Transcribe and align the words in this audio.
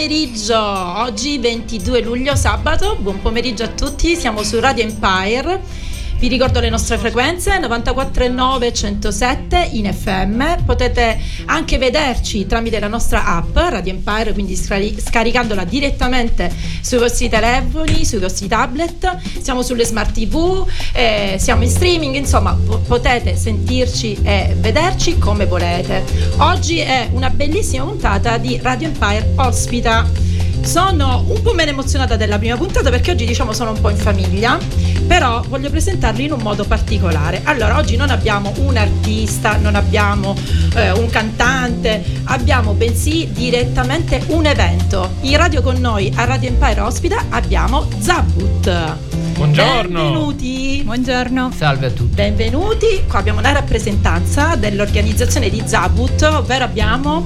pomeriggio, 0.00 0.58
oggi 0.58 1.36
22 1.36 2.00
luglio 2.00 2.34
sabato, 2.34 2.96
buon 3.00 3.20
pomeriggio 3.20 3.64
a 3.64 3.68
tutti, 3.68 4.16
siamo 4.16 4.42
su 4.42 4.58
Radio 4.58 4.82
Empire 4.84 5.60
vi 6.20 6.28
ricordo 6.28 6.60
le 6.60 6.68
nostre 6.68 6.98
frequenze 6.98 7.58
94.9 7.58 8.74
107 8.74 9.70
in 9.72 9.90
FM. 9.90 10.64
Potete 10.66 11.18
anche 11.46 11.78
vederci 11.78 12.46
tramite 12.46 12.78
la 12.78 12.88
nostra 12.88 13.24
app 13.24 13.56
Radio 13.56 13.94
Empire, 13.94 14.34
quindi 14.34 14.54
scaricandola 14.54 15.64
direttamente 15.64 16.52
sui 16.82 16.98
vostri 16.98 17.30
telefoni, 17.30 18.04
sui 18.04 18.18
vostri 18.18 18.48
tablet. 18.48 19.16
Siamo 19.40 19.62
sulle 19.62 19.86
smart 19.86 20.12
TV, 20.12 20.66
eh, 20.92 21.36
siamo 21.38 21.62
in 21.62 21.70
streaming, 21.70 22.14
insomma, 22.14 22.54
potete 22.86 23.34
sentirci 23.34 24.18
e 24.22 24.54
vederci 24.58 25.16
come 25.16 25.46
volete. 25.46 26.04
Oggi 26.36 26.80
è 26.80 27.08
una 27.12 27.30
bellissima 27.30 27.84
puntata 27.84 28.36
di 28.36 28.60
Radio 28.62 28.88
Empire 28.88 29.32
ospita 29.36 30.29
sono 30.62 31.24
un 31.26 31.42
po' 31.42 31.52
meno 31.52 31.70
emozionata 31.70 32.16
della 32.16 32.38
prima 32.38 32.56
puntata 32.56 32.90
perché 32.90 33.12
oggi 33.12 33.24
diciamo 33.24 33.52
sono 33.52 33.70
un 33.70 33.80
po' 33.80 33.90
in 33.90 33.96
famiglia, 33.96 34.58
però 35.06 35.42
voglio 35.48 35.70
presentarli 35.70 36.24
in 36.24 36.32
un 36.32 36.40
modo 36.40 36.64
particolare. 36.64 37.40
Allora, 37.44 37.76
oggi 37.76 37.96
non 37.96 38.10
abbiamo 38.10 38.52
un 38.58 38.76
artista, 38.76 39.56
non 39.56 39.74
abbiamo 39.74 40.36
eh, 40.74 40.92
un 40.92 41.08
cantante, 41.08 42.04
abbiamo 42.24 42.72
bensì 42.72 43.28
direttamente 43.32 44.22
un 44.28 44.46
evento. 44.46 45.10
In 45.22 45.36
radio 45.36 45.62
con 45.62 45.76
noi 45.78 46.12
a 46.14 46.24
Radio 46.24 46.48
Empire 46.48 46.80
ospita 46.80 47.24
abbiamo 47.30 47.88
Zabut. 47.98 48.96
Buongiorno. 49.34 50.02
Benvenuti. 50.02 50.82
Buongiorno. 50.84 51.50
Salve 51.56 51.86
a 51.86 51.90
tutti. 51.90 52.14
Benvenuti. 52.14 53.02
Qua 53.08 53.18
abbiamo 53.18 53.40
la 53.40 53.52
rappresentanza 53.52 54.54
dell'organizzazione 54.54 55.48
di 55.48 55.62
Zabut, 55.64 56.22
ovvero 56.22 56.64
abbiamo 56.64 57.24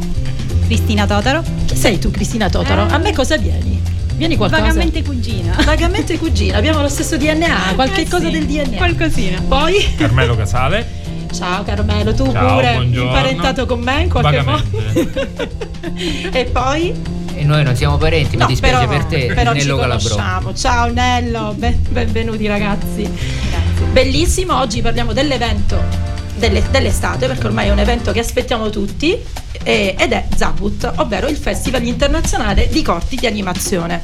Cristina 0.65 1.07
Totaro. 1.07 1.43
Chi 1.67 1.77
sei 1.77 1.98
tu, 1.98 2.11
Cristina 2.11 2.48
Totaro? 2.48 2.89
Eh. 2.89 2.93
A 2.93 2.98
me 2.98 3.12
cosa 3.12 3.37
vieni? 3.37 3.81
Vieni 4.17 4.37
qualcosa? 4.37 4.62
Vagamente 4.62 5.03
cugina. 5.03 5.57
Vagamente 5.65 6.19
cugina, 6.19 6.57
abbiamo 6.57 6.81
lo 6.81 6.89
stesso 6.89 7.17
DNA, 7.17 7.70
eh, 7.70 7.75
qualche 7.75 8.03
eh 8.03 8.09
cosa 8.09 8.29
del 8.29 8.47
DNA. 8.47 8.77
Qualcosina. 8.77 9.41
Poi? 9.47 9.95
Carmelo 9.97 10.37
Casale. 10.37 11.03
Ciao 11.35 11.65
Carmelo, 11.65 12.15
tu 12.15 12.31
Ciao, 12.31 12.55
pure 12.55 12.75
buongiorno. 12.75 13.09
imparentato 13.09 13.67
con 13.67 13.81
me 13.81 14.03
in 14.03 14.09
qualche 14.09 14.42
modo. 14.42 14.62
e 16.33 16.45
poi? 16.45 16.95
E 17.37 17.42
noi 17.42 17.65
non 17.65 17.75
siamo 17.75 17.97
parenti, 17.97 18.37
no, 18.37 18.45
mi 18.47 18.53
dispiace 18.53 18.87
però, 18.87 18.98
per 18.98 19.05
te, 19.07 19.33
però 19.35 19.53
Nello 19.53 19.77
Calabrò. 19.77 20.53
Ciao 20.55 20.92
Nello, 20.92 21.53
ben, 21.57 21.85
benvenuti 21.91 22.47
ragazzi. 22.47 23.03
Grazie. 23.03 23.87
Bellissimo, 23.92 24.57
oggi 24.57 24.81
parliamo 24.81 25.12
dell'evento 25.12 26.04
delle, 26.48 26.62
dell'estate, 26.70 27.27
perché 27.27 27.47
ormai 27.47 27.69
è 27.69 27.70
un 27.70 27.78
evento 27.78 28.12
che 28.12 28.20
aspettiamo 28.20 28.69
tutti 28.70 29.17
eh, 29.62 29.95
ed 29.98 30.12
è 30.12 30.27
Zabut, 30.34 30.92
ovvero 30.97 31.28
il 31.28 31.36
Festival 31.36 31.84
internazionale 31.84 32.69
di 32.69 32.83
corti 32.83 33.17
di 33.17 33.27
animazione. 33.27 34.03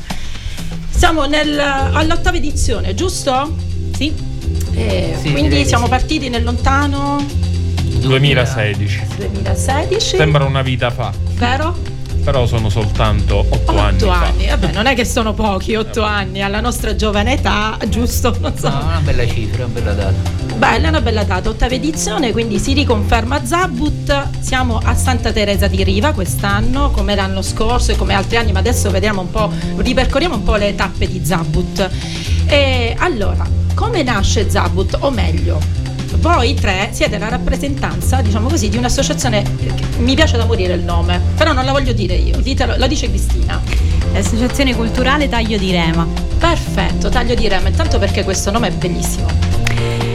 Siamo 0.89 1.27
nel, 1.27 1.59
all'ottava 1.59 2.37
edizione, 2.37 2.95
giusto? 2.95 3.57
Sì. 3.95 4.13
Eh, 4.73 5.17
sì 5.21 5.33
quindi 5.33 5.67
siamo 5.67 5.85
sì. 5.85 5.91
partiti 5.91 6.29
nel 6.29 6.43
lontano 6.43 7.25
2016. 8.01 9.03
2016. 9.17 10.17
Sembra 10.17 10.45
una 10.45 10.63
vita 10.63 10.91
fa. 10.91 11.13
Vero? 11.35 12.00
Però 12.23 12.47
sono 12.47 12.69
soltanto 12.69 13.45
otto, 13.49 13.77
anni. 13.79 14.03
Otto 14.03 14.11
anni, 14.11 14.47
vabbè, 14.47 14.73
non 14.75 14.87
è 14.87 14.95
che 14.95 15.05
sono 15.05 15.33
pochi, 15.33 15.75
otto 15.75 16.03
anni 16.03 16.43
alla 16.43 16.61
nostra 16.61 16.95
giovane 16.95 17.35
età, 17.35 17.79
giusto? 17.89 18.37
Non 18.41 18.57
so. 18.57 18.69
No, 18.69 18.85
una 18.85 19.01
bella 19.03 19.27
cifra, 19.27 19.65
una 19.65 19.73
bella 19.73 19.93
data. 19.93 20.31
Bella, 20.57 20.89
una 20.89 21.01
bella 21.01 21.25
data, 21.25 21.49
ottava 21.49 21.73
edizione, 21.73 22.33
quindi 22.33 22.59
si 22.59 22.75
riconferma 22.75 23.45
Zabut. 23.45 24.41
Siamo 24.41 24.79
a 24.83 24.95
Santa 24.95 25.33
Teresa 25.33 25.67
di 25.67 25.83
Riva 25.83 26.13
quest'anno, 26.13 26.91
come 26.91 27.15
l'anno 27.15 27.41
scorso 27.43 27.93
e 27.93 27.97
come 27.97 28.15
altri 28.15 28.37
anni, 28.37 28.53
ma 28.53 28.59
adesso 28.59 28.91
vediamo 28.91 29.23
un 29.23 29.31
po', 29.31 29.51
ripercorriamo 29.77 30.35
un 30.35 30.43
po' 30.43 30.57
le 30.57 30.75
tappe 30.75 31.07
di 31.07 31.25
Zabut. 31.25 31.91
E 32.47 32.95
allora, 32.99 33.47
come 33.75 34.03
nasce 34.03 34.51
Zabut? 34.51 34.99
O 35.01 35.11
meglio, 35.11 35.80
voi 36.21 36.55
tre 36.55 36.91
siete 36.93 37.19
la 37.19 37.29
rappresentanza, 37.29 38.21
diciamo 38.21 38.49
così, 38.49 38.69
di 38.69 38.77
un'associazione 38.77 39.43
mi 39.99 40.15
piace 40.15 40.37
da 40.37 40.45
morire 40.45 40.75
il 40.75 40.83
nome, 40.83 41.21
però 41.35 41.53
non 41.53 41.65
la 41.65 41.73
voglio 41.73 41.93
dire 41.93 42.15
io, 42.15 42.37
ditelo, 42.39 42.77
la 42.77 42.87
dice 42.87 43.09
Cristina. 43.09 43.61
L'associazione 44.13 44.75
culturale 44.75 45.29
Taglio 45.29 45.57
di 45.57 45.71
Rema. 45.71 46.07
Perfetto, 46.39 47.09
Taglio 47.09 47.35
di 47.35 47.49
Rema, 47.49 47.69
intanto 47.69 47.99
perché 47.99 48.23
questo 48.25 48.51
nome 48.51 48.69
è 48.69 48.73
bellissimo. 48.73 49.29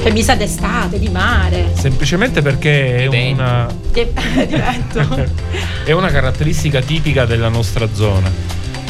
Che 0.03 0.11
mi 0.11 0.21
sa 0.21 0.35
d'estate, 0.35 0.99
di 0.99 1.09
mare. 1.09 1.71
Semplicemente 1.73 2.41
perché 2.43 2.97
è 2.97 3.31
una. 3.31 3.67
è 5.83 5.91
una 5.91 6.09
caratteristica 6.09 6.81
tipica 6.81 7.25
della 7.25 7.49
nostra 7.49 7.87
zona. 7.91 8.31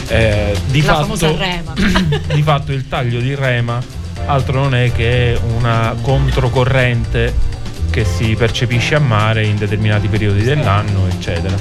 Eh, 0.08 0.56
di, 0.68 0.82
la 0.82 1.06
fatto, 1.06 1.38
di 2.34 2.42
fatto 2.42 2.72
il 2.74 2.88
taglio 2.88 3.20
di 3.20 3.34
rema 3.34 3.95
altro 4.26 4.60
non 4.60 4.76
è 4.76 4.92
che 4.92 5.40
una 5.58 5.96
controcorrente 6.02 7.54
che 7.90 8.04
si 8.04 8.36
percepisce 8.36 8.96
a 8.96 9.00
mare 9.00 9.46
in 9.46 9.56
determinati 9.56 10.08
periodi 10.08 10.44
dell'anno, 10.44 11.08
eccetera. 11.08 11.56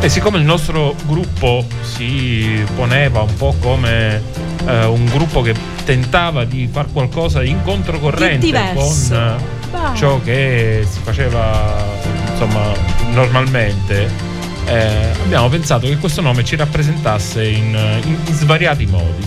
E 0.00 0.08
siccome 0.08 0.38
il 0.38 0.44
nostro 0.44 0.94
gruppo 1.06 1.64
si 1.80 2.64
poneva 2.76 3.22
un 3.22 3.34
po' 3.34 3.54
come 3.60 4.22
eh, 4.66 4.84
un 4.84 5.04
gruppo 5.06 5.42
che 5.42 5.54
tentava 5.84 6.44
di 6.44 6.68
fare 6.70 6.88
qualcosa 6.92 7.42
in 7.42 7.62
controcorrente 7.62 8.52
con 8.74 8.94
eh, 9.12 9.96
ciò 9.96 10.20
che 10.22 10.86
si 10.88 11.00
faceva 11.02 11.84
insomma 12.30 12.72
normalmente, 13.12 14.08
eh, 14.66 15.12
abbiamo 15.24 15.48
pensato 15.48 15.86
che 15.86 15.96
questo 15.96 16.20
nome 16.20 16.44
ci 16.44 16.56
rappresentasse 16.56 17.44
in, 17.44 18.00
in, 18.04 18.16
in 18.26 18.34
svariati 18.34 18.86
modi. 18.86 19.26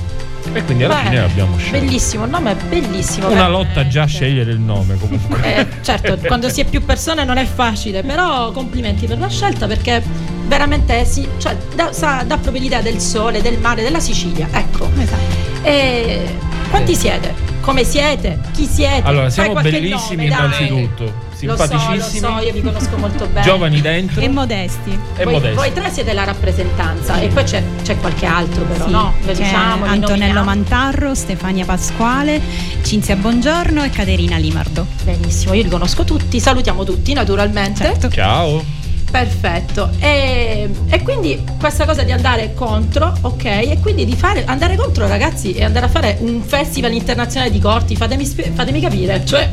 E 0.51 0.63
quindi 0.63 0.83
alla 0.83 0.95
Beh, 0.95 1.03
fine 1.03 1.21
l'abbiamo 1.21 1.57
scelto. 1.57 1.85
Bellissimo, 1.85 2.23
il 2.25 2.29
nome 2.29 2.51
è 2.51 2.55
bellissimo. 2.55 3.29
Una 3.29 3.47
lotta 3.47 3.87
già 3.87 4.03
a 4.03 4.05
scegliere 4.05 4.51
il 4.51 4.59
nome 4.59 4.97
comunque. 4.97 5.41
Eh, 5.55 5.67
certo, 5.81 6.17
quando 6.25 6.49
si 6.49 6.61
è 6.61 6.65
più 6.65 6.83
persone 6.83 7.23
non 7.23 7.37
è 7.37 7.45
facile, 7.45 8.03
però 8.03 8.51
complimenti 8.51 9.05
per 9.07 9.19
la 9.19 9.29
scelta 9.29 9.67
perché 9.67 10.03
veramente 10.45 11.05
sì, 11.05 11.27
cioè, 11.37 11.55
dà, 11.75 11.91
sa, 11.93 12.23
dà 12.25 12.37
proprio 12.37 12.61
l'idea 12.61 12.81
del 12.81 12.99
sole, 12.99 13.41
del 13.41 13.57
mare, 13.59 13.81
della 13.83 13.99
Sicilia. 13.99 14.47
Ecco. 14.51 14.89
Esatto. 14.97 15.41
E 15.63 16.35
quanti 16.69 16.95
siete? 16.95 17.33
Come 17.61 17.83
siete? 17.83 18.39
Chi 18.53 18.65
siete? 18.65 19.07
Allora, 19.07 19.29
siamo 19.29 19.53
bellissimi 19.53 20.27
nome, 20.27 20.43
innanzitutto 20.57 21.31
simpaticissimi. 21.47 21.97
Lo 21.97 22.27
so, 22.27 22.33
lo 22.33 22.39
so, 22.39 22.45
io 22.45 22.53
vi 22.53 22.61
conosco 22.61 22.97
molto 22.97 23.27
bene. 23.27 23.45
Giovani 23.45 23.81
dentro. 23.81 24.21
E 24.21 24.29
modesti. 24.29 24.97
E 25.15 25.23
voi, 25.23 25.33
modesti. 25.33 25.55
voi 25.55 25.73
tre 25.73 25.91
siete 25.91 26.13
la 26.13 26.23
rappresentanza 26.23 27.19
e 27.19 27.27
poi 27.27 27.43
c'è, 27.43 27.63
c'è 27.83 27.97
qualche 27.97 28.25
altro 28.25 28.63
però, 28.63 28.85
sì, 28.85 28.91
no? 28.91 29.13
diciamo, 29.25 29.85
Antonello 29.85 30.43
Mantarro, 30.43 31.13
Stefania 31.13 31.65
Pasquale, 31.65 32.41
Cinzia 32.83 33.15
Bongiorno 33.15 33.83
e 33.83 33.89
Caterina 33.89 34.37
Limardo. 34.37 34.85
Benissimo, 35.03 35.53
io 35.53 35.63
li 35.63 35.69
conosco 35.69 36.03
tutti, 36.03 36.39
salutiamo 36.39 36.83
tutti 36.83 37.13
naturalmente. 37.13 37.83
Certo. 37.83 38.09
Ciao. 38.09 38.81
Perfetto, 39.13 39.91
e, 39.99 40.67
e, 40.89 41.03
quindi 41.03 41.39
questa 41.59 41.85
cosa 41.85 42.01
di 42.01 42.11
andare 42.11 42.55
contro, 42.55 43.13
ok, 43.21 43.45
e 43.45 43.77
quindi 43.79 44.05
di 44.05 44.15
fare, 44.15 44.43
andare 44.45 44.75
contro 44.75 45.07
ragazzi 45.07 45.53
e 45.53 45.63
andare 45.63 45.85
a 45.85 45.89
fare 45.89 46.17
un 46.21 46.41
festival 46.41 46.93
internazionale 46.93 47.51
di 47.51 47.59
corti, 47.59 47.95
fatemi, 47.95 48.25
fatemi 48.25 48.81
capire, 48.81 49.23
cioè 49.23 49.47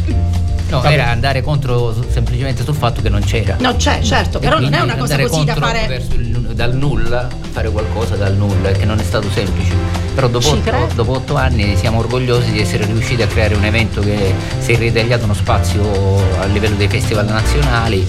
No, 0.70 0.82
era 0.84 1.08
andare 1.08 1.42
contro 1.42 1.94
semplicemente 2.08 2.62
sul 2.62 2.75
fatto 2.75 3.03
che 3.03 3.08
non 3.08 3.20
c'era. 3.22 3.56
No, 3.58 3.75
c'è, 3.76 4.00
certo, 4.03 4.38
e 4.38 4.41
però 4.41 4.58
non 4.60 4.72
è 4.72 4.81
una 4.81 4.97
cosa 4.97 5.19
così 5.19 5.44
da 5.44 5.54
fare. 5.56 6.03
Il, 6.12 6.38
dal 6.54 6.75
nulla, 6.75 7.28
fare 7.50 7.70
qualcosa 7.70 8.16
dal 8.16 8.34
nulla, 8.36 8.70
che 8.72 8.84
non 8.84 8.98
è 8.98 9.03
stato 9.03 9.31
semplice. 9.31 9.75
Però 10.14 10.28
dopo 10.28 10.50
otto, 10.50 10.88
dopo 10.94 11.12
otto, 11.12 11.36
anni 11.36 11.76
siamo 11.76 11.98
orgogliosi 11.98 12.53
di 12.53 12.60
essere 12.60 12.84
riusciti 12.84 13.22
a 13.22 13.26
creare 13.26 13.54
un 13.54 13.64
evento 13.64 14.00
che 14.00 14.34
si 14.58 14.72
è 14.72 14.76
ritagliato 14.76 15.25
uno 15.25 15.34
spazio 15.34 16.38
a 16.38 16.44
livello 16.46 16.76
dei 16.76 16.88
festival 16.88 17.26
nazionali. 17.26 18.06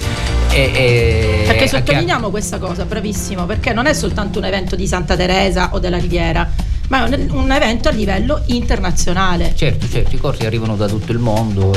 E, 0.50 0.70
e 0.74 1.44
perché 1.46 1.66
sottolineiamo 1.66 2.30
questa 2.30 2.58
cosa, 2.58 2.84
bravissimo, 2.84 3.46
perché 3.46 3.72
non 3.72 3.86
è 3.86 3.94
soltanto 3.94 4.38
un 4.38 4.44
evento 4.44 4.76
di 4.76 4.86
Santa 4.86 5.16
Teresa 5.16 5.70
o 5.72 5.78
della 5.78 5.98
Riviera 5.98 6.48
ma 6.92 7.06
è 7.06 7.26
un, 7.30 7.50
evento 7.50 7.88
a 7.88 7.92
livello 7.92 8.42
internazionale. 8.46 9.54
Certo, 9.54 9.88
certo, 9.88 10.14
i 10.14 10.18
corti 10.18 10.44
arrivano 10.44 10.76
da 10.76 10.86
tutto 10.86 11.10
il 11.10 11.18
mondo, 11.18 11.72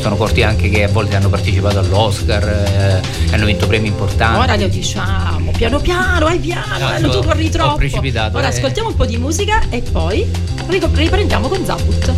sono 0.00 0.16
corti 0.16 0.42
anche 0.42 0.68
che 0.68 0.84
a 0.84 0.88
volte 0.88 1.16
hanno 1.16 1.28
partecipato 1.28 1.78
all'Oscar, 1.78 2.48
eh, 2.48 3.32
hanno 3.32 3.44
vinto 3.44 3.66
premi 3.66 3.88
importanti. 3.88 4.38
Ora 4.38 4.56
lo 4.56 4.68
diciamo, 4.68 5.52
piano 5.52 5.80
piano, 5.80 6.26
vai 6.26 6.38
piano, 6.38 6.98
no, 7.00 7.10
tu 7.10 7.22
corri 7.22 7.50
troppo. 7.50 7.76
precipitato. 7.76 8.36
Ora 8.36 8.46
eh. 8.46 8.50
ascoltiamo 8.50 8.88
un 8.88 8.94
po' 8.94 9.06
di 9.06 9.16
musica 9.16 9.62
e 9.70 9.82
poi 9.82 10.26
riprendiamo 10.66 11.48
con 11.48 11.64
Zabut. 11.64 12.14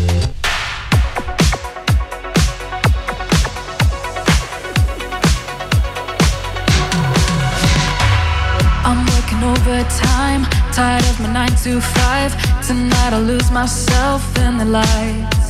I'm 8.85 9.07
working 9.07 9.43
overtime 9.43 10.61
Tired 10.73 11.05
of 11.05 11.19
my 11.21 11.27
9 11.27 11.49
to 11.65 11.81
5. 11.81 12.37
Tonight 12.67 13.13
I'll 13.13 13.21
lose 13.21 13.51
myself 13.51 14.23
in 14.39 14.57
the 14.57 14.65
lights. 14.65 15.50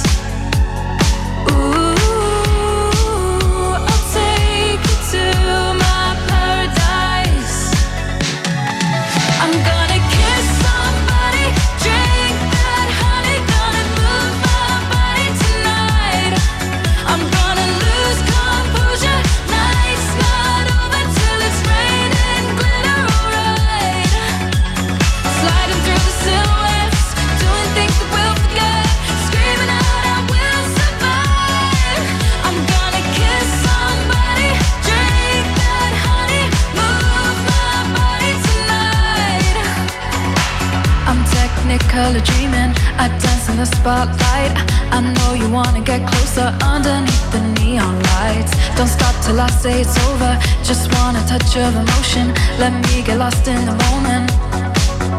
say 49.61 49.81
it's 49.81 49.97
over. 50.09 50.39
Just 50.63 50.91
want 50.95 51.17
a 51.17 51.23
touch 51.27 51.55
of 51.55 51.75
emotion. 51.75 52.33
Let 52.57 52.73
me 52.87 53.03
get 53.03 53.17
lost 53.19 53.47
in 53.47 53.63
the 53.69 53.75
moment. 53.85 54.31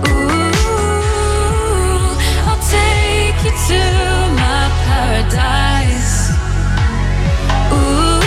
Ooh, 0.09 0.51
I'll 2.49 2.63
take 2.79 3.39
you 3.47 3.55
to 3.69 3.83
my 4.43 4.63
paradise. 4.89 6.15
Ooh, 7.71 8.21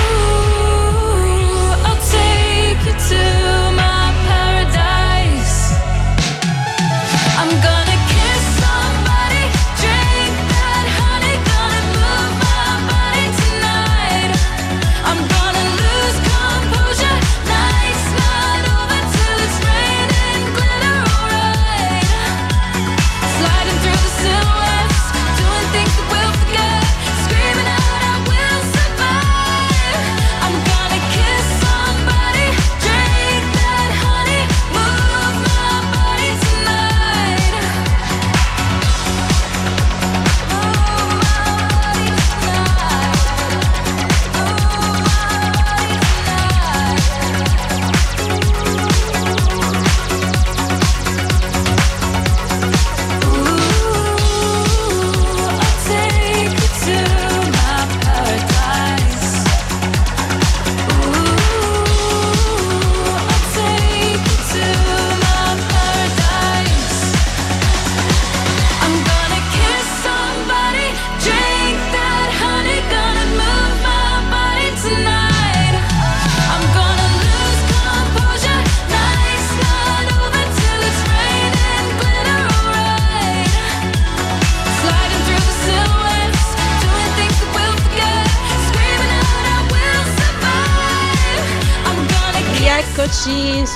I'll 1.87 2.01
take 2.15 2.79
you 2.87 2.95
to. 3.09 3.44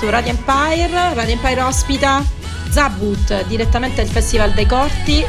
Su 0.00 0.08
Radio 0.08 0.30
Empire. 0.30 1.12
Radio 1.12 1.34
Empire 1.34 1.60
ospita 1.60 2.24
Zabut 2.70 3.46
direttamente 3.48 3.96
dal 4.02 4.10
Festival 4.10 4.52
dei 4.52 4.64
Corti, 4.64 5.22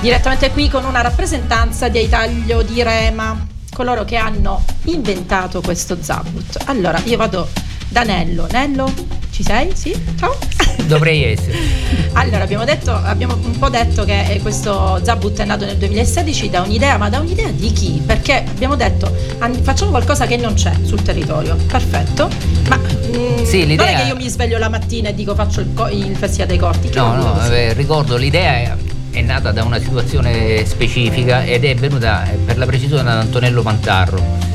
direttamente 0.00 0.50
qui 0.50 0.70
con 0.70 0.86
una 0.86 1.02
rappresentanza 1.02 1.88
di 1.88 1.98
Aitaglio 1.98 2.62
di 2.62 2.82
Rema, 2.82 3.46
coloro 3.70 4.06
che 4.06 4.16
hanno 4.16 4.64
inventato 4.84 5.60
questo 5.60 5.98
Zabut. 6.00 6.56
Allora, 6.64 6.98
io 7.04 7.18
vado 7.18 7.50
da 7.88 8.02
Nello. 8.02 8.46
Nello, 8.50 8.90
ci 9.30 9.42
sei? 9.42 9.76
Sì? 9.76 9.94
Ciao. 10.18 10.38
Dovrei 10.88 11.24
essere. 11.24 11.58
Allora, 12.12 12.44
abbiamo, 12.44 12.64
detto, 12.64 12.92
abbiamo 12.92 13.34
un 13.34 13.58
po' 13.58 13.68
detto 13.68 14.04
che 14.04 14.38
questo 14.40 15.00
Zabut 15.04 15.38
è 15.40 15.44
nato 15.44 15.66
nel 15.66 15.76
2016 15.76 16.48
da 16.48 16.62
un'idea, 16.62 16.96
ma 16.96 17.10
da 17.10 17.18
un'idea 17.18 17.50
di 17.50 17.70
chi? 17.72 18.02
Perché 18.06 18.42
abbiamo 18.48 18.74
detto 18.74 19.14
facciamo 19.60 19.90
qualcosa 19.90 20.26
che 20.26 20.38
non 20.38 20.54
c'è 20.54 20.72
sul 20.82 21.02
territorio. 21.02 21.56
Perfetto. 21.56 22.30
Ma 22.68 22.97
mm, 23.08 23.44
sì, 23.44 23.66
l'idea... 23.66 23.86
non 23.86 23.94
è 23.94 24.02
che 24.02 24.08
io 24.08 24.16
mi 24.16 24.28
sveglio 24.28 24.58
la 24.58 24.68
mattina 24.68 25.08
e 25.08 25.14
dico 25.14 25.34
faccio 25.34 25.60
il, 25.60 25.72
co- 25.74 25.88
il 25.88 26.16
Festival 26.16 26.48
dei 26.48 26.58
Corti. 26.58 26.90
No, 26.94 27.14
no, 27.14 27.46
eh, 27.50 27.72
ricordo 27.72 28.16
l'idea 28.16 28.52
è, 28.52 28.76
è, 29.10 29.22
nata 29.22 29.52
da 29.52 29.64
una 29.64 29.78
situazione 29.78 30.64
specifica 30.64 31.44
ed 31.44 31.64
è 31.64 31.74
venuta 31.74 32.28
per 32.44 32.58
la 32.58 32.66
precisione 32.66 33.04
da 33.04 33.20
Antonello 33.20 33.62
Pantarro 33.62 34.46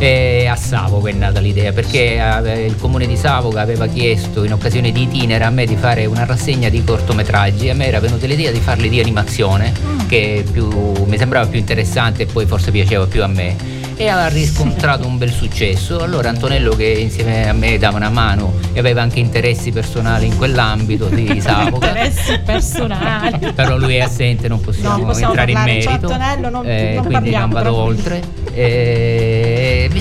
e 0.00 0.46
a 0.46 0.56
Savoca 0.56 1.10
è 1.10 1.12
nata 1.12 1.40
l'idea 1.40 1.72
perché 1.72 2.16
eh, 2.16 2.64
il 2.64 2.76
comune 2.76 3.06
di 3.06 3.18
Savoca 3.18 3.60
aveva 3.60 3.86
chiesto 3.86 4.44
in 4.44 4.52
occasione 4.54 4.92
di 4.92 5.02
itinere 5.02 5.44
a 5.44 5.50
me 5.50 5.66
di 5.66 5.76
fare 5.76 6.06
una 6.06 6.24
rassegna 6.24 6.70
di 6.70 6.82
cortometraggi 6.82 7.66
e 7.66 7.70
a 7.70 7.74
me 7.74 7.86
era 7.86 8.00
venuta 8.00 8.26
l'idea 8.26 8.50
di 8.50 8.60
farli 8.60 8.88
di 8.88 8.98
animazione 8.98 9.74
mm. 9.78 9.98
che 10.08 10.42
più, 10.50 10.68
mi 11.04 11.18
sembrava 11.18 11.46
più 11.46 11.58
interessante 11.58 12.22
e 12.22 12.26
poi 12.26 12.46
forse 12.46 12.70
piaceva 12.70 13.06
più 13.06 13.22
a 13.22 13.26
me 13.26 13.79
e 14.00 14.08
ha 14.08 14.28
riscontrato 14.28 15.06
un 15.06 15.18
bel 15.18 15.30
successo. 15.30 16.00
Allora 16.00 16.30
Antonello 16.30 16.74
che 16.74 16.86
insieme 16.86 17.46
a 17.46 17.52
me 17.52 17.76
dava 17.76 17.98
una 17.98 18.08
mano 18.08 18.54
e 18.72 18.78
aveva 18.78 19.02
anche 19.02 19.20
interessi 19.20 19.72
personali 19.72 20.24
in 20.24 20.38
quell'ambito 20.38 21.08
di 21.08 21.36
Savoca. 21.38 21.88
interessi 21.88 22.38
personali. 22.42 23.52
Però 23.52 23.76
lui 23.76 23.96
è 23.96 24.00
assente, 24.00 24.48
non 24.48 24.58
possiamo, 24.60 24.96
no, 24.96 25.04
possiamo 25.04 25.32
entrare 25.32 25.52
in 25.52 25.58
merito. 25.58 25.90
Cioè, 25.90 25.92
Antonello 25.92 26.48
non, 26.48 26.66
eh, 26.66 26.94
non 26.94 27.04
quindi 27.04 27.30
non 27.30 27.50
vado 27.50 27.74
oltre. 27.74 28.22
E, 28.54 29.09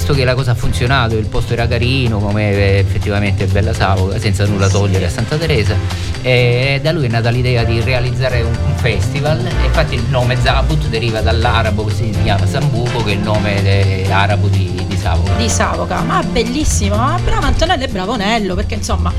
visto 0.09 0.13
che 0.13 0.25
la 0.25 0.33
cosa 0.33 0.51
ha 0.51 0.55
funzionato, 0.55 1.15
il 1.17 1.27
posto 1.27 1.53
era 1.53 1.67
carino, 1.67 2.19
come 2.19 2.79
effettivamente 2.79 3.43
è 3.43 3.47
bella 3.47 3.73
Savoca, 3.73 4.17
senza 4.19 4.45
nulla 4.45 4.67
togliere 4.67 5.05
a 5.05 5.09
Santa 5.09 5.37
Teresa, 5.37 5.75
e 6.21 6.79
da 6.81 6.91
lui 6.91 7.05
è 7.05 7.09
nata 7.09 7.29
l'idea 7.29 7.63
di 7.63 7.79
realizzare 7.81 8.41
un, 8.41 8.55
un 8.65 8.75
festival. 8.75 9.39
Infatti 9.63 9.95
il 9.95 10.03
nome 10.09 10.35
Zabut 10.41 10.87
deriva 10.87 11.21
dall'arabo 11.21 11.85
che 11.85 11.93
si 11.93 12.09
chiama 12.23 12.45
Sambuco, 12.47 13.03
che 13.03 13.11
è 13.11 13.13
il 13.13 13.19
nome 13.19 13.61
de, 13.61 14.11
arabo 14.11 14.47
di, 14.47 14.83
di 14.87 14.97
Savoca. 14.97 15.33
Di 15.35 15.49
Savoca, 15.49 16.01
ma 16.01 16.23
bellissimo, 16.23 16.95
ma 16.95 17.19
bravo 17.23 17.45
Antonello 17.45 17.83
e 17.83 17.87
bravo 17.87 18.15
Nello, 18.15 18.55
perché 18.55 18.75
insomma 18.75 19.13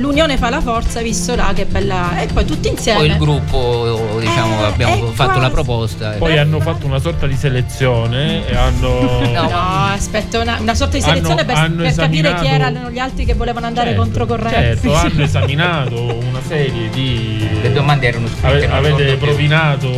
l'unione 0.00 0.36
fa 0.36 0.50
la 0.50 0.60
forza, 0.60 1.00
visto 1.00 1.34
là 1.34 1.52
che 1.54 1.66
bella. 1.66 2.20
E 2.20 2.26
poi 2.26 2.44
tutti 2.44 2.68
insieme. 2.68 2.98
Poi 2.98 3.08
il 3.08 3.16
gruppo, 3.18 4.18
diciamo, 4.18 4.60
eh, 4.62 4.64
abbiamo 4.64 5.06
fatto 5.12 5.24
quasi... 5.24 5.40
la 5.40 5.50
proposta. 5.50 6.10
Poi 6.18 6.38
hanno 6.38 6.60
fatto 6.60 6.86
una 6.86 6.98
sorta 6.98 7.26
di 7.26 7.36
selezione 7.36 8.46
e 8.46 8.56
hanno. 8.56 9.18
No, 9.30 9.48
no 9.48 9.86
aspetta, 9.92 10.40
una, 10.40 10.58
una, 10.60 10.74
sorta 10.74 10.96
di 10.96 11.02
selezione 11.02 11.42
hanno, 11.42 11.44
per, 11.44 11.56
hanno 11.56 11.76
per 11.76 11.86
esaminato... 11.86 12.34
capire 12.34 12.48
chi 12.48 12.54
erano 12.54 12.90
gli 12.90 12.98
altri 12.98 13.24
che 13.24 13.34
volevano 13.34 13.66
andare 13.66 13.88
certo, 13.88 14.02
controcorrente. 14.02 14.58
Certo, 14.58 14.94
hanno 14.96 15.22
esaminato 15.22 16.02
una 16.02 16.40
serie 16.46 16.88
di. 16.90 17.48
Le 17.62 17.72
domande 17.72 18.08
erano 18.08 18.26
scritte. 18.26 18.66
Ave, 18.66 18.88
avete 18.88 19.16
provinato 19.16 19.88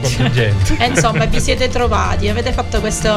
qualche 0.00 0.30
gente. 0.32 0.76
e 0.78 0.86
insomma, 0.86 1.24
vi 1.26 1.40
siete 1.40 1.68
trovati, 1.68 2.28
avete 2.28 2.52
fatto 2.52 2.80
questo 2.80 3.08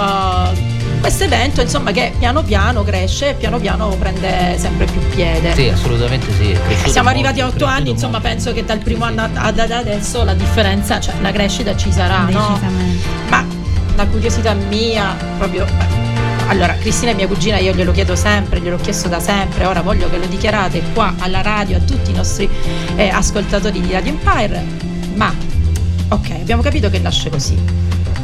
questo 1.03 1.25
evento 1.25 1.59
insomma 1.59 1.91
che 1.91 2.13
piano 2.17 2.43
piano 2.43 2.81
cresce 2.85 3.31
e 3.31 3.33
piano 3.33 3.59
piano 3.59 3.89
prende 3.99 4.55
sempre 4.57 4.85
più 4.85 5.01
piede. 5.09 5.53
Sì, 5.53 5.67
assolutamente 5.67 6.27
sì. 6.31 6.57
Siamo 6.89 7.09
molto, 7.09 7.09
arrivati 7.09 7.41
a 7.41 7.47
otto 7.47 7.65
anni, 7.65 7.89
insomma 7.89 8.19
molto. 8.19 8.27
penso 8.29 8.53
che 8.53 8.63
dal 8.63 8.77
primo 8.77 9.03
anno 9.03 9.27
ad 9.33 9.59
adesso 9.59 10.23
la 10.23 10.33
differenza, 10.33 11.01
cioè 11.01 11.15
la 11.19 11.33
crescita 11.33 11.75
ci 11.75 11.91
sarà, 11.91 12.29
no? 12.29 12.57
Ma 13.27 13.45
la 13.97 14.05
curiosità 14.07 14.53
mia, 14.53 15.13
proprio... 15.37 15.65
Allora, 16.47 16.73
Cristina 16.75 17.11
è 17.11 17.15
mia 17.15 17.27
cugina, 17.27 17.57
io 17.57 17.73
glielo 17.73 17.91
chiedo 17.91 18.15
sempre, 18.15 18.61
gliel'ho 18.61 18.77
chiesto 18.77 19.09
da 19.09 19.19
sempre, 19.19 19.65
ora 19.65 19.81
voglio 19.81 20.09
che 20.09 20.17
lo 20.17 20.25
dichiarate 20.25 20.81
qua 20.93 21.15
alla 21.19 21.41
radio 21.41 21.77
a 21.77 21.79
tutti 21.81 22.11
i 22.11 22.13
nostri 22.13 22.49
eh, 22.95 23.09
ascoltatori 23.09 23.81
di 23.81 23.91
Radio 23.91 24.11
Empire 24.11 24.63
ma 25.15 25.33
ok, 26.07 26.29
abbiamo 26.31 26.61
capito 26.61 26.89
che 26.89 26.99
nasce 26.99 27.29
così. 27.29 27.82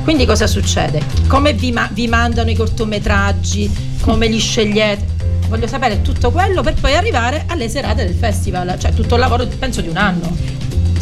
Quindi 0.10 0.25
cosa 0.25 0.48
succede? 0.48 1.04
Come 1.28 1.54
vi, 1.54 1.72
ma- 1.72 1.88
vi 1.94 2.08
mandano 2.08 2.50
i 2.50 2.56
cortometraggi? 2.56 3.72
Come 4.01 4.25
li 4.25 4.39
scegliete? 4.39 5.06
Voglio 5.48 5.68
sapere 5.68 6.01
tutto 6.01 6.32
quello 6.32 6.63
per 6.63 6.74
poi 6.74 6.96
arrivare 6.96 7.46
alle 7.48 7.70
serate 7.70 8.06
del 8.06 8.16
festival, 8.16 8.75
cioè 8.80 8.92
tutto 8.92 9.13
il 9.13 9.20
lavoro 9.20 9.46
penso 9.46 9.82
di 9.82 9.88
un 9.88 9.98
anno. 9.98 10.59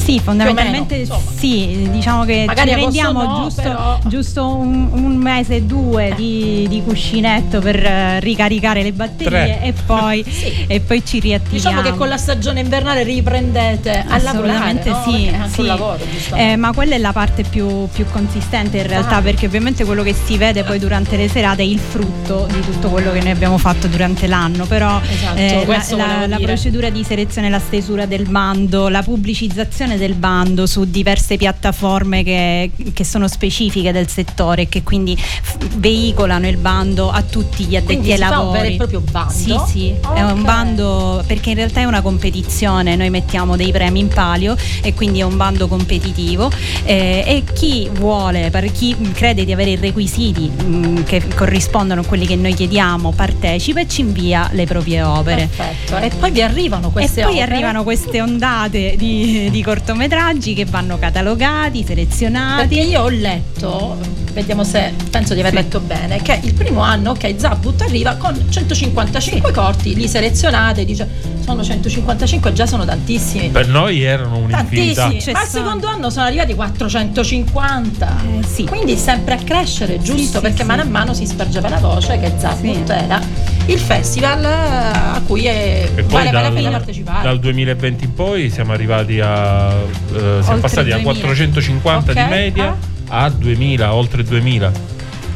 Sì, 0.07 0.19
fondamentalmente 0.23 0.95
meno, 0.99 1.21
sì, 1.37 1.87
diciamo 1.91 2.23
che 2.23 2.45
Magari 2.47 2.69
ci 2.69 2.75
prendiamo 2.77 3.23
no, 3.23 3.41
giusto, 3.43 3.61
però- 3.61 3.99
giusto 4.05 4.47
un, 4.55 4.87
un 4.93 5.15
mese 5.17 5.55
e 5.55 5.63
due 5.63 6.13
di, 6.15 6.65
di 6.69 6.81
cuscinetto 6.81 7.59
per 7.59 7.75
eh, 7.83 8.19
ricaricare 8.21 8.83
le 8.83 8.93
batterie 8.93 9.61
e 9.63 9.73
poi, 9.85 10.23
Sì. 10.31 10.63
e 10.65 10.79
poi 10.79 11.03
ci 11.05 11.19
riattiviamo. 11.19 11.57
Diciamo 11.57 11.81
che 11.81 11.97
con 11.97 12.07
la 12.07 12.15
stagione 12.15 12.61
invernale 12.61 13.03
riprendete 13.03 14.05
a 14.07 14.17
lavorare, 14.19 14.71
Assolutamente 14.71 14.89
no? 14.91 15.03
sì, 15.05 15.31
sì. 15.51 15.59
un 15.59 15.65
lavoro. 15.65 15.99
Eh, 16.35 16.55
ma 16.55 16.71
quella 16.71 16.95
è 16.95 16.99
la 16.99 17.11
parte 17.11 17.43
più, 17.43 17.87
più 17.89 18.05
consistente 18.09 18.77
in 18.77 18.87
realtà 18.87 19.17
Ah. 19.17 19.21
perché 19.21 19.45
ovviamente 19.45 19.83
quello 19.83 20.03
che 20.03 20.13
si 20.13 20.37
vede 20.37 20.63
poi 20.63 20.79
durante 20.79 21.17
le 21.17 21.27
serate 21.27 21.63
è 21.63 21.65
il 21.65 21.79
frutto 21.79 22.47
di 22.49 22.61
tutto 22.61 22.87
quello 22.89 23.11
che 23.11 23.19
noi 23.19 23.31
abbiamo 23.31 23.57
fatto 23.57 23.87
durante 23.87 24.27
l'anno 24.27 24.65
però 24.65 25.01
Esatto, 25.01 25.37
eh, 25.37 25.65
la, 25.65 25.83
la- 25.97 26.27
la 26.27 26.37
procedura 26.39 26.89
di 26.89 27.03
selezione 27.03 27.49
la 27.49 27.59
stesura 27.59 28.05
del 28.05 28.27
bando 28.29 28.87
la 28.89 29.01
pubblicizzazione 29.01 29.96
del 29.97 30.13
bando 30.13 30.65
su 30.65 30.85
diverse 30.85 31.37
piattaforme 31.37 32.23
che, 32.23 32.71
che 32.93 33.03
sono 33.03 33.27
specifiche 33.27 33.91
del 33.91 34.07
settore 34.07 34.63
e 34.63 34.69
che 34.69 34.83
quindi 34.83 35.15
f- 35.17 35.57
veicolano 35.77 36.47
il 36.47 36.57
bando 36.57 37.09
a 37.09 37.21
tutti 37.21 37.65
gli 37.65 37.75
addetti 37.75 37.95
Quindi 37.95 38.11
ai 38.11 38.17
si 38.17 38.23
fa 38.23 38.39
un 38.39 38.45
lavori 38.45 38.59
vero 38.61 38.73
e 38.73 38.77
proprio 38.77 38.99
bando? 39.01 39.31
sì 39.33 39.55
sì 39.67 39.89
è 40.13 40.23
Ok. 40.23 40.33
un 40.33 40.41
bando 40.43 41.23
perché 41.27 41.49
in 41.49 41.55
realtà 41.55 41.81
è 41.81 41.85
una 41.85 42.01
competizione, 42.01 42.95
noi 42.95 43.09
mettiamo 43.09 43.55
dei 43.55 43.71
premi 43.71 43.99
in 43.99 44.07
palio 44.07 44.55
e 44.81 44.93
quindi 44.93 45.19
è 45.19 45.23
un 45.23 45.37
bando 45.37 45.67
competitivo 45.67 46.49
eh, 46.83 47.23
e 47.25 47.43
chi 47.53 47.89
vuole, 47.91 48.49
per 48.49 48.71
chi 48.71 48.95
crede 49.13 49.45
di 49.45 49.51
avere 49.51 49.71
i 49.71 49.75
requisiti 49.75 50.47
mh, 50.49 51.03
che 51.03 51.23
corrispondono 51.35 52.01
a 52.01 52.05
quelli 52.05 52.25
che 52.25 52.35
noi 52.35 52.53
chiediamo 52.53 53.11
partecipa 53.11 53.81
e 53.81 53.87
ci 53.87 54.01
invia 54.01 54.49
le 54.53 54.65
proprie 54.65 55.01
opere. 55.01 55.49
Perfetto. 55.55 55.97
E 55.97 56.09
poi 56.17 56.31
vi 56.31 56.41
arrivano 56.41 56.89
queste 56.91 57.21
e 57.21 57.23
poi 57.23 57.33
opere? 57.37 57.51
arrivano 57.53 57.83
queste 57.83 58.21
ondate 58.21 58.95
di, 58.97 59.49
di 59.51 59.63
cortometraggi 59.87 60.53
che 60.53 60.65
vanno 60.65 60.99
catalogati, 60.99 61.81
selezionati. 61.81 62.67
Perché 62.67 62.89
io 62.89 63.03
ho 63.03 63.09
letto, 63.09 63.97
vediamo 64.41 64.63
se 64.63 64.93
penso 65.09 65.33
di 65.33 65.39
aver 65.39 65.53
letto 65.53 65.79
bene, 65.79 66.21
che 66.21 66.39
il 66.43 66.53
primo 66.53 66.81
anno, 66.81 67.11
ok, 67.11 67.33
Zabut 67.37 67.81
arriva 67.81 68.15
con 68.17 68.39
155 68.49 69.51
corti, 69.51 69.95
li 69.95 70.07
selezionate, 70.07 70.85
dice 70.85 71.35
sono 71.43 71.63
155, 71.63 72.53
già 72.53 72.65
sono 72.67 72.85
tantissimi. 72.85 73.49
Per 73.49 73.67
noi 73.67 74.03
erano 74.03 74.37
un'infinità. 74.37 75.03
Tantissimi, 75.03 75.33
ma 75.33 75.39
al 75.39 75.47
stato. 75.47 75.63
secondo 75.63 75.87
anno 75.87 76.09
sono 76.11 76.25
arrivati 76.25 76.53
450. 76.53 78.17
Eh, 78.39 78.43
sì. 78.45 78.65
Quindi 78.65 78.95
sempre 78.97 79.35
a 79.35 79.37
crescere, 79.37 79.99
giusto? 79.99 80.37
sì, 80.37 80.41
Perché 80.41 80.61
sì. 80.61 80.67
mano 80.67 80.81
a 80.81 80.85
mano 80.85 81.13
si 81.13 81.25
spargeva 81.25 81.69
la 81.69 81.77
voce 81.79 82.19
che 82.19 82.33
Zabut 82.37 82.85
Sì. 82.85 82.91
era 82.91 83.19
il 83.65 83.79
festival 83.79 84.43
eh, 84.43 84.47
a 84.47 85.21
cui 85.25 85.45
è, 85.45 85.89
E 85.95 86.03
vale 86.03 86.31
la 86.31 86.41
dal, 86.41 86.53
pena 86.53 86.69
partecipare. 86.69 87.23
dal 87.23 87.39
2020 87.39 88.03
in 88.03 88.13
poi 88.13 88.49
siamo 88.49 88.73
arrivati 88.73 89.19
a 89.21 89.71
eh, 89.71 89.83
siamo 90.13 90.37
Oltre 90.37 90.59
passati 90.59 90.91
a 90.91 90.97
2000. 90.97 91.03
450 91.03 92.11
Ok, 92.11 92.17
di 92.23 92.29
media 92.29 92.75
a 93.07 93.29
2000, 93.29 93.93
oltre 93.93 94.23
2000. 94.23 94.71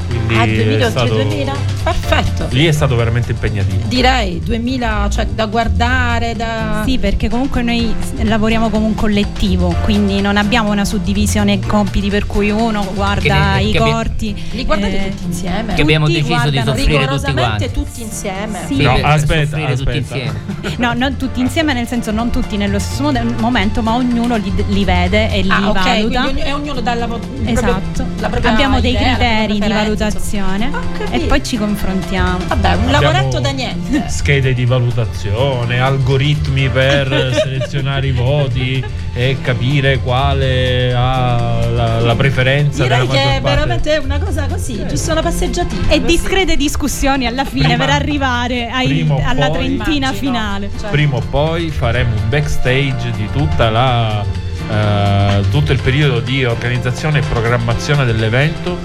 Quindi 0.07 0.35
a 0.35 0.45
2000 0.45 0.85
è 0.85 0.85
oltre 0.85 0.89
stato, 0.89 1.13
2000? 1.13 1.53
Perfetto. 1.83 2.47
lì 2.51 2.65
è 2.67 2.71
stato 2.71 2.95
veramente 2.95 3.31
impegnativo. 3.31 3.81
Direi 3.87 4.39
2000, 4.43 5.07
cioè 5.11 5.25
da 5.25 5.45
guardare, 5.47 6.35
da... 6.35 6.83
Sì, 6.85 6.97
perché 6.99 7.27
comunque 7.29 7.61
noi 7.63 7.93
lavoriamo 8.21 8.69
come 8.69 8.85
un 8.85 8.93
collettivo, 8.95 9.73
quindi 9.83 10.21
non 10.21 10.37
abbiamo 10.37 10.71
una 10.71 10.85
suddivisione 10.85 11.53
in 11.53 11.65
compiti 11.65 12.09
per 12.09 12.27
cui 12.27 12.51
uno 12.51 12.87
guarda 12.93 13.21
Che 13.21 13.29
ne- 13.33 13.63
i 13.63 13.71
che 13.71 13.77
abbi- 13.79 13.91
corti. 13.91 14.43
Li 14.51 14.65
guardate 14.65 15.05
eh, 15.07 15.09
tutti 15.09 15.23
insieme? 15.25 15.73
Che 15.73 15.81
abbiamo 15.81 16.05
Tutti 16.05 16.21
deciso 16.21 16.49
di 16.49 16.57
soffrire 16.57 16.73
tutti 16.75 16.85
rigorosamente 16.91 17.41
quanti. 17.41 17.71
tutti 17.71 18.01
insieme. 18.01 18.59
Sì. 18.67 18.81
No, 18.81 18.93
per 18.95 19.05
aspetta, 19.05 19.57
soffrire 19.57 19.75
tutti 19.75 19.97
aspetta. 19.97 20.15
insieme. 20.15 20.75
No, 20.77 20.93
non 20.93 21.15
tutti 21.17 21.39
insieme, 21.39 21.73
nel 21.73 21.87
senso 21.87 22.11
non 22.11 22.29
tutti 22.29 22.57
nello 22.57 22.77
stesso 22.79 23.11
momento, 23.39 23.81
ma 23.81 23.95
ognuno 23.95 24.35
li, 24.35 24.53
li 24.67 24.85
vede 24.85 25.31
e 25.33 25.41
li 25.41 25.49
Ah, 25.49 25.69
ok, 25.69 25.83
valuta. 25.83 26.25
ogni- 26.27 26.41
e 26.41 26.53
ognuno 26.53 26.79
dà 26.81 26.93
la, 26.93 27.07
vo- 27.07 27.17
proprio- 27.17 27.49
Esatto. 27.51 28.05
la 28.19 28.29
propria 28.29 28.51
Abbiamo 28.51 28.79
dei 28.79 28.91
idea, 28.91 29.15
propria 29.15 29.45
criteri 29.45 29.59
di 29.59 29.73
valutazione 29.73 30.71
e 31.09 31.19
poi 31.21 31.43
ci 31.43 31.57
confrontiamo. 31.75 32.39
Vabbè, 32.47 32.73
un 32.75 32.83
Abbiamo 32.83 32.91
lavoretto 32.91 33.39
da 33.39 33.51
niente. 33.51 34.03
Schede 34.09 34.53
di 34.53 34.65
valutazione, 34.65 35.79
algoritmi 35.79 36.69
per 36.69 37.07
selezionare 37.41 38.07
i 38.07 38.11
voti 38.11 38.83
e 39.13 39.37
capire 39.41 39.99
quale 39.99 40.93
ha 40.93 41.65
la, 41.67 41.99
la 41.99 42.15
preferenza 42.15 42.83
Direi 42.83 42.99
della 43.07 43.11
che 43.13 43.21
è 43.37 43.41
parte. 43.41 43.55
veramente 43.55 43.97
una 44.03 44.19
cosa 44.19 44.45
così, 44.47 44.85
giusto 44.87 45.11
una 45.11 45.21
passeggiatina. 45.21 45.89
E 45.89 46.01
discrete 46.03 46.55
discussioni 46.55 47.25
alla 47.25 47.45
fine 47.45 47.67
Prima- 47.69 47.85
per 47.85 47.93
arrivare 47.93 48.69
ai- 48.69 49.07
alla 49.23 49.47
poi- 49.49 49.57
trentina 49.77 50.07
Immagino. 50.09 50.13
finale. 50.13 50.69
Cioè, 50.79 50.89
Prima 50.89 51.15
o 51.17 51.21
poi 51.29 51.69
faremo 51.69 52.13
un 52.15 52.29
backstage 52.29 53.11
di 53.15 53.27
tutta 53.31 53.69
la 53.69 54.23
eh, 54.69 55.41
tutto 55.49 55.71
il 55.73 55.81
periodo 55.81 56.19
di 56.21 56.45
organizzazione 56.45 57.19
e 57.19 57.21
programmazione 57.23 58.05
dell'evento 58.05 58.77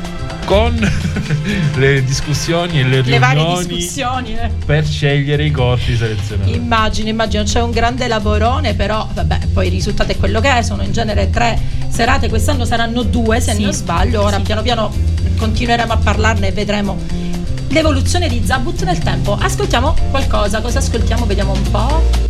con 0.46 0.74
le 1.76 2.04
discussioni 2.04 2.80
e 2.80 2.84
le 2.84 3.02
le 3.02 3.18
varie 3.18 3.44
discussioni. 3.66 4.34
eh. 4.34 4.48
per 4.64 4.86
scegliere 4.86 5.44
i 5.44 5.50
corti 5.50 5.96
selezionati. 5.96 6.54
Immagino, 6.54 7.08
immagino, 7.08 7.42
c'è 7.42 7.60
un 7.60 7.72
grande 7.72 8.06
lavorone, 8.06 8.74
però 8.74 9.06
vabbè, 9.12 9.38
poi 9.52 9.66
il 9.66 9.72
risultato 9.72 10.12
è 10.12 10.16
quello 10.16 10.40
che 10.40 10.56
è, 10.58 10.62
sono 10.62 10.82
in 10.82 10.92
genere 10.92 11.28
tre 11.30 11.58
serate, 11.88 12.28
quest'anno 12.28 12.64
saranno 12.64 13.02
due 13.02 13.40
se 13.40 13.54
Sì. 13.54 13.62
non 13.62 13.72
sbaglio, 13.72 14.22
ora 14.22 14.36
Sì. 14.36 14.42
piano 14.42 14.62
piano 14.62 14.92
continueremo 15.36 15.92
a 15.92 15.96
parlarne 15.96 16.48
e 16.48 16.52
vedremo 16.52 16.96
l'evoluzione 17.68 18.28
di 18.28 18.40
Zabut 18.44 18.84
nel 18.84 18.98
tempo. 18.98 19.36
Ascoltiamo 19.38 19.94
qualcosa, 20.10 20.60
cosa 20.60 20.78
ascoltiamo? 20.78 21.26
Vediamo 21.26 21.52
un 21.52 21.70
po'. 21.70 22.25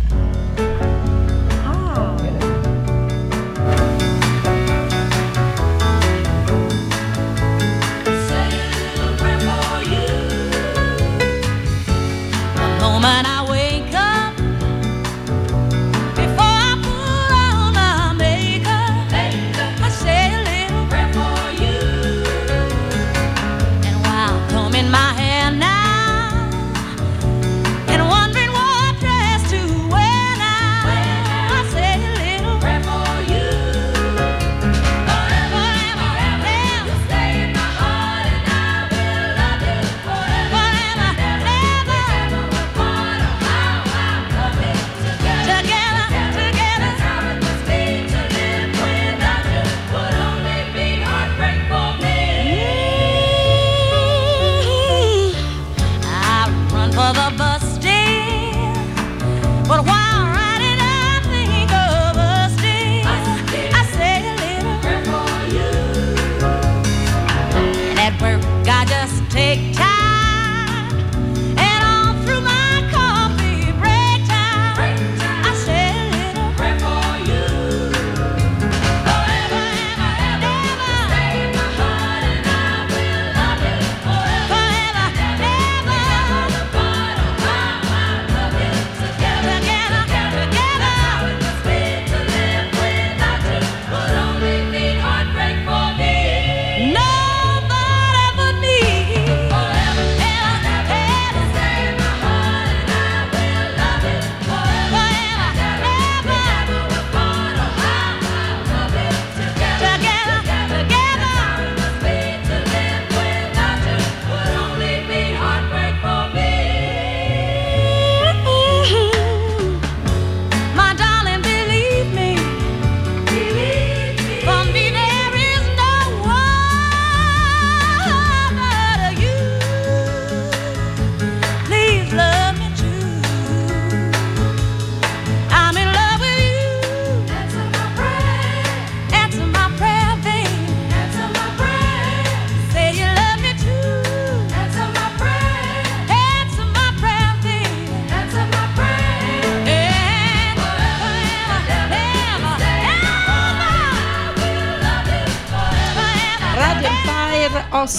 The 13.07 13.13
moment 13.13 13.27
I 13.27 13.36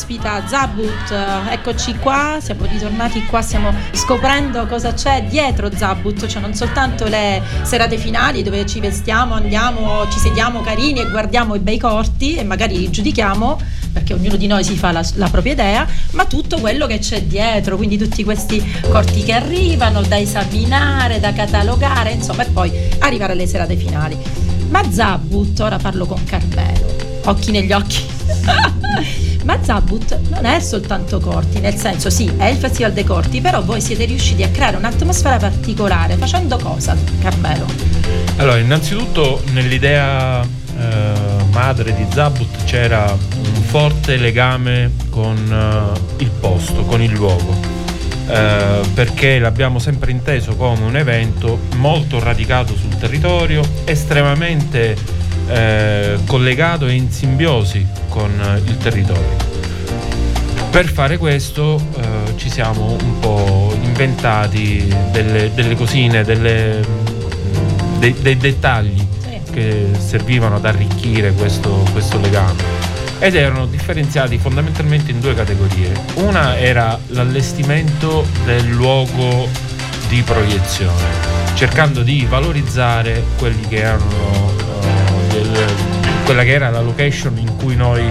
ospita 0.09 0.43
Zabut, 0.47 1.12
eccoci 1.50 1.97
qua, 1.97 2.38
siamo 2.41 2.65
ritornati 2.65 3.27
qua, 3.27 3.43
stiamo 3.43 3.75
scoprendo 3.93 4.67
cosa 4.67 4.95
c'è 4.95 5.25
dietro 5.25 5.71
Zabut, 5.71 6.27
cioè 6.27 6.41
non 6.41 6.55
soltanto 6.55 7.05
le 7.07 7.43
serate 7.62 7.99
finali 7.99 8.43
dove 8.43 8.65
ci 8.65 8.81
vestiamo, 8.81 9.35
andiamo, 9.35 10.09
ci 10.09 10.19
sediamo 10.19 10.62
carini 10.62 11.00
e 11.00 11.11
guardiamo 11.11 11.55
i 11.57 11.59
bei 11.59 11.79
corti 11.79 12.37
e 12.37 12.45
magari 12.45 12.79
li 12.79 12.91
giudichiamo 12.91 13.61
perché 13.93 14.15
ognuno 14.15 14.37
di 14.37 14.47
noi 14.47 14.65
si 14.65 14.77
fa 14.77 14.93
la, 14.93 15.07
la 15.17 15.29
propria 15.29 15.53
idea, 15.53 15.87
ma 16.12 16.25
tutto 16.25 16.59
quello 16.59 16.87
che 16.87 17.00
c'è 17.00 17.25
dietro, 17.25 17.77
quindi 17.77 17.99
tutti 17.99 18.25
questi 18.25 18.65
corti 18.88 19.23
che 19.23 19.33
arrivano 19.33 20.00
da 20.00 20.19
esaminare, 20.19 21.21
da 21.21 21.35
catalogare, 21.35 22.12
insomma, 22.12 22.47
e 22.47 22.50
poi 22.50 22.73
arrivare 23.00 23.33
alle 23.33 23.47
serate 23.47 23.77
finali. 23.77 24.17
Ma 24.71 24.91
Zabut, 24.91 25.61
ora 25.61 25.77
parlo 25.77 26.07
con 26.07 26.25
Carmelo, 26.25 26.97
occhi 27.25 27.50
negli 27.50 27.73
occhi. 27.73 28.07
Ma 29.49 29.59
Zabut 29.62 30.28
non 30.28 30.45
è 30.45 30.61
soltanto 30.61 31.21
corti, 31.21 31.59
nel 31.59 31.75
senso 31.75 32.11
sì, 32.11 32.31
è 32.37 32.49
il 32.49 32.59
Festival 32.59 32.93
dei 32.93 33.05
Corti, 33.05 33.40
però 33.40 33.62
voi 33.62 33.81
siete 33.81 34.05
riusciti 34.05 34.43
a 34.43 34.50
creare 34.50 34.76
un'atmosfera 34.76 35.38
particolare, 35.38 36.17
facendo 36.17 36.59
cosa, 36.59 36.95
Carmelo? 37.19 37.64
Allora, 38.37 38.59
innanzitutto 38.59 39.43
nell'idea 39.52 40.43
eh, 40.43 40.47
madre 41.50 41.95
di 41.95 42.05
Zabut 42.12 42.64
c'era 42.64 43.11
un 43.11 43.62
forte 43.62 44.19
legame 44.19 44.93
con 45.09 45.35
eh, 45.50 46.23
il 46.23 46.28
posto, 46.28 46.83
con 46.83 47.00
il 47.00 47.12
luogo. 47.12 47.57
Eh, 48.28 48.81
perché 48.93 49.38
l'abbiamo 49.38 49.78
sempre 49.78 50.11
inteso 50.11 50.57
come 50.57 50.85
un 50.85 50.95
evento 50.95 51.59
molto 51.76 52.23
radicato 52.23 52.76
sul 52.76 52.99
territorio, 52.99 53.62
estremamente 53.85 55.18
eh, 55.49 56.19
collegato 56.26 56.87
e 56.87 56.93
in 56.95 57.11
simbiosi 57.11 57.87
con 58.09 58.31
il 58.64 58.76
territorio. 58.78 59.37
Per 60.71 60.87
fare 60.87 61.17
questo 61.17 61.81
eh, 61.97 62.37
ci 62.37 62.50
siamo 62.50 62.97
un 63.00 63.19
po' 63.19 63.76
inventati 63.83 64.87
delle, 65.11 65.50
delle 65.55 65.75
cosine, 65.75 66.25
delle, 66.25 66.85
dei, 67.99 68.14
dei 68.20 68.37
dettagli 68.37 69.07
che 69.51 69.88
servivano 69.99 70.57
ad 70.57 70.64
arricchire 70.64 71.33
questo, 71.33 71.85
questo 71.92 72.20
legame 72.20 72.62
ed 73.18 73.35
erano 73.35 73.66
differenziati 73.66 74.38
fondamentalmente 74.38 75.11
in 75.11 75.20
due 75.20 75.35
categorie. 75.35 75.92
Una 76.16 76.57
era 76.59 76.99
l'allestimento 77.09 78.25
del 78.44 78.68
luogo 78.68 79.49
di 80.09 80.23
proiezione, 80.23 81.03
cercando 81.55 82.03
di 82.03 82.25
valorizzare 82.29 83.25
quelli 83.37 83.66
che 83.68 83.77
erano 83.79 84.48
quella 86.29 86.43
che 86.43 86.53
era 86.53 86.69
la 86.69 86.83
location 86.83 87.38
in 87.38 87.57
cui 87.57 87.75
noi 87.75 88.05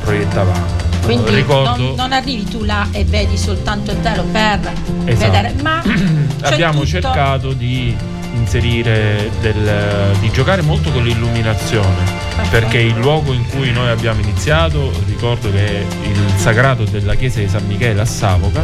proiettavamo. 0.00 0.66
Quindi 1.02 1.34
Ricordo... 1.34 1.82
non, 1.82 1.94
non, 1.96 2.12
arrivi 2.12 2.44
tu 2.44 2.64
là 2.64 2.88
e 2.92 3.04
vedi 3.04 3.36
soltanto 3.36 3.90
il 3.90 4.00
telo 4.00 4.22
per 4.22 4.72
esatto. 5.04 5.30
vedere, 5.30 5.54
ma 5.60 5.82
abbiamo 6.48 6.80
tutto... 6.80 6.86
cercato 6.86 7.52
di 7.52 7.94
inserire 8.32 9.30
del, 9.42 10.16
di 10.18 10.30
giocare 10.30 10.62
molto 10.62 10.90
con 10.90 11.02
l'illuminazione 11.02 12.26
perché 12.48 12.78
il 12.78 12.96
luogo 12.96 13.34
in 13.34 13.46
cui 13.48 13.70
noi 13.70 13.88
abbiamo 13.88 14.20
iniziato 14.20 14.90
ricordo 15.06 15.50
che 15.50 15.66
è 15.66 15.84
il 16.06 16.32
sagrato 16.36 16.84
della 16.84 17.14
chiesa 17.16 17.40
di 17.40 17.48
San 17.48 17.66
Michele 17.66 18.00
a 18.00 18.04
Savoca 18.04 18.62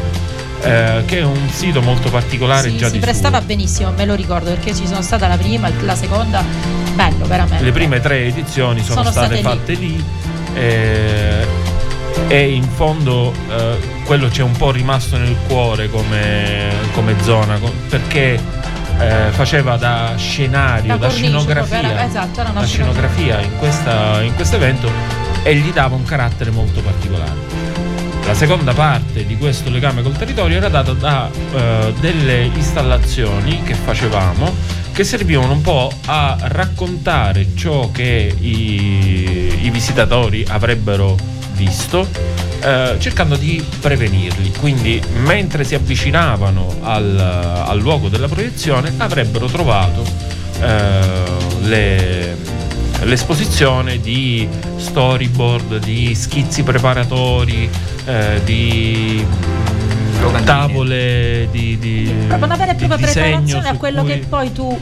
eh, 0.63 1.03
che 1.07 1.19
è 1.19 1.25
un 1.25 1.49
sito 1.51 1.81
molto 1.81 2.11
particolare 2.11 2.69
sì, 2.69 2.77
già 2.77 2.87
si 2.87 2.93
di 2.93 2.99
prestava 2.99 3.39
suo. 3.39 3.47
benissimo 3.47 3.91
me 3.93 4.05
lo 4.05 4.15
ricordo 4.15 4.51
perché 4.51 4.75
ci 4.75 4.87
sono 4.87 5.03
stata 5.03 5.27
la 5.27 5.39
prima 5.39 5.71
la 5.81 5.97
seconda 5.97 6.84
bello 6.95 7.27
veramente. 7.27 7.65
Le 7.65 7.73
prime 7.73 8.01
tre 8.01 8.25
edizioni 8.27 8.83
sono, 8.83 9.01
sono 9.01 9.11
state, 9.11 9.39
state, 9.39 9.43
fatte 9.43 9.73
lì, 9.75 9.97
lì 9.97 10.05
eh, 10.55 11.47
e 12.29 12.53
in 12.53 12.65
fondo 12.65 13.33
eh, 13.51 13.77
quello 14.05 14.29
c'è 14.29 14.43
un 14.43 14.53
po' 14.53 14.71
rimasto 14.71 15.17
nel 15.17 15.37
cuore 15.47 15.91
come, 15.91 16.71
come 16.93 17.15
zona 17.23 17.59
perché 17.89 18.41
eh, 18.99 19.31
faceva 19.31 19.77
da 19.77 20.15
scenario, 20.17 20.97
da, 20.97 21.07
da 21.07 21.11
scenografia, 21.11 21.91
era, 21.91 22.05
esatto, 22.05 22.43
da 22.43 22.65
scenografia. 22.65 23.41
in, 23.41 23.57
questo 23.57 24.57
evento 24.57 24.91
e 25.43 25.57
gli 25.57 25.73
dava 25.73 25.97
un 25.97 26.05
carattere 26.05 26.51
molto 26.51 26.81
particolare. 26.81 27.53
La 28.27 28.35
seconda 28.35 28.73
parte 28.73 29.27
di 29.27 29.37
questo 29.37 29.69
legame 29.69 30.03
col 30.03 30.17
territorio 30.17 30.57
era 30.57 30.69
data 30.69 30.93
da 30.93 31.29
uh, 31.29 31.93
delle 32.01 32.45
installazioni 32.45 33.63
che 33.63 33.75
facevamo 33.75 34.83
che 34.95 35.03
servivano 35.03 35.55
un 35.55 35.61
po' 35.61 35.93
a 36.07 36.37
raccontare 36.41 37.49
ciò 37.57 37.91
che 37.91 38.33
i, 38.39 39.59
i 39.63 39.71
visitatori 39.71 40.45
avrebbero 40.49 41.17
visto 41.55 42.09
eh, 42.61 42.95
cercando 42.99 43.35
di 43.35 43.63
prevenirli. 43.81 44.53
Quindi 44.53 45.03
mentre 45.25 45.65
si 45.65 45.75
avvicinavano 45.75 46.77
al, 46.83 47.19
al 47.19 47.79
luogo 47.81 48.09
della 48.09 48.29
proiezione 48.29 48.93
avrebbero 48.99 49.47
trovato 49.47 50.05
eh, 50.61 51.23
le, 51.63 52.37
l'esposizione 53.03 53.99
di 53.99 54.49
storyboard, 54.77 55.79
di 55.79 56.15
schizzi 56.15 56.63
preparatori, 56.63 57.69
eh, 58.05 58.41
di 58.45 59.27
tavole 60.45 61.49
di, 61.51 61.79
di 61.79 62.13
proprio 62.27 62.47
una 62.47 62.57
vera 62.57 62.73
e 62.73 62.75
propria 62.75 62.97
preparazione 62.97 63.69
a 63.69 63.77
quello 63.77 64.03
cui, 64.03 64.11
che 64.11 64.27
poi 64.29 64.53
tu 64.53 64.81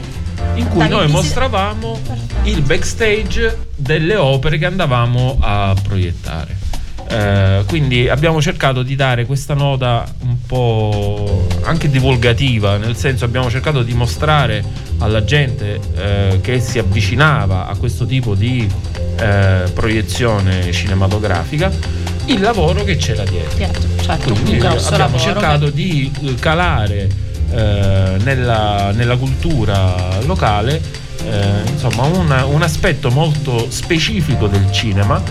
in 0.55 0.67
cui 0.69 0.87
noi 0.87 1.07
mostravamo 1.07 1.99
il 2.43 2.61
backstage 2.61 3.67
delle 3.75 4.15
opere 4.15 4.57
che 4.57 4.65
andavamo 4.65 5.37
a 5.39 5.75
proiettare. 5.81 6.61
Eh, 7.07 7.63
quindi 7.67 8.07
abbiamo 8.09 8.41
cercato 8.41 8.81
di 8.81 8.95
dare 8.95 9.25
questa 9.25 9.53
nota 9.53 10.05
un 10.21 10.37
po' 10.45 11.47
anche 11.63 11.89
divulgativa, 11.89 12.77
nel 12.77 12.95
senso 12.95 13.25
abbiamo 13.25 13.49
cercato 13.49 13.83
di 13.83 13.93
mostrare 13.93 14.63
alla 14.99 15.23
gente 15.23 15.79
eh, 15.95 16.39
che 16.41 16.59
si 16.59 16.79
avvicinava 16.79 17.67
a 17.67 17.75
questo 17.75 18.05
tipo 18.05 18.35
di 18.35 18.67
eh, 19.19 19.63
proiezione 19.73 20.71
cinematografica 20.71 21.71
il 22.25 22.41
lavoro 22.41 22.83
che 22.83 22.95
c'era 22.95 23.23
dietro. 23.23 23.57
Certo, 23.57 23.87
certo 24.01 24.33
quindi 24.33 24.65
abbiamo 24.65 25.17
cercato 25.17 25.65
che... 25.65 25.73
di 25.73 26.11
eh, 26.23 26.35
calare 26.35 27.09
eh, 27.51 28.17
nella, 28.23 28.91
nella, 28.91 29.17
cultura 29.17 30.19
locale 30.25 31.01
insomma 31.71 32.03
un, 32.03 32.45
un 32.49 32.61
aspetto 32.61 33.09
molto 33.09 33.67
specifico 33.69 34.47
del 34.47 34.69
cinema 34.73 35.23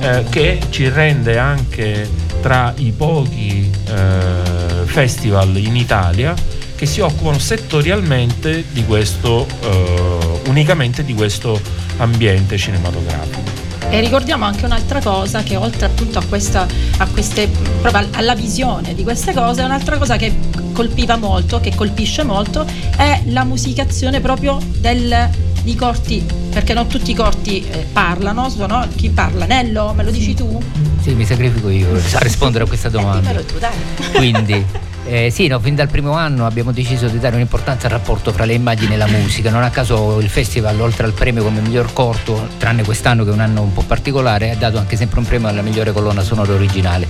eh, 0.00 0.24
che 0.30 0.60
ci 0.70 0.88
rende 0.88 1.38
anche 1.38 2.08
tra 2.40 2.72
i 2.76 2.92
pochi 2.92 3.70
eh, 3.88 4.84
festival 4.84 5.56
in 5.56 5.76
Italia 5.76 6.34
che 6.76 6.86
si 6.86 7.00
occupano 7.00 7.38
settorialmente 7.38 8.64
di 8.70 8.84
questo, 8.84 9.46
eh, 9.62 10.40
unicamente 10.46 11.04
di 11.04 11.14
questo 11.14 11.60
ambiente 11.96 12.56
cinematografico. 12.56 13.47
E 13.90 14.00
ricordiamo 14.00 14.44
anche 14.44 14.66
un'altra 14.66 15.00
cosa 15.00 15.42
che 15.42 15.56
oltre 15.56 15.86
appunto 15.86 16.18
a 16.18 16.24
questa, 16.24 16.66
a 16.98 17.06
queste, 17.06 17.48
proprio 17.80 18.06
alla 18.12 18.34
visione 18.34 18.94
di 18.94 19.02
queste 19.02 19.32
cose, 19.32 19.62
un'altra 19.62 19.96
cosa 19.96 20.16
che 20.16 20.32
colpiva 20.72 21.16
molto, 21.16 21.58
che 21.58 21.74
colpisce 21.74 22.22
molto, 22.22 22.66
è 22.96 23.22
la 23.26 23.44
musicazione 23.44 24.20
proprio 24.20 24.58
del, 24.76 25.30
di 25.62 25.74
corti, 25.74 26.24
perché 26.50 26.74
non 26.74 26.86
tutti 26.86 27.12
i 27.12 27.14
corti 27.14 27.66
eh, 27.66 27.86
parlano, 27.90 28.50
sono 28.50 28.86
chi 28.94 29.08
parla? 29.08 29.46
Nello, 29.46 29.94
me 29.94 30.04
lo 30.04 30.10
dici 30.10 30.34
tu? 30.34 30.62
Sì, 31.00 31.14
mi 31.14 31.24
sacrifico 31.24 31.70
io 31.70 31.88
a 31.94 32.18
rispondere 32.18 32.64
a 32.64 32.66
questa 32.66 32.90
domanda. 32.90 33.30
Eh, 33.30 33.46
tu, 33.46 33.58
dai. 33.58 33.72
Quindi 34.12 34.64
Eh, 35.10 35.30
sì, 35.30 35.46
no, 35.46 35.58
fin 35.58 35.74
dal 35.74 35.88
primo 35.88 36.12
anno 36.12 36.44
abbiamo 36.44 36.70
deciso 36.70 37.08
di 37.08 37.18
dare 37.18 37.34
un'importanza 37.36 37.86
al 37.86 37.92
rapporto 37.92 38.30
fra 38.30 38.44
le 38.44 38.52
immagini 38.52 38.92
e 38.92 38.98
la 38.98 39.06
musica. 39.06 39.48
Non 39.48 39.62
a 39.62 39.70
caso 39.70 40.20
il 40.20 40.28
festival, 40.28 40.78
oltre 40.78 41.06
al 41.06 41.14
premio 41.14 41.42
come 41.42 41.60
miglior 41.62 41.94
corto, 41.94 42.46
tranne 42.58 42.84
quest'anno 42.84 43.24
che 43.24 43.30
è 43.30 43.32
un 43.32 43.40
anno 43.40 43.62
un 43.62 43.72
po' 43.72 43.80
particolare, 43.80 44.50
ha 44.50 44.56
dato 44.56 44.76
anche 44.76 44.96
sempre 44.96 45.20
un 45.20 45.24
premio 45.24 45.48
alla 45.48 45.62
migliore 45.62 45.92
colonna 45.92 46.20
sonora 46.20 46.52
originale. 46.52 47.08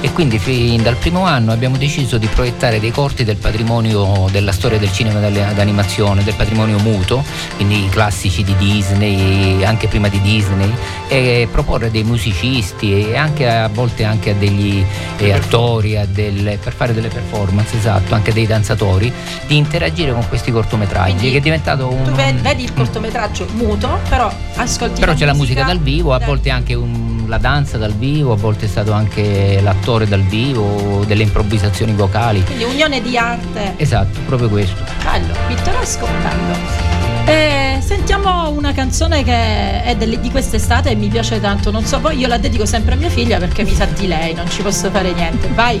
E 0.00 0.12
quindi 0.12 0.38
fin 0.38 0.80
dal 0.80 0.94
primo 0.94 1.24
anno 1.24 1.50
abbiamo 1.50 1.76
deciso 1.76 2.18
di 2.18 2.28
proiettare 2.28 2.78
dei 2.78 2.92
corti 2.92 3.24
del 3.24 3.36
patrimonio 3.36 4.28
della 4.30 4.52
storia 4.52 4.78
del 4.78 4.92
cinema 4.92 5.18
d'animazione, 5.18 6.22
del 6.22 6.34
patrimonio 6.36 6.78
muto, 6.78 7.24
quindi 7.56 7.84
i 7.84 7.88
classici 7.88 8.44
di 8.44 8.54
Disney, 8.58 9.64
anche 9.64 9.88
prima 9.88 10.06
di 10.06 10.20
Disney, 10.20 10.72
e 11.08 11.48
proporre 11.50 11.90
dei 11.90 12.04
musicisti 12.04 13.08
e 13.08 13.16
anche 13.16 13.48
a 13.48 13.66
volte 13.66 14.04
anche 14.04 14.30
a 14.30 14.34
degli 14.34 14.84
eh, 15.18 15.32
attori, 15.32 15.96
a 15.96 16.06
delle, 16.06 16.56
per 16.56 16.72
fare 16.72 16.94
delle 16.94 17.08
performance 17.08 17.38
performance, 17.40 17.76
esatto, 17.76 18.14
anche 18.14 18.32
dei 18.32 18.46
danzatori, 18.46 19.12
di 19.46 19.56
interagire 19.56 20.12
con 20.12 20.26
questi 20.28 20.50
cortometraggi, 20.50 21.12
Quindi, 21.12 21.30
che 21.32 21.38
è 21.38 21.40
diventato 21.40 21.90
un... 21.90 22.04
Tu 22.04 22.12
vedi 22.12 22.64
il 22.64 22.74
cortometraggio 22.74 23.46
muto, 23.54 23.98
però 24.08 24.32
ascolti 24.56 25.00
Però 25.00 25.12
la 25.12 25.18
c'è 25.18 25.24
la 25.24 25.34
musica 25.34 25.64
dal 25.64 25.78
vivo, 25.78 26.12
a 26.12 26.18
del... 26.18 26.26
volte 26.26 26.50
anche 26.50 26.74
un, 26.74 27.24
la 27.26 27.38
danza 27.38 27.78
dal 27.78 27.94
vivo, 27.94 28.32
a 28.32 28.36
volte 28.36 28.66
è 28.66 28.68
stato 28.68 28.92
anche 28.92 29.60
l'attore 29.62 30.06
dal 30.06 30.22
vivo, 30.22 31.04
delle 31.06 31.22
improvvisazioni 31.22 31.92
vocali. 31.92 32.42
Quindi 32.44 32.64
unione 32.64 33.00
di 33.00 33.16
arte. 33.16 33.74
Esatto, 33.76 34.20
proprio 34.26 34.48
questo. 34.48 34.82
Bello, 35.02 35.34
pittoresco, 35.48 36.06
bello. 36.22 36.88
Eh, 37.26 37.78
sentiamo 37.80 38.10
Sentiamo 38.20 38.50
una 38.50 38.72
canzone 38.72 39.22
che 39.22 39.82
è 39.84 39.94
delle- 39.96 40.20
di 40.20 40.30
quest'estate 40.30 40.90
e 40.90 40.94
mi 40.96 41.08
piace 41.08 41.40
tanto. 41.40 41.70
Non 41.70 41.84
so 41.84 42.00
voi, 42.00 42.18
io 42.18 42.26
la 42.26 42.38
dedico 42.38 42.66
sempre 42.66 42.94
a 42.94 42.96
mia 42.96 43.08
figlia 43.08 43.38
perché 43.38 43.62
mi 43.62 43.72
sa 43.72 43.86
di 43.86 44.08
lei, 44.08 44.34
non 44.34 44.50
ci 44.50 44.62
posso 44.62 44.90
fare 44.90 45.12
niente. 45.12 45.48
Vai. 45.54 45.80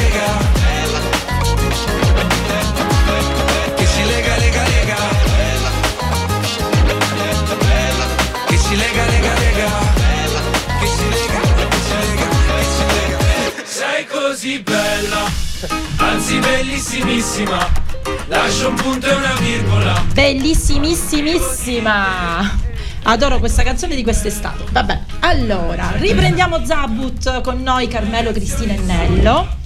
Così 14.31 14.59
bella, 14.59 15.29
anzi 15.97 16.39
bellissimissima. 16.39 17.69
Lascio 18.27 18.69
un 18.69 18.75
punto 18.75 19.07
e 19.07 19.13
una 19.13 19.33
virgola. 19.41 20.05
Bellissimissimissima. 20.13 22.57
Adoro 23.03 23.39
questa 23.39 23.63
canzone 23.63 23.93
di 23.93 24.03
quest'estate. 24.03 24.63
Vabbè, 24.71 25.01
allora, 25.19 25.91
riprendiamo 25.97 26.65
Zabut 26.65 27.41
con 27.41 27.61
noi 27.61 27.89
Carmelo, 27.89 28.31
Cristina 28.31 28.73
e 28.73 28.77
Nello. 28.77 29.59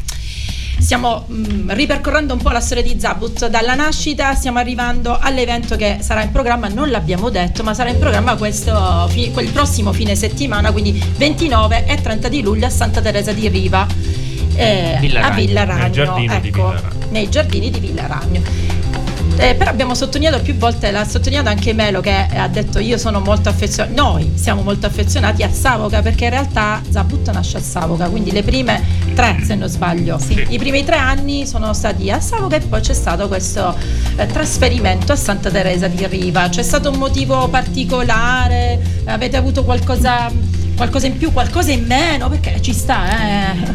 Stiamo 0.79 1.27
mm, 1.31 1.69
ripercorrendo 1.69 2.33
un 2.33 2.41
po' 2.41 2.49
la 2.49 2.59
storia 2.59 2.81
di 2.81 2.99
Zabut 2.99 3.45
dalla 3.45 3.75
nascita, 3.75 4.33
stiamo 4.33 4.57
arrivando 4.57 5.15
all'evento 5.15 5.75
che 5.75 5.99
sarà 6.01 6.23
in 6.23 6.31
programma, 6.31 6.69
non 6.69 6.89
l'abbiamo 6.89 7.29
detto, 7.29 7.61
ma 7.61 7.75
sarà 7.75 7.91
in 7.91 7.99
programma 7.99 8.35
questo, 8.35 9.07
quel 9.31 9.51
prossimo 9.51 9.93
fine 9.93 10.15
settimana, 10.15 10.71
quindi 10.71 10.99
29 11.17 11.85
e 11.85 12.01
30 12.01 12.29
di 12.29 12.41
luglio 12.41 12.65
a 12.65 12.71
Santa 12.71 12.99
Teresa 12.99 13.31
di 13.31 13.47
Riva. 13.47 14.24
Eh, 14.55 14.97
Villa 14.99 15.21
a 15.21 15.29
Villa 15.31 15.63
nel 15.65 15.75
Ragno, 15.77 16.13
di 16.15 16.25
ecco, 16.25 16.39
Villa 16.39 16.79
Ragno. 16.81 17.05
nei 17.09 17.29
giardini 17.29 17.69
di 17.69 17.79
Villa 17.79 18.07
Ragno. 18.07 18.73
Eh, 19.37 19.53
però 19.55 19.69
abbiamo 19.69 19.93
sottolineato 19.95 20.41
più 20.41 20.55
volte, 20.55 20.91
l'ha 20.91 21.03
sottolineato 21.03 21.49
anche 21.49 21.73
Melo 21.73 21.99
che 21.99 22.13
ha 22.33 22.47
detto 22.47 22.79
io 22.79 22.97
sono 22.97 23.19
molto 23.19 23.49
affezionato, 23.49 24.01
noi 24.01 24.31
siamo 24.35 24.61
molto 24.61 24.85
affezionati 24.85 25.43
a 25.43 25.51
Savoca 25.51 26.01
perché 26.01 26.23
in 26.25 26.29
realtà 26.29 26.81
Zabut 26.89 27.29
nasce 27.31 27.57
a 27.57 27.59
Savoca, 27.59 28.07
quindi 28.07 28.31
le 28.31 28.43
prime 28.43 28.81
tre 29.13 29.39
se 29.43 29.55
non 29.55 29.67
sbaglio, 29.67 30.17
Sì. 30.19 30.45
i 30.47 30.57
primi 30.57 30.85
tre 30.85 30.95
anni 30.95 31.45
sono 31.45 31.73
stati 31.73 32.09
a 32.09 32.21
Savoca 32.21 32.55
e 32.55 32.61
poi 32.61 32.79
c'è 32.79 32.93
stato 32.93 33.27
questo 33.27 33.75
eh, 34.15 34.25
trasferimento 34.25 35.11
a 35.11 35.17
Santa 35.17 35.49
Teresa 35.51 35.87
di 35.89 36.07
Riva, 36.07 36.47
c'è 36.47 36.63
stato 36.63 36.89
un 36.89 36.97
motivo 36.97 37.49
particolare, 37.49 38.79
avete 39.03 39.35
avuto 39.35 39.65
qualcosa, 39.65 40.31
qualcosa 40.75 41.07
in 41.07 41.17
più, 41.17 41.31
qualcosa 41.31 41.71
in 41.71 41.85
meno, 41.85 42.29
perché 42.29 42.61
ci 42.61 42.73
sta, 42.73 43.03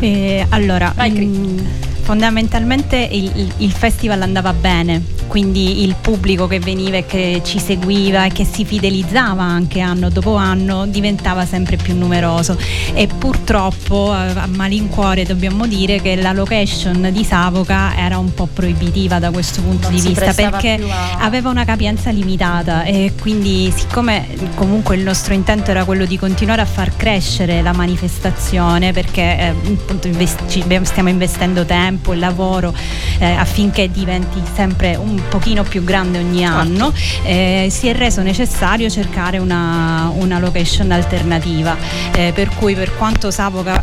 eh. 0.01 0.07
Eh, 0.07 0.47
allora, 0.51 0.93
Vai, 0.95 1.13
Cri. 1.13 1.27
mm, 1.27 1.59
fondamentalmente 2.03 2.97
il, 2.97 3.31
il- 3.35 3.53
il 3.59 3.73
festival 3.73 4.23
andava 4.23 4.53
bene, 4.53 5.03
quindi 5.31 5.85
il 5.85 5.95
pubblico 6.01 6.49
che 6.49 6.59
veniva 6.59 6.97
e 6.97 7.07
che 7.07 7.41
ci 7.45 7.61
seguiva 7.61 8.25
e 8.25 8.31
che 8.33 8.45
si 8.45 8.65
fidelizzava 8.65 9.45
anche 9.45 9.79
anno 9.79 10.09
dopo 10.11 10.35
anno 10.35 10.87
diventava 10.87 11.47
sempre 11.47 11.77
più 11.77 11.95
numeroso. 11.97 12.59
E 12.95 13.07
purtroppo 13.07 14.13
eh, 14.13 14.17
a 14.37 14.49
malincuore 14.49 15.23
dobbiamo 15.25 15.69
dire 15.69 16.01
che 16.03 16.17
la 16.17 16.33
location 16.33 17.11
di 17.13 17.23
Savoca 17.23 17.97
era 17.97 18.19
un 18.19 18.35
po' 18.35 18.49
proibitiva 18.53 19.21
da 19.21 19.31
questo 19.31 19.61
punto 19.63 19.89
Non 19.89 20.01
di 20.01 20.09
vista 20.09 20.33
perché 20.35 20.81
a- 20.91 21.19
aveva 21.21 21.49
una 21.49 21.65
capienza 21.65 22.11
limitata 22.11 22.83
e 22.83 23.13
quindi 23.21 23.73
siccome 23.75 24.27
comunque 24.57 24.97
il 24.97 25.03
nostro 25.05 25.33
intento 25.33 25.71
era 25.71 25.85
quello 25.85 26.07
di 26.07 26.19
continuare 26.19 26.63
a 26.63 26.67
far 26.67 26.97
crescere 26.97 27.63
la 27.63 27.73
manifestazione 27.73 28.93
perché 28.93 29.23
eh, 29.39 29.47
appunto 29.49 30.09
invest- 30.09 30.49
ci- 30.49 30.65
stiamo 30.83 31.09
investendo 31.09 31.65
tempo 31.65 32.13
e 32.13 32.17
lavoro 32.17 32.75
eh, 33.21 33.25
affinché 33.31 33.89
diventi 33.93 34.43
sempre 34.55 34.97
un 34.97 35.20
pochino 35.29 35.63
più 35.63 35.85
grande 35.85 36.19
ogni 36.19 36.45
anno 36.45 36.93
eh, 37.23 37.69
si 37.71 37.89
è 37.89 37.95
reso 37.95 38.23
necessario 38.23 38.89
cercare 38.89 39.39
una, 39.39 40.13
una 40.15 40.39
location 40.39 40.91
alternativa. 40.91 41.77
Eh, 42.13 42.33
per 42.35 42.49
cui 42.57 42.75
per 42.75 42.97
quanto 42.97 43.31
Savoca 43.31 43.83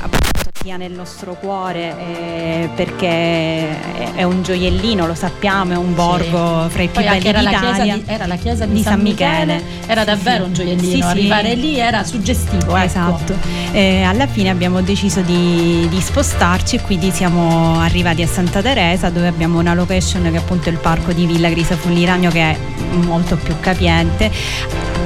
sia 0.67 0.75
nel 0.75 0.91
nostro 0.91 1.35
cuore 1.39 1.95
eh, 1.97 2.69
perché 2.75 4.15
è- 4.15 4.23
un 4.23 4.43
gioiellino, 4.43 5.07
lo 5.07 5.13
sappiamo, 5.15 5.71
è 5.71 5.77
un 5.77 5.95
borgo 5.95 6.67
fra 6.67 6.81
i 6.83 6.87
più 6.89 6.95
Poi 7.01 7.03
belli 7.05 7.25
era 7.27 7.39
la, 7.41 7.49
chiesa 7.51 7.71
d'Italia. 7.71 7.95
di, 7.95 8.03
era 8.05 8.25
la 8.25 8.35
chiesa 8.35 8.65
di, 8.65 8.73
Di 8.73 8.81
San, 8.81 8.91
San 8.93 9.01
Michele, 9.01 9.45
Michele. 9.55 9.63
era 9.87 10.01
Sì, 10.01 10.05
davvero 10.07 10.43
sì. 10.43 10.47
un 10.49 10.53
gioiellino, 10.53 10.91
Sì, 10.91 10.95
sì. 10.97 11.01
arrivare 11.03 11.53
lì 11.55 11.79
era 11.79 12.03
suggestivo. 12.03 12.75
ecco. 12.75 12.85
Esatto. 12.85 13.33
Eh, 13.71 14.01
alla 14.01 14.27
fine 14.27 14.49
abbiamo 14.49 14.81
deciso 14.81 15.21
di, 15.21 15.87
di 15.89 16.01
spostarci 16.01 16.75
e 16.75 16.81
quindi 16.81 17.11
siamo 17.11 17.79
arrivati 17.79 18.21
a 18.21 18.27
Santa 18.27 18.61
Teresa 18.61 19.09
dove 19.09 19.27
abbiamo 19.27 19.59
una 19.59 19.73
location 19.73 20.23
che 20.23 20.31
è 20.33 20.37
appunto 20.37 20.67
il 20.67 20.77
parco 20.79 21.13
di 21.13 21.25
Villa 21.25 21.47
Grisa 21.47 21.77
Fulliragno 21.77 22.29
che 22.29 22.41
è 22.41 22.57
molto 23.05 23.37
più 23.37 23.55
capiente. 23.61 24.29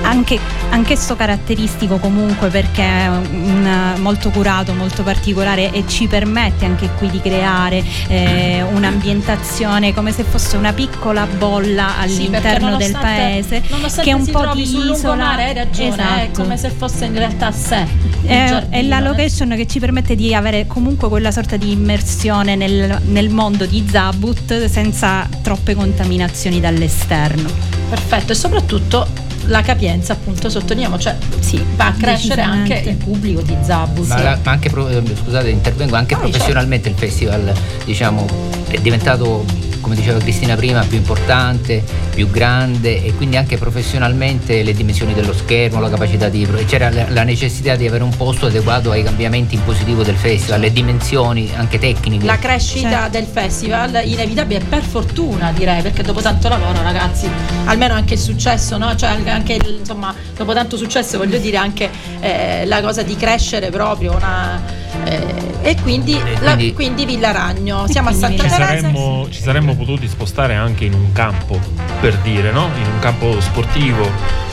Anche, 0.03 0.39
anch'esso 0.69 1.15
caratteristico 1.15 1.97
comunque 1.97 2.49
perché 2.49 2.81
è 2.83 3.07
un- 3.07 3.93
molto 3.99 4.29
curato, 4.29 4.73
molto 4.73 5.03
particolare 5.03 5.71
e 5.71 5.83
ci 5.87 6.07
permette 6.07 6.65
anche 6.65 6.89
qui 6.97 7.09
di 7.09 7.21
creare 7.21 7.83
eh, 8.07 8.61
un'ambientazione 8.73 9.93
come 9.93 10.11
se 10.11 10.23
fosse 10.23 10.57
una 10.57 10.73
piccola 10.73 11.25
bolla 11.25 11.93
Sì, 12.05 12.25
all'interno 12.27 12.75
del 12.77 12.91
nonostante- 12.91 12.99
paese 13.01 13.61
che 14.01 14.09
è 14.09 14.13
un 14.13 14.25
po' 14.25 14.39
trovi 14.41 14.63
di 14.63 14.91
isola 14.91 15.29
hai 15.35 15.53
ragione, 15.53 15.87
è 15.89 15.91
Esatto. 16.23 16.41
come 16.41 16.57
se 16.57 16.69
fosse 16.69 17.05
in 17.05 17.13
realtà 17.13 17.51
sé. 17.51 17.85
È, 18.23 18.45
giardino, 18.47 18.65
è 18.69 18.81
la 18.83 18.97
eh. 18.99 19.01
location 19.03 19.49
che 19.55 19.67
ci 19.67 19.79
permette 19.79 20.15
di 20.15 20.33
avere 20.33 20.67
comunque 20.67 21.09
quella 21.09 21.31
sorta 21.31 21.57
di 21.57 21.71
immersione 21.71 22.55
nel, 22.55 22.99
nel 23.05 23.29
mondo 23.29 23.65
di 23.65 23.85
Zabut 23.89 24.65
senza 24.65 25.27
troppe 25.41 25.75
contaminazioni 25.75 26.59
dall'esterno. 26.59 27.49
Perfetto, 27.89 28.31
e 28.31 28.35
soprattutto 28.35 29.07
la 29.47 29.61
capienza 29.61 30.13
appunto 30.13 30.49
sottolineiamo, 30.49 30.97
cioè 30.99 31.15
sì, 31.39 31.63
va 31.75 31.87
a 31.87 31.93
crescere 31.93 32.41
anche 32.41 32.73
il 32.87 32.95
pubblico 32.95 33.41
di 33.41 33.55
Zabut. 33.61 34.07
Ma, 34.07 34.21
la- 34.21 34.39
ma 34.43 34.51
anche, 34.51 34.69
pro- 34.69 34.87
eh, 34.89 35.01
scusate, 35.23 35.49
intervengo, 35.49 35.95
anche 35.95 36.15
Vai, 36.15 36.29
professionalmente 36.29 36.89
il 36.89 36.95
festival 36.95 37.51
diciamo, 37.85 38.25
è 38.67 38.77
diventato, 38.79 39.43
come 39.81 39.95
diceva 39.95 40.19
Cristina 40.19 40.55
prima, 40.55 40.83
più 40.83 40.97
importante, 40.97 41.83
più 42.13 42.29
grande 42.29 43.03
e 43.03 43.13
quindi 43.15 43.37
anche 43.37 43.57
professionalmente 43.57 44.63
le 44.63 44.73
dimensioni 44.73 45.13
dello 45.13 45.33
schermo, 45.33 45.79
la 45.79 45.89
capacità 45.89 46.29
di... 46.29 46.47
c'era 46.65 46.89
la, 46.89 47.23
necessità 47.23 47.75
di 47.75 47.87
avere 47.87 48.03
un 48.03 48.15
posto 48.15 48.45
adeguato 48.45 48.91
ai 48.91 49.03
cambiamenti 49.03 49.55
in 49.55 49.63
positivo 49.63 50.03
del 50.03 50.15
festival, 50.15 50.59
le 50.59 50.71
dimensioni 50.71 51.51
anche 51.55 51.79
tecniche. 51.79 52.25
La 52.25 52.37
crescita 52.37 52.89
Certo. 52.89 53.09
del 53.09 53.25
festival 53.25 54.01
inevitabile 54.03 54.59
per 54.67 54.83
fortuna 54.83 55.51
direi 55.51 55.81
perché 55.81 56.03
dopo 56.03 56.21
tanto 56.21 56.47
lavoro 56.47 56.81
ragazzi 56.81 57.27
almeno 57.65 57.93
anche 57.93 58.13
il 58.15 58.19
successo 58.19 58.77
no? 58.77 58.95
cioè 58.95 59.09
anche- 59.27 59.59
insomma 59.79 60.13
dopo 60.35 60.53
tanto 60.53 60.77
successo 60.77 61.17
voglio 61.17 61.37
dire 61.37 61.57
anche 61.57 61.89
eh, 62.19 62.65
la 62.65 62.81
cosa 62.81 63.01
di 63.01 63.15
crescere 63.15 63.69
proprio 63.69 64.13
una, 64.15 64.61
eh, 65.03 65.49
e 65.61 65.75
quindi, 65.81 66.13
E 66.17 66.33
la- 66.41 66.53
quindi- 66.53 66.73
quindi 66.73 67.05
Villaragno 67.05 67.85
siamo 67.87 68.09
a 68.09 68.11
quindi 68.13 68.27
Santa 68.37 68.43
Ci 68.43 68.49
Teresa 68.49 68.65
saremmo, 68.81 69.27
ci 69.29 69.41
saremmo 69.41 69.75
potuti 69.75 70.07
spostare 70.07 70.55
anche 70.55 70.85
in 70.85 70.93
un 70.93 71.11
campo, 71.11 71.59
per 71.99 72.15
dire, 72.17 72.51
no? 72.51 72.69
In 72.77 72.85
un 72.93 72.99
campo 72.99 73.39
sportivo, 73.41 74.09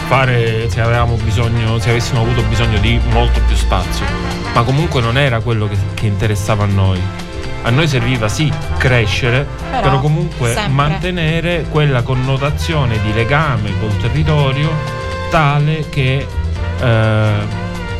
fare 0.08 0.68
se 0.70 0.80
avevamo 0.80 1.14
bisogno, 1.16 1.78
se 1.78 1.90
avessimo 1.90 2.20
avuto 2.22 2.42
bisogno 2.42 2.78
di 2.78 2.98
molto 3.10 3.40
più 3.46 3.56
spazio. 3.56 4.04
Ma 4.54 4.62
comunque 4.62 5.00
non 5.00 5.16
era 5.18 5.40
quello 5.40 5.68
che, 5.68 5.76
che 5.94 6.06
interessava 6.06 6.64
a 6.64 6.66
noi. 6.66 7.00
A 7.62 7.70
noi 7.70 7.88
serviva 7.88 8.28
sì 8.28 8.50
crescere, 8.78 9.46
Però, 9.70 9.82
però, 9.82 10.00
comunque 10.00 10.52
sempre. 10.52 10.72
mantenere 10.72 11.66
quella 11.68 12.02
connotazione 12.02 13.00
di 13.02 13.12
legame 13.12 13.72
col 13.80 13.94
territorio 13.98 14.70
tale 15.30 15.86
che 15.90 16.26
eh, 16.80 17.32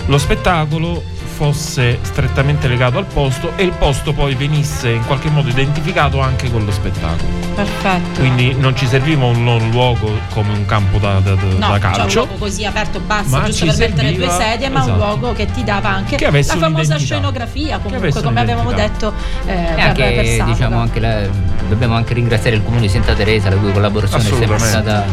lo 0.07 0.17
spettacolo 0.19 1.03
fosse 1.39 2.01
strettamente 2.03 2.67
legato 2.67 2.99
al 2.99 3.05
posto 3.05 3.53
e 3.55 3.63
il 3.63 3.71
posto 3.71 4.13
poi 4.13 4.35
venisse 4.35 4.91
in 4.91 5.05
qualche 5.07 5.31
modo 5.31 5.49
identificato 5.49 6.21
anche 6.21 6.51
con 6.51 6.65
lo 6.65 6.73
spettacolo. 6.73 7.31
perfetto 7.55 8.19
Quindi 8.19 8.55
non 8.59 8.75
ci 8.77 8.89
serviva 8.89 9.25
un, 9.25 9.47
un 9.47 9.71
luogo 9.71 10.11
come 10.31 10.53
un 10.53 10.65
campo 10.67 10.99
da, 10.99 11.21
da- 11.21 11.35
No, 11.35 11.39
da 11.59 11.67
cioè 11.67 11.73
un 11.75 11.79
calcio. 11.79 12.19
luogo 12.25 12.35
così 12.39 12.65
aperto 12.65 13.01
Ma 13.07 13.23
giusto 13.45 13.67
per 13.67 13.77
mettere 13.79 14.09
serviva- 14.09 14.27
due 14.27 14.45
sedie, 14.45 14.69
ma 14.69 14.83
un 14.83 14.89
esatto. 14.91 15.05
luogo 15.05 15.33
che 15.33 15.47
ti 15.47 15.63
dava 15.63 15.89
anche 15.91 16.17
la 16.19 16.31
famosa 16.33 16.67
un'identità. 16.67 16.99
scenografia, 16.99 17.77
Che 17.77 17.83
comunque, 17.85 18.23
come 18.23 18.41
avevamo 18.41 18.73
detto 18.73 19.13
eh, 19.47 19.53
E 19.53 19.55
per, 19.75 19.79
anche, 19.79 20.03
per 20.13 20.27
sabato. 20.27 20.51
diciamo, 20.53 20.81
anche 20.81 20.99
la- 21.01 21.27
dobbiamo 21.69 21.95
anche 21.95 22.15
ringraziare 22.15 22.57
il 22.57 22.65
comune 22.65 22.81
di 22.83 22.89
Santa 22.89 23.15
Teresa, 23.15 23.49
la 23.49 23.57
cui 23.57 23.71
collaborazione 23.73 24.25
è 24.25 24.33
sempre 24.33 24.59
stata 24.59 25.05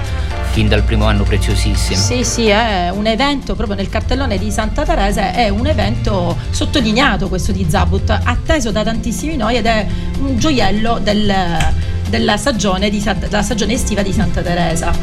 fin 0.52 0.68
dal 0.68 0.84
primo 0.84 1.06
anno 1.06 1.24
preziosissima. 1.24 1.98
Sì, 2.00 2.24
sì, 2.24 2.48
è 2.48 2.90
un 2.94 3.06
evento 3.08 3.56
proprio 3.56 3.76
nel 3.76 3.90
cartellone 3.90 4.38
di 4.38 4.52
Santa 4.52 4.84
Teresa, 4.84 5.34
è 5.34 5.50
un 5.50 5.68
evento 5.68 6.38
sottolineato 6.50 7.28
questo 7.28 7.52
di 7.52 7.66
Zabut, 7.70 8.10
atteso 8.10 8.72
da 8.72 8.84
tantissimi 8.84 9.36
noi 9.36 9.56
ed 9.58 9.66
è 9.66 9.86
un 10.20 10.38
gioiello 10.38 11.00
del- 11.00 11.74
della, 12.10 12.38
stagione 12.38 12.90
di 12.90 13.04
della 13.20 13.42
stagione 13.42 13.74
estiva 13.74 14.02
di 14.02 14.14
Santa 14.14 14.42
Teresa. 14.42 14.94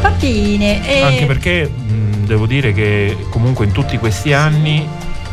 Va 0.00 0.10
bene. 0.10 0.86
e- 0.86 1.02
Anche 1.02 1.26
perché 1.26 1.66
mh, 1.68 2.26
devo 2.26 2.46
dire 2.46 2.72
che 2.72 3.16
comunque 3.30 3.64
in 3.64 3.72
tutti 3.72 3.98
questi 3.98 4.32
anni 4.32 4.86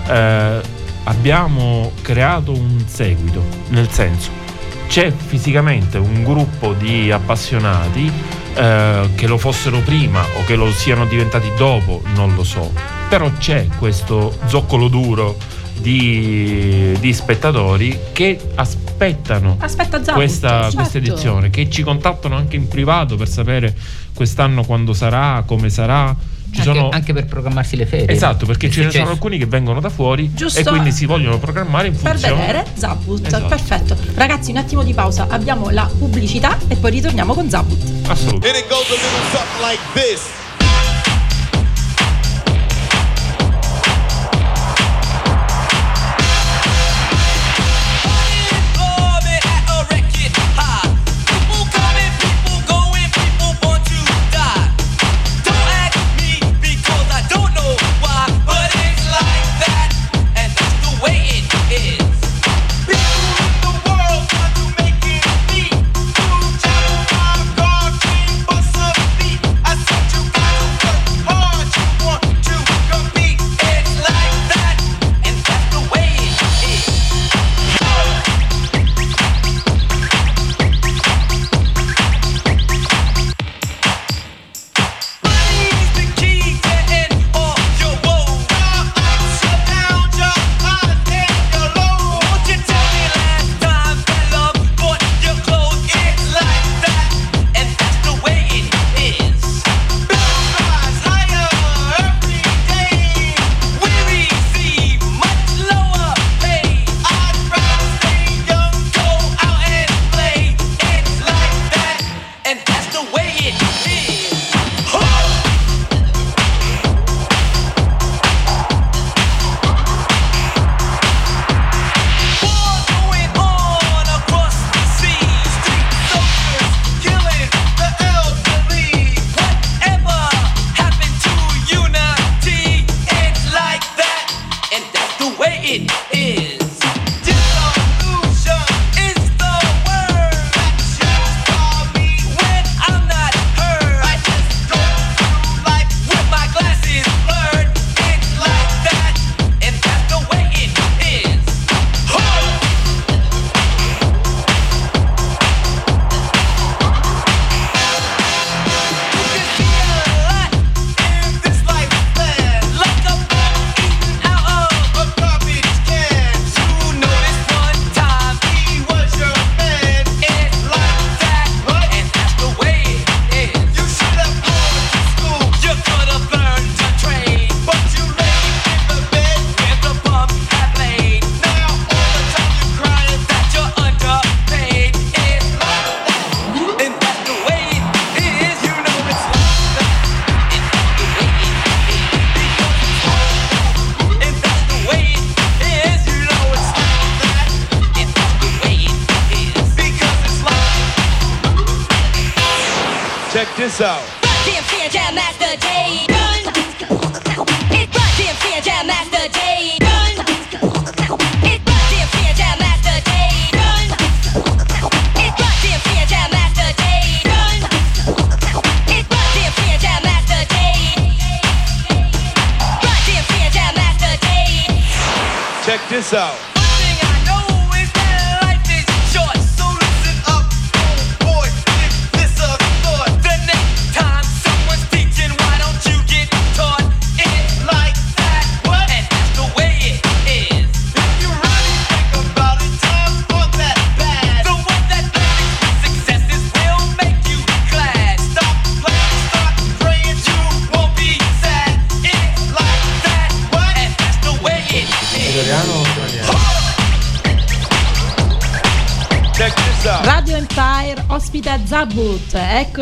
eh, 0.07 0.61
abbiamo 1.03 1.91
creato 2.01 2.51
un 2.53 2.83
seguito, 2.87 3.43
nel 3.69 3.89
senso 3.91 4.41
c'è 4.87 5.11
fisicamente 5.11 5.97
un 5.97 6.23
gruppo 6.23 6.73
di 6.73 7.11
appassionati 7.11 8.11
eh, 8.55 9.09
che 9.15 9.27
lo 9.27 9.37
fossero 9.37 9.79
prima 9.79 10.21
o 10.37 10.43
che 10.45 10.55
lo 10.55 10.71
siano 10.71 11.05
diventati 11.05 11.51
dopo, 11.57 12.01
non 12.15 12.35
lo 12.35 12.43
so, 12.43 12.71
però 13.09 13.31
c'è 13.37 13.67
questo 13.77 14.37
zoccolo 14.45 14.87
duro 14.87 15.37
di, 15.79 16.95
di 16.99 17.13
spettatori 17.13 17.97
che 18.13 18.39
aspettano 18.55 19.57
Aspetta 19.59 19.97
Zabut, 19.97 20.13
questa, 20.13 20.61
certo. 20.61 20.75
questa 20.77 20.97
edizione, 20.99 21.49
che 21.49 21.69
ci 21.69 21.83
contattano 21.83 22.35
anche 22.35 22.55
in 22.55 22.67
privato 22.67 23.15
per 23.17 23.27
sapere 23.27 23.75
quest'anno 24.13 24.63
quando 24.63 24.93
sarà, 24.93 25.43
come 25.45 25.69
sarà. 25.69 26.15
Ci 26.53 26.59
Anche, 26.59 26.73
sono... 26.73 26.89
anche 26.89 27.13
per 27.13 27.25
programmarsi 27.25 27.75
le 27.75 27.87
ferie. 27.87 28.07
Esatto, 28.09 28.45
perché 28.45 28.69
ce 28.69 28.83
ne 28.83 28.91
sono 28.91 29.09
alcuni 29.09 29.39
che 29.39 29.47
vengono 29.47 29.79
da 29.79 29.89
fuori 29.89 30.31
Giusto. 30.35 30.59
e 30.59 30.63
quindi 30.63 30.91
si 30.91 31.07
vogliono 31.07 31.39
programmare 31.39 31.87
in 31.87 31.99
Per 31.99 32.11
funzione. 32.11 32.41
vedere 32.41 32.65
Zabut, 32.75 33.25
Esatto. 33.25 33.47
perfetto. 33.47 33.97
Ragazzi, 34.13 34.51
un 34.51 34.57
attimo 34.57 34.83
di 34.83 34.93
pausa, 34.93 35.25
abbiamo 35.29 35.71
la 35.71 35.89
pubblicità 35.97 36.55
e 36.67 36.75
poi 36.75 36.91
ritorniamo 36.91 37.33
con 37.33 37.49
Zabut. 37.49 38.07
Assolutamente. 38.07 38.63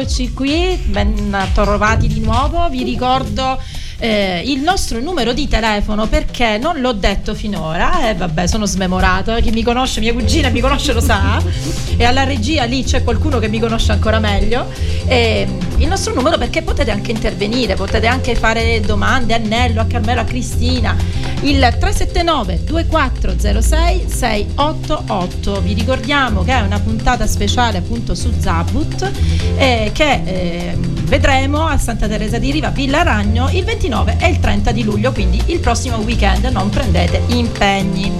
Eccoci 0.01 0.33
qui, 0.33 0.81
ben 0.85 1.31
trovati 1.53 2.07
di 2.07 2.21
nuovo, 2.21 2.67
vi 2.69 2.81
ricordo 2.81 3.61
eh, 3.99 4.41
il 4.43 4.61
nostro 4.61 4.99
numero 4.99 5.31
di 5.31 5.47
telefono 5.47 6.07
perché 6.07 6.57
non 6.57 6.81
l'ho 6.81 6.93
detto 6.93 7.35
finora 7.35 8.09
e 8.09 8.15
vabbè 8.15 8.47
sono 8.47 8.65
smemorata, 8.65 9.39
chi 9.41 9.51
mi 9.51 9.61
conosce, 9.61 9.99
mia 9.99 10.11
cugina 10.11 10.49
mi 10.49 10.59
conosce 10.59 10.93
lo 10.93 11.01
sa 11.01 11.39
e 11.95 12.03
alla 12.03 12.23
regia 12.23 12.63
lì 12.63 12.83
c'è 12.83 13.03
qualcuno 13.03 13.37
che 13.37 13.47
mi 13.47 13.59
conosce 13.59 13.91
ancora 13.91 14.17
meglio. 14.17 14.65
E 15.05 15.47
il 15.77 15.87
nostro 15.87 16.15
numero 16.15 16.39
perché 16.39 16.63
potete 16.63 16.89
anche 16.89 17.11
intervenire, 17.11 17.75
potete 17.75 18.07
anche 18.07 18.33
fare 18.35 18.79
domande 18.79 19.35
a 19.35 19.37
Nello, 19.37 19.81
a 19.81 19.85
Carmelo, 19.85 20.21
a 20.21 20.25
Cristina 20.25 20.95
il 21.41 21.57
379 21.57 22.63
2406 22.65 24.05
688 24.07 25.61
vi 25.61 25.73
ricordiamo 25.73 26.43
che 26.43 26.51
è 26.51 26.61
una 26.61 26.79
puntata 26.79 27.25
speciale 27.25 27.79
appunto 27.79 28.13
su 28.13 28.31
Zabut 28.37 29.11
eh, 29.57 29.89
che 29.93 30.21
eh, 30.23 30.77
vedremo 31.05 31.65
a 31.65 31.77
Santa 31.77 32.07
Teresa 32.07 32.37
di 32.37 32.51
Riva 32.51 32.69
Villa 32.69 33.03
Ragno 33.03 33.49
il 33.51 33.63
29 33.63 34.17
e 34.19 34.29
il 34.29 34.39
30 34.39 34.71
di 34.71 34.83
luglio 34.83 35.11
quindi 35.11 35.41
il 35.47 35.59
prossimo 35.59 35.97
weekend 35.97 36.45
non 36.45 36.69
prendete 36.69 37.21
impegni. 37.27 38.11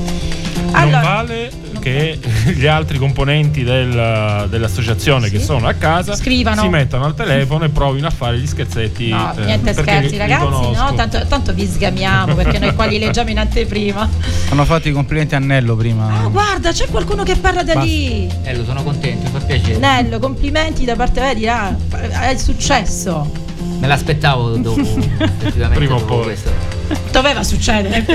Non 0.72 0.90
vale 1.02 1.71
che 1.82 2.20
gli 2.56 2.66
altri 2.66 2.98
componenti 2.98 3.64
del- 3.64 4.48
dell'associazione 4.50 5.30
che 5.30 5.40
sono 5.40 5.68
a 5.68 5.74
casa 5.74 6.16
Scrivano. 6.16 6.62
si 6.62 6.68
mettano 6.70 7.06
al 7.06 7.16
telefono 7.16 7.66
e 7.66 7.70
provino 7.70 8.08
a 8.08 8.12
fare 8.12 8.38
gli 8.38 8.48
scherzetti. 8.48 9.10
No, 9.10 9.34
eh, 9.38 9.46
niente 9.46 9.74
scherzi 9.74 10.12
li- 10.12 10.18
ragazzi, 10.18 10.72
no? 10.72 10.94
tanto, 10.96 11.26
tanto 11.28 11.54
vi 11.54 11.66
sgamiamo 11.66 12.36
perché 12.36 12.60
noi 12.60 12.74
qua 12.76 12.86
li 12.86 13.00
leggiamo 13.00 13.30
in 13.30 13.40
anteprima. 13.40 14.08
Hanno 14.50 14.66
fatto 14.66 14.88
i 14.88 14.92
complimenti 14.92 15.36
a 15.36 15.40
Nello 15.40 15.76
prima. 15.76 16.22
Ah, 16.24 16.28
guarda, 16.28 16.72
c'è 16.72 16.88
qualcuno 16.88 17.24
che 17.24 17.36
parla 17.36 17.64
da 17.64 17.74
Basta. 17.74 17.90
lì. 17.90 18.30
Nello, 18.44 18.64
sono 18.64 18.84
contento, 18.84 19.24
mi 19.32 19.40
fa 19.40 19.46
piacere. 19.46 19.78
Nello, 19.78 20.20
complimenti 20.20 20.86
da 20.86 20.96
parte 20.96 21.20
vedi, 21.22 21.48
ah, 21.48 21.76
è 22.30 22.36
successo. 22.38 23.30
Me 23.80 23.88
l'aspettavo 23.88 24.56
dopo, 24.58 24.82
Prima 25.74 25.96
o 25.96 26.02
poi. 26.04 26.24
questo. 26.24 26.71
Doveva 27.12 27.44
succedere. 27.44 28.06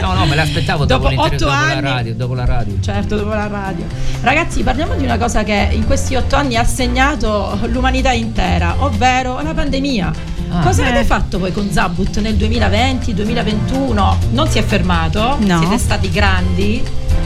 No, 0.00 0.12
no, 0.14 0.26
me 0.26 0.34
l'aspettavo 0.34 0.84
dopo, 0.84 1.08
Dopo 1.08 1.28
dopo 1.28 1.44
la 1.46 1.58
anni. 1.58 1.80
radio, 1.80 2.14
dopo 2.14 2.34
la 2.34 2.44
radio. 2.44 2.76
Certo, 2.80 3.16
dopo 3.16 3.30
la 3.30 3.46
radio. 3.46 3.84
Ragazzi, 4.20 4.62
parliamo 4.62 4.94
di 4.94 5.04
una 5.04 5.18
cosa 5.18 5.42
che 5.44 5.68
in 5.72 5.86
questi 5.86 6.14
otto 6.14 6.36
anni 6.36 6.56
ha 6.56 6.64
segnato 6.64 7.58
l'umanità 7.66 8.12
intera, 8.12 8.76
ovvero 8.78 9.40
la 9.42 9.54
pandemia. 9.54 10.12
Ah. 10.50 10.60
Cosa 10.60 10.84
Eh. 10.84 10.88
avete 10.88 11.04
fatto 11.04 11.38
voi 11.38 11.52
con 11.52 11.70
Zabut 11.70 12.18
nel 12.20 12.34
2020, 12.36 13.14
2021? 13.14 14.18
Non 14.30 14.48
si 14.48 14.58
è 14.58 14.62
fermato? 14.62 15.36
No. 15.40 15.58
Siete 15.60 15.78
stati 15.78 16.10
grandi? 16.10 16.82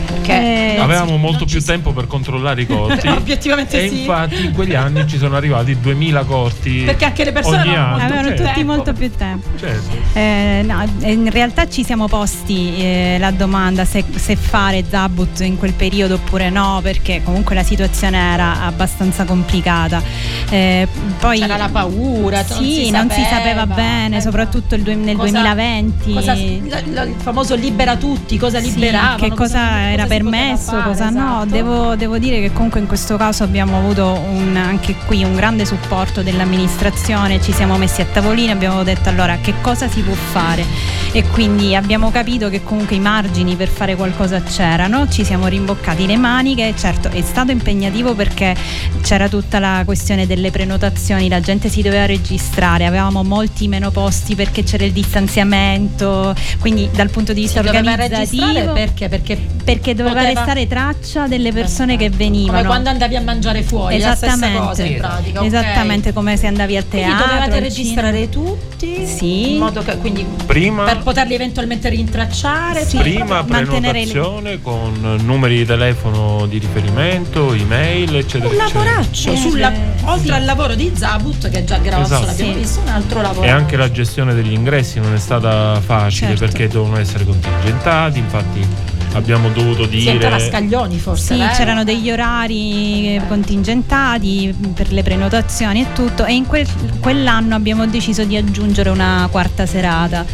Perché 0.09 0.33
Eh, 0.33 0.73
non 0.77 0.85
Avevamo 0.85 1.17
molto 1.17 1.41
non 1.41 1.49
più 1.49 1.63
tempo 1.63 1.93
per 1.93 2.07
controllare 2.07 2.63
i 2.63 2.67
corti. 2.67 3.07
Obiettivamente 3.09 3.83
e 3.85 3.89
sì. 3.89 4.01
infatti 4.01 4.45
in 4.45 4.53
quegli 4.53 4.75
anni 4.75 5.07
ci 5.07 5.19
sono 5.19 5.37
arrivati 5.37 5.79
2000 5.79 6.25
corti. 6.25 6.83
Perché 6.85 7.05
anche 7.05 7.25
le 7.25 7.33
persone 7.33 7.61
avevano 7.77 8.29
più 8.29 8.37
tutti 8.37 8.53
tempo. 8.55 8.73
molto 8.75 8.93
più 8.93 9.11
tempo. 9.15 9.49
Certo. 9.59 9.97
Eh, 10.15 10.63
no, 10.67 10.85
eh, 11.01 11.13
in 11.13 11.31
realtà 11.31 11.69
ci 11.69 11.85
siamo 11.85 12.07
posti 12.09 12.77
eh, 12.79 13.17
la 13.19 13.31
domanda 13.31 13.85
se, 13.85 14.05
se 14.15 14.37
fare 14.37 14.85
Zabut 14.89 15.41
in 15.41 15.57
quel 15.59 15.73
periodo 15.75 16.15
oppure 16.15 16.49
no, 16.51 16.81
perché 16.83 17.21
comunque 17.23 17.55
la 17.55 17.63
situazione 17.63 18.17
era 18.19 18.63
abbastanza 18.65 19.25
complicata. 19.25 20.03
Eh, 20.51 20.87
poi 21.19 21.39
C'era 21.41 21.57
la 21.57 21.69
paura, 21.71 22.45
non 22.49 22.59
sì, 22.63 22.85
si 22.85 22.91
non 22.91 23.11
si 23.11 23.21
sapeva, 23.23 23.61
sapeva 23.63 23.67
bene, 23.67 24.21
soprattutto 24.21 24.75
il 24.75 24.83
nel 24.99 25.17
cosa- 25.17 25.31
2020. 25.31 26.13
cosa- 26.15 26.33
il 26.33 27.15
famoso 27.19 27.55
libera 27.55 27.97
tutti, 27.97 28.37
cosa 28.39 28.61
Sì, 28.61 28.73
liberavano? 28.75 29.17
che 29.19 29.31
cosa, 29.35 29.91
era 29.99 30.09
si 30.09 30.09
permesso, 30.09 30.71
fare, 30.73 30.83
cosa 30.83 31.11
no. 31.11 31.19
esatto. 31.19 31.45
Devo, 31.47 31.97
devo 31.97 32.19
dire 32.19 32.41
che 32.41 32.53
comunque 32.53 32.81
in 32.81 32.87
questo 32.87 33.17
caso 33.17 33.43
abbiamo 33.45 33.79
avuto 33.79 34.13
un- 34.31 34.57
anche 34.57 34.95
qui 35.07 35.25
un 35.25 35.35
grande 35.35 35.65
supporto 35.65 36.23
dell'amministrazione, 36.23 37.41
ci 37.41 37.53
siamo 37.53 37.77
messi 37.77 38.01
a 38.01 38.07
tavolino 38.07 38.51
e 38.51 38.53
abbiamo 38.53 38.83
detto 38.83 39.09
allora 39.09 39.39
che 39.41 39.55
cosa 39.61 39.89
si 39.89 40.01
può 40.01 40.15
fare 40.15 40.65
e 41.13 41.25
quindi 41.29 41.75
abbiamo 41.75 42.11
capito 42.11 42.49
che 42.49 42.63
comunque 42.63 42.97
i 42.97 43.01
margini 43.01 43.57
per 43.57 43.69
fare 43.69 43.97
qualcosa 43.97 44.43
c'erano, 44.43 45.09
ci 45.09 45.25
siamo 45.25 45.47
rimboccati 45.47 46.07
le 46.07 46.17
maniche, 46.17 46.75
certo 46.77 47.09
è 47.09 47.23
stato 47.23 47.51
impegnativo 47.51 48.15
perché 48.15 48.55
c'era 49.03 49.29
tutta 49.29 49.59
la 49.59 49.83
questione 49.85 50.27
delle 50.27 50.51
prenotazioni, 50.51 51.29
la 51.29 51.41
gente 51.41 51.69
si 51.69 51.83
doveva 51.83 52.07
registrare, 52.07 52.85
avevamo 52.85 53.23
molti 53.25 53.69
meno 53.69 53.91
posti 53.91 54.35
perché 54.35 54.63
c'era 54.63 54.85
il 54.85 54.93
distanziamento, 54.93 56.35
quindi 56.61 56.89
dal 56.93 57.11
punto 57.11 57.33
di 57.33 57.47
Si 57.47 57.61
vista 57.61 57.61
registrare 57.63 58.03
organizzativo 58.03 58.73
perché? 58.73 59.09
Perché 59.09 59.39
perché 59.69 59.88
doveva 59.95 60.17
poteva- 60.21 60.41
restare 60.41 60.67
traccia 60.67 61.27
delle 61.27 61.53
persone 61.53 61.97
che 61.97 62.07
come 62.07 62.17
venivano. 62.17 62.67
quando 62.67 62.89
andavi 62.91 63.17
a 63.17 63.21
mangiare 63.23 63.63
fuori, 63.63 63.99
la 63.99 64.15
stessa 64.15 64.35
Esattamente. 64.35 64.67
cosa 64.67 64.85
in 64.85 64.97
pratica. 64.99 65.43
Esattamente 65.45 66.13
come 66.13 66.37
se 66.37 66.47
andavi 66.47 66.77
al 66.77 66.87
Quindi 66.89 67.07
teatro. 67.09 67.27
dovevate 67.27 67.55
al 67.57 67.61
registrare 67.63 68.29
tutti 68.29 69.07
Sì. 69.07 69.53
in 69.53 69.59
modo 69.59 69.83
che 69.83 69.97
quindi 69.99 70.25
Prima, 70.47 70.85
per 70.85 70.99
poterli 70.99 71.35
eventualmente 71.35 71.89
rintracciare. 71.89 72.85
Sì. 72.87 72.97
prima 72.99 73.43
mantenere 73.47 74.05
le- 74.05 74.11
prenotazione 74.11 74.63
con 74.63 75.17
numeri 75.25 75.57
di 75.59 75.67
telefono 75.67 76.47
di 76.47 76.59
riferimento, 76.59 77.53
email, 77.55 78.17
eccetera. 78.17 78.49
un 78.49 78.55
eccetera. 78.61 78.85
lavoraccio 78.85 79.33
Eh, 79.33 79.37
sulla- 79.37 79.73
sì. 79.73 80.05
oltre 80.05 80.35
al 80.35 80.45
lavoro 80.45 80.75
di 80.75 80.91
Zabut 80.95 81.49
che 81.51 81.59
è 81.59 81.65
già 81.65 81.79
grosso, 81.79 82.03
Esatto. 82.03 82.27
l'abbiamo 82.27 82.53
Sì. 82.53 82.59
visto, 82.59 82.81
un 82.81 82.89
altro 82.89 83.21
lavoro. 83.23 83.47
E 83.47 83.51
anche 83.51 83.77
la 83.77 83.91
gestione 83.91 84.35
degli 84.35 84.53
ingressi 84.53 85.01
non 85.01 85.15
è 85.15 85.19
stata 85.19 85.81
facile 85.85 86.37
Certo. 86.37 86.45
perché 86.45 86.69
dovevano 86.69 87.01
essere 87.01 87.25
contingentati, 87.25 88.19
infatti 88.19 88.67
abbiamo 89.15 89.49
dovuto 89.51 89.87
dire 89.87 90.19
scaglioni 90.49 90.99
forse. 90.99 91.35
Sì, 91.35 91.41
vero? 91.41 91.53
c'erano 91.55 91.85
degli 91.85 92.11
orari 92.11 93.17
eh, 93.17 93.23
contingentati 93.27 94.55
per 94.75 94.93
le 94.93 95.03
prenotazioni 95.03 95.83
e 95.83 95.93
tutto 95.93 96.25
e 96.25 96.35
in 96.35 96.47
quel- 96.47 96.67
quell'anno 97.01 97.55
abbiamo 97.55 97.87
deciso 97.87 98.25
di 98.25 98.37
aggiungere 98.37 98.91
una 98.91 99.27
quarta 99.31 99.67
serata. 99.67 100.25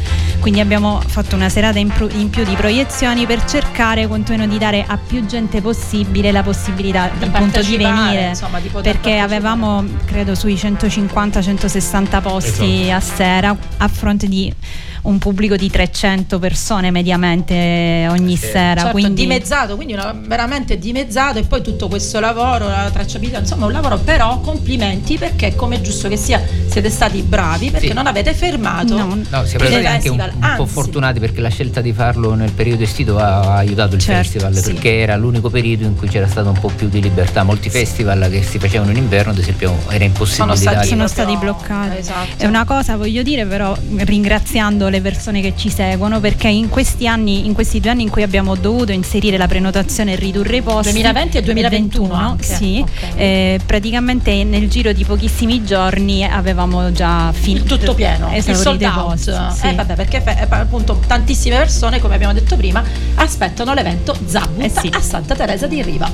Quindi 0.41 0.61
abbiamo 0.61 1.01
fatto 1.07 1.37
una 1.37 1.49
serata 1.49 1.79
in, 1.79 1.89
pro- 1.89 2.11
in 2.11 2.29
più 2.29 2.45
di 2.45 2.55
proiezioni 2.55 3.25
per 3.25 3.45
cercare 3.45 4.07
quantomeno 4.07 4.47
di 4.47 4.59
dare 4.59 4.85
a 4.87 4.99
più 4.99 5.25
gente 5.25 5.62
possibile 5.62 6.33
la 6.33 6.43
possibilità 6.43 7.11
Di 7.16 7.25
appunto 7.25 7.62
di 7.62 7.77
venire. 7.79 8.29
insomma, 8.29 8.59
di 8.61 8.68
perché 8.83 9.18
avevamo 9.18 9.83
credo 10.05 10.35
sui 10.35 10.55
150-160 10.55 12.20
posti 12.22 12.83
Esatto. 12.83 12.95
a 12.97 13.01
sera 13.01 13.57
a 13.79 13.89
fronte 13.89 14.29
di 14.29 14.53
un 15.05 15.18
pubblico 15.18 15.57
di 15.57 15.70
300 15.70 16.38
persone 16.38 16.90
mediamente 16.90 18.07
ogni 18.11 18.36
sera. 18.36 18.74
Certo, 18.80 18.90
quindi 18.90 19.22
dimezzato, 19.22 19.74
quindi 19.76 19.92
una- 19.92 20.14
veramente 20.26 20.78
dimezzato 20.78 21.38
e 21.38 21.44
poi 21.44 21.62
tutto 21.62 21.88
questo 21.88 22.20
lavoro, 22.20 22.68
la 22.68 22.90
tracciabilità, 22.92 23.38
insomma 23.40 23.66
un 23.66 23.72
lavoro 23.72 23.98
però 23.98 24.40
complimenti 24.40 25.18
perché 25.18 25.55
come 25.55 25.76
è 25.76 25.80
giusto 25.80 26.09
che 26.09 26.16
sia 26.16 26.42
siete 26.68 26.90
stati 26.90 27.20
bravi 27.22 27.70
perché 27.70 27.88
Sì. 27.88 27.92
non 27.92 28.07
avete 28.07 28.32
fermato 28.34 28.96
No. 28.96 29.07
No, 29.28 29.44
siamo 29.44 29.64
stati 29.66 29.86
anche 29.86 30.09
un, 30.09 30.20
un 30.20 30.55
po' 30.57 30.66
fortunati 30.66 31.20
perché 31.20 31.40
la 31.40 31.48
scelta 31.50 31.80
di 31.80 31.92
farlo 31.92 32.34
nel 32.34 32.50
periodo 32.52 32.82
estivo 32.82 33.18
ha, 33.18 33.40
ha 33.40 33.57
aiutato 33.57 33.94
il 33.94 34.00
Certo, 34.00 34.22
festival 34.22 34.55
sì. 34.57 34.72
perché 34.72 34.98
era 35.00 35.16
l'unico 35.16 35.50
periodo 35.50 35.84
in 35.84 35.96
cui 35.96 36.09
c'era 36.09 36.26
stato 36.26 36.48
un 36.48 36.59
po' 36.59 36.68
più 36.74 36.88
di 36.88 37.00
libertà. 37.00 37.42
Molti 37.42 37.68
festival 37.70 38.28
che 38.30 38.42
si 38.42 38.59
facevano 38.59 38.90
in 38.90 38.96
inverno, 38.96 39.32
ad 39.32 39.38
esempio, 39.38 39.70
era 39.70 39.92
sono 39.92 40.05
impossibilitati. 40.05 40.61
stati, 40.61 40.88
sono 40.88 41.07
stati 41.09 41.36
bloccati. 41.36 41.96
Esatto. 41.98 42.42
È 42.42 42.46
una 42.46 42.64
cosa, 42.64 42.96
voglio 42.96 43.22
dire, 43.22 43.44
però, 43.46 43.76
ringraziando 43.96 44.88
le 44.95 45.01
persone 45.01 45.40
che 45.40 45.55
ci 45.57 45.70
seguono 45.70 46.20
perché 46.20 46.47
in 46.49 46.68
questi 46.68 47.09
anni, 47.09 47.47
in 47.47 47.53
questi 47.53 47.80
due 47.80 47.90
anni 47.90 48.03
in 48.05 48.11
cui 48.11 48.22
abbiamo 48.22 48.55
dovuto 48.55 48.92
inserire 48.92 49.36
la 49.36 49.49
prenotazione 49.49 50.12
e 50.12 50.16
ridurre 50.16 50.57
i 50.59 50.62
posti 50.62 50.92
2020 50.92 51.36
e 51.38 51.42
2021 51.42 52.14
anche. 52.14 52.45
sì, 52.45 52.78
Ok. 52.80 52.90
eh, 53.16 53.61
praticamente 53.66 54.45
nel 54.45 54.68
giro 54.68 54.92
di 54.92 55.05
pochissimi 55.05 55.64
giorni 55.64 56.24
avevamo 56.24 56.92
già 56.92 57.32
finito 57.32 57.76
tutto 57.76 57.95
pieno, 57.95 58.28
il 58.34 58.42
sold 58.42 58.57
esaurito 58.57 58.84
i 58.84 58.86
out. 58.86 59.05
posti. 59.07 59.59
sì. 59.59 59.66
Eh, 59.66 59.74
vabbè, 59.74 59.95
perché 59.95 60.20
fe- 60.20 60.38
eh, 60.40 60.47
appunto 60.49 61.01
tantissime 61.07 61.57
persone, 61.57 61.99
come 61.99 62.14
abbiamo 62.14 62.32
detto 62.32 62.57
prima, 62.57 62.82
aspettano 63.16 63.74
l'evento 63.74 64.16
Zabut 64.26 64.62
Eh 64.62 64.68
sì. 64.68 64.88
a 64.92 65.01
Santa 65.01 65.34
Teresa 65.34 65.66
di 65.66 65.82
Riva. 65.82 66.09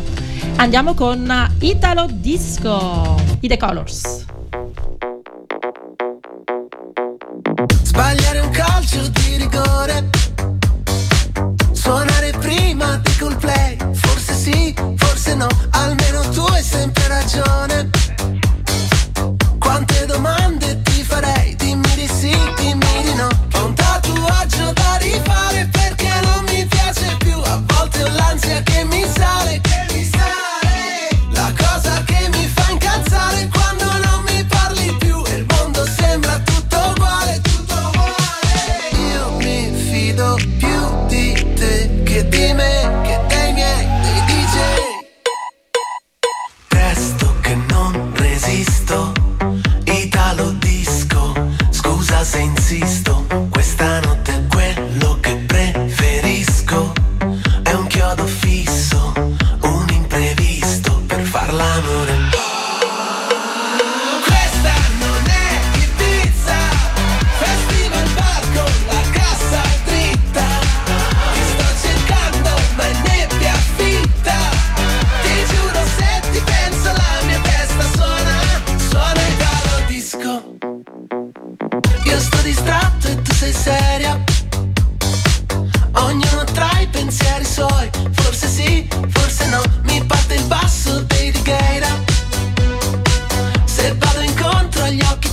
Andiamo 0.56 0.94
con 0.94 1.30
Italo 1.60 2.06
Disco, 2.10 3.16
i 3.40 3.48
The 3.48 3.56
Colors. 3.58 4.24
Sbagliare 7.82 8.29
un 8.29 8.29
calcio 8.80 9.08
di 9.10 9.36
rigore 9.36 10.19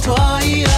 toi. 0.07 0.76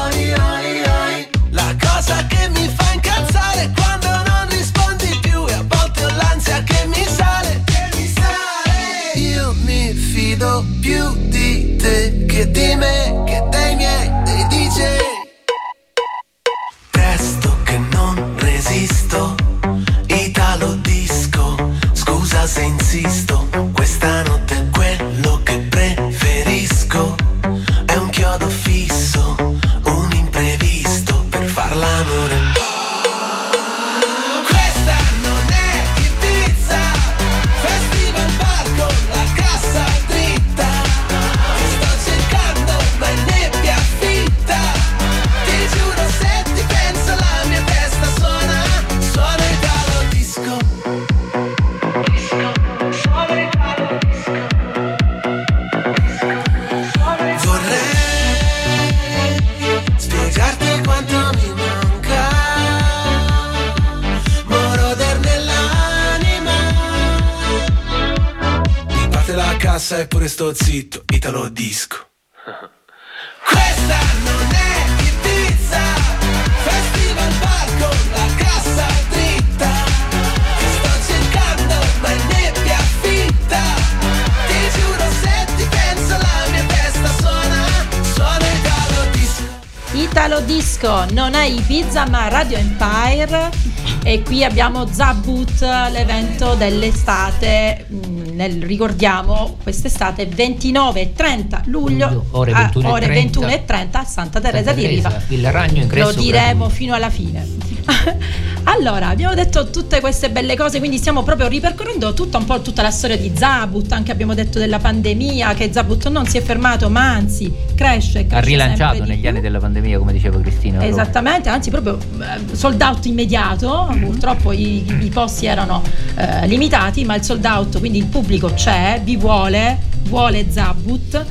Abbiamo 94.50 94.88
Zabut, 94.88 95.62
l'evento 95.92 96.56
dell'estate, 96.56 97.86
mm, 97.92 98.30
nel- 98.36 98.64
ricordiamo 98.64 99.58
quest'estate 99.70 100.26
29 100.26 101.02
e 101.02 101.14
30 101.14 101.64
luglio, 101.66 102.26
ore 102.32 102.52
a 102.52 102.64
21 102.64 102.88
e 102.88 102.92
ore 102.92 103.06
30. 103.06 103.22
21 103.22 103.48
e 103.48 103.66
30 103.66 104.00
a 104.00 104.04
Santa 104.04 104.40
Teresa 104.40 104.74
di 104.74 104.86
Riva. 104.86 105.22
Il 105.28 105.52
ragno 105.52 105.82
ingresso 105.82 106.16
Lo 106.16 106.22
diremo 106.22 106.66
gratuito. 106.66 106.70
fino 106.70 106.94
alla 106.96 107.10
fine. 107.10 107.48
allora, 108.64 109.10
abbiamo 109.10 109.34
detto 109.34 109.70
tutte 109.70 110.00
queste 110.00 110.30
belle 110.30 110.56
cose, 110.56 110.80
quindi 110.80 110.98
stiamo 110.98 111.24
proprio 111.24 111.48
ripercorrendo 111.48 112.14
tutta 112.14 112.38
un 112.38 112.46
po' 112.46 112.62
tutta 112.62 112.82
la 112.82 112.92
storia 112.92 113.18
di 113.18 113.32
Zabut, 113.36 113.92
anche 113.92 114.12
abbiamo 114.12 114.34
detto 114.34 114.60
della 114.60 114.80
pandemia, 114.80 115.54
che 115.54 115.72
Zabut 115.72 116.08
non 116.10 116.26
si 116.26 116.38
è 116.38 116.42
fermato, 116.42 116.90
ma 116.90 117.12
anzi 117.12 117.52
cresce, 117.76 118.26
cresce 118.26 118.36
Ha 118.36 118.40
rilanciato 118.40 119.04
negli 119.04 119.26
anni 119.28 119.42
della 119.42 119.60
pandemia, 119.60 119.98
come 119.98 120.14
diceva 120.14 120.40
Cristina. 120.40 120.86
Esattamente, 120.86 121.50
anzi 121.50 121.70
proprio 121.70 121.98
eh, 121.98 122.56
sold 122.56 122.82
out 122.82 123.06
immediato, 123.06 123.96
purtroppo 124.00 124.52
i, 124.52 124.86
i 125.02 125.10
posti 125.10 125.46
erano 125.46 125.82
eh, 126.16 126.48
limitati, 126.48 127.06
ma 127.06 127.16
il 127.16 127.24
sold 127.24 127.46
out, 127.46 127.80
quindi 127.80 127.98
il 127.98 128.06
pubblico 128.06 128.54
c'è, 128.54 129.02
vi 129.04 129.18
vuole, 129.18 129.59
vuole 130.04 130.46
Zabut 130.50 131.26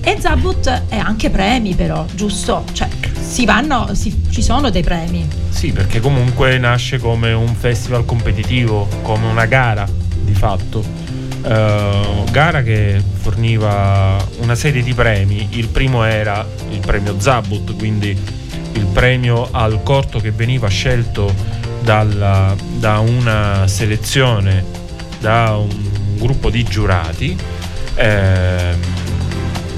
e 0.00 0.16
Zabut 0.20 0.82
è 0.88 0.96
anche 0.96 1.30
premi 1.30 1.74
però, 1.74 2.04
giusto? 2.14 2.64
Cioè 2.72 2.88
si 3.20 3.44
vanno, 3.44 3.94
si- 3.94 4.22
ci 4.30 4.42
sono 4.42 4.70
dei 4.70 4.82
premi. 4.82 5.26
Sì, 5.50 5.72
perché 5.72 6.00
comunque 6.00 6.56
nasce 6.58 6.98
come 6.98 7.32
un 7.32 7.54
festival 7.54 8.04
competitivo, 8.04 8.88
come 9.02 9.26
una 9.26 9.44
gara 9.46 9.86
di 10.22 10.34
fatto. 10.34 10.82
Eh, 11.44 12.24
gara 12.30 12.62
che 12.62 13.02
forniva 13.20 14.16
una 14.40 14.54
serie 14.54 14.82
di 14.82 14.94
premi. 14.94 15.48
Il 15.52 15.68
primo 15.68 16.04
era 16.04 16.46
il 16.70 16.80
premio 16.80 17.16
Zabut, 17.18 17.76
quindi 17.76 18.16
il 18.72 18.86
premio 18.92 19.48
al 19.50 19.82
corto 19.82 20.20
che 20.20 20.30
veniva 20.30 20.68
scelto 20.68 21.32
dalla- 21.82 22.54
da 22.78 22.98
una 23.00 23.66
selezione, 23.66 24.64
da 25.20 25.56
un 25.56 25.68
gruppo 26.18 26.50
di 26.50 26.62
giurati. 26.64 27.36
Ehm, 27.98 28.76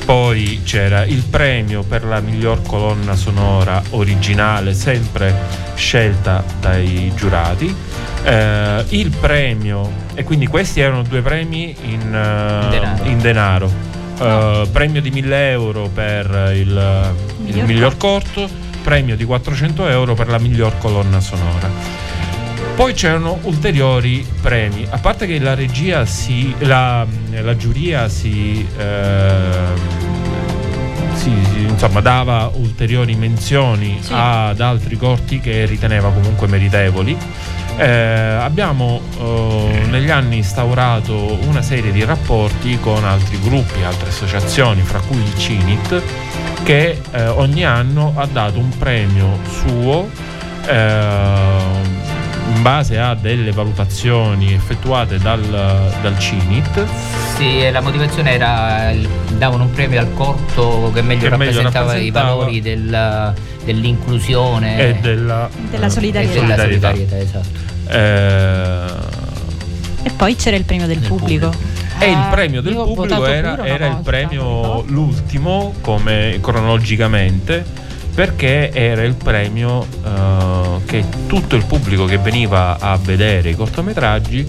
poi 0.04 0.60
c'era 0.64 1.04
il 1.04 1.22
premio 1.22 1.82
per 1.82 2.04
la 2.04 2.20
miglior 2.20 2.62
colonna 2.62 3.14
sonora 3.14 3.82
originale, 3.90 4.74
sempre 4.74 5.34
scelta 5.74 6.44
dai 6.60 7.12
giurati. 7.14 7.74
Eh, 8.22 8.84
il 8.88 9.10
premio, 9.18 9.90
e 10.14 10.24
quindi 10.24 10.46
questi 10.46 10.80
erano 10.80 11.02
due 11.02 11.22
premi 11.22 11.74
in, 11.82 12.00
eh, 12.00 12.68
denaro. 12.68 13.04
in 13.04 13.20
denaro. 13.20 13.72
Eh, 14.20 14.68
premio 14.70 15.00
di 15.00 15.10
1000 15.10 15.50
euro 15.50 15.88
per 15.88 16.52
il, 16.54 17.14
il 17.46 17.54
Miglior 17.54 17.66
miglior 17.66 17.96
corto 17.96 18.48
premio 18.82 19.14
di 19.14 19.24
400 19.24 19.88
euro 19.88 20.14
per 20.14 20.28
la 20.28 20.38
miglior 20.38 20.76
colonna 20.78 21.20
sonora. 21.20 21.99
Poi 22.80 22.94
c'erano 22.94 23.38
ulteriori 23.42 24.26
premi, 24.40 24.86
a 24.88 24.96
parte 24.96 25.26
che 25.26 25.38
la 25.38 25.54
regia 25.54 26.06
si. 26.06 26.54
la, 26.60 27.06
la 27.28 27.54
giuria 27.54 28.08
si, 28.08 28.66
ehm, 28.78 29.74
si- 31.12 31.44
si- 31.52 31.60
insomma, 31.68 32.00
dava 32.00 32.50
ulteriori 32.54 33.16
menzioni 33.16 33.98
Sì. 34.00 34.14
ad 34.16 34.62
altri 34.62 34.96
corti 34.96 35.40
che 35.40 35.66
riteneva 35.66 36.08
comunque 36.08 36.46
meritevoli. 36.46 37.14
Eh, 37.76 37.86
abbiamo 37.86 39.02
eh, 39.20 39.82
negli 39.90 40.10
anni 40.10 40.38
instaurato 40.38 41.38
una 41.46 41.60
serie 41.60 41.92
di 41.92 42.02
rapporti 42.02 42.78
con 42.80 43.04
altri 43.04 43.38
gruppi, 43.42 43.82
altre 43.82 44.08
associazioni, 44.08 44.80
fra 44.80 45.00
cui 45.00 45.18
il 45.18 45.36
CINIT, 45.36 46.02
che 46.62 46.98
eh, 47.10 47.26
ogni 47.26 47.62
anno 47.62 48.14
ha 48.16 48.24
dato 48.24 48.58
un 48.58 48.70
premio 48.78 49.38
suo 49.50 50.08
eh, 50.66 52.08
in 52.54 52.62
base 52.62 52.98
a 52.98 53.14
delle 53.14 53.52
valutazioni 53.52 54.52
effettuate 54.52 55.18
dal, 55.18 55.40
dal 56.02 56.18
CINIT. 56.18 56.84
Sì, 57.36 57.60
e 57.62 57.70
la 57.70 57.80
motivazione 57.80 58.32
era 58.32 58.90
il- 58.90 59.08
davano 59.38 59.64
un 59.64 59.70
premio 59.70 60.00
al 60.00 60.12
corto 60.14 60.90
che 60.92 61.02
meglio 61.02 61.28
Che 61.28 61.36
meglio 61.36 61.52
rappresentava 61.62 61.84
i 61.96 62.10
rappresentava- 62.10 62.34
valori 62.34 62.60
del- 62.60 63.34
dell'inclusione 63.64 64.78
E 64.78 64.94
della- 65.00 65.48
Della 65.70 65.86
e 65.86 65.90
solidarietà. 65.90 66.40
della 66.40 66.56
Solidarietà. 66.56 67.16
esatto. 67.18 67.48
Eh, 67.88 69.18
E 70.02 70.10
poi 70.16 70.34
c'era 70.36 70.56
il 70.56 70.64
premio 70.64 70.86
del 70.86 70.98
pubblico. 71.00 71.52
E 71.98 72.10
il 72.10 72.16
Eh, 72.16 72.30
premio 72.30 72.62
del 72.62 72.72
io 72.72 72.80
ho 72.80 72.92
pubblico 72.94 73.26
era, 73.26 73.62
era 73.64 73.86
il 73.86 73.98
premio 74.02 74.82
l'ultimo 74.86 75.74
come 75.82 76.38
cronologicamente 76.40 77.62
perché 78.14 78.70
era 78.72 79.02
il 79.02 79.14
premio 79.14 79.86
che 80.84 81.04
tutto 81.26 81.56
il 81.56 81.64
pubblico 81.64 82.04
che 82.04 82.18
veniva 82.18 82.78
a 82.78 82.96
vedere 82.96 83.50
i 83.50 83.54
cortometraggi 83.56 84.46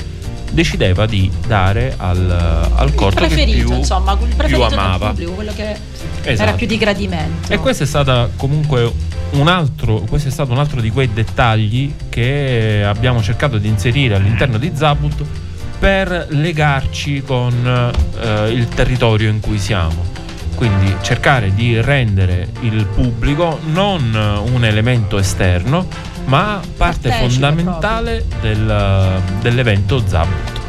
decideva 0.51 1.05
di 1.05 1.31
dare 1.47 1.93
al, 1.97 2.29
al 2.75 2.93
corto 2.93 3.21
che 3.21 3.27
preferito, 3.27 3.67
più, 3.69 3.77
insomma, 3.77 4.11
il 4.13 4.17
più 4.17 4.35
preferito 4.35 4.67
del 4.67 4.77
amava. 4.77 5.07
pubblico, 5.07 5.31
quello 5.31 5.53
che 5.55 5.63
era 5.63 5.77
Esatto. 6.23 6.55
più 6.55 6.67
di 6.67 6.77
gradimento. 6.77 7.51
E 7.51 7.57
questo 7.57 7.83
è 7.83 7.85
stato 7.85 8.31
comunque 8.35 8.91
un 9.31 9.47
altro, 9.47 10.01
questo 10.01 10.27
è 10.27 10.31
stato 10.31 10.51
un 10.51 10.57
altro 10.59 10.81
di 10.81 10.91
quei 10.91 11.09
dettagli 11.13 11.93
che 12.09 12.83
abbiamo 12.85 13.21
cercato 13.23 13.57
di 13.57 13.67
inserire 13.69 14.15
all'interno 14.15 14.57
di 14.57 14.71
Zabut 14.75 15.23
per 15.79 16.27
legarci 16.29 17.23
con 17.25 17.91
eh, 18.19 18.49
il 18.49 18.67
territorio 18.67 19.29
in 19.29 19.39
cui 19.39 19.57
siamo. 19.57 20.09
Quindi 20.55 20.93
cercare 21.01 21.53
di 21.55 21.79
rendere 21.81 22.49
il 22.59 22.85
pubblico 22.85 23.57
non 23.71 24.43
un 24.53 24.63
elemento 24.63 25.17
esterno, 25.17 25.87
ma 26.31 26.59
parte 26.77 27.09
Partecipe 27.09 27.29
fondamentale 27.29 28.25
del- 28.39 29.21
dell'evento 29.41 30.01
Zabut. 30.05 30.59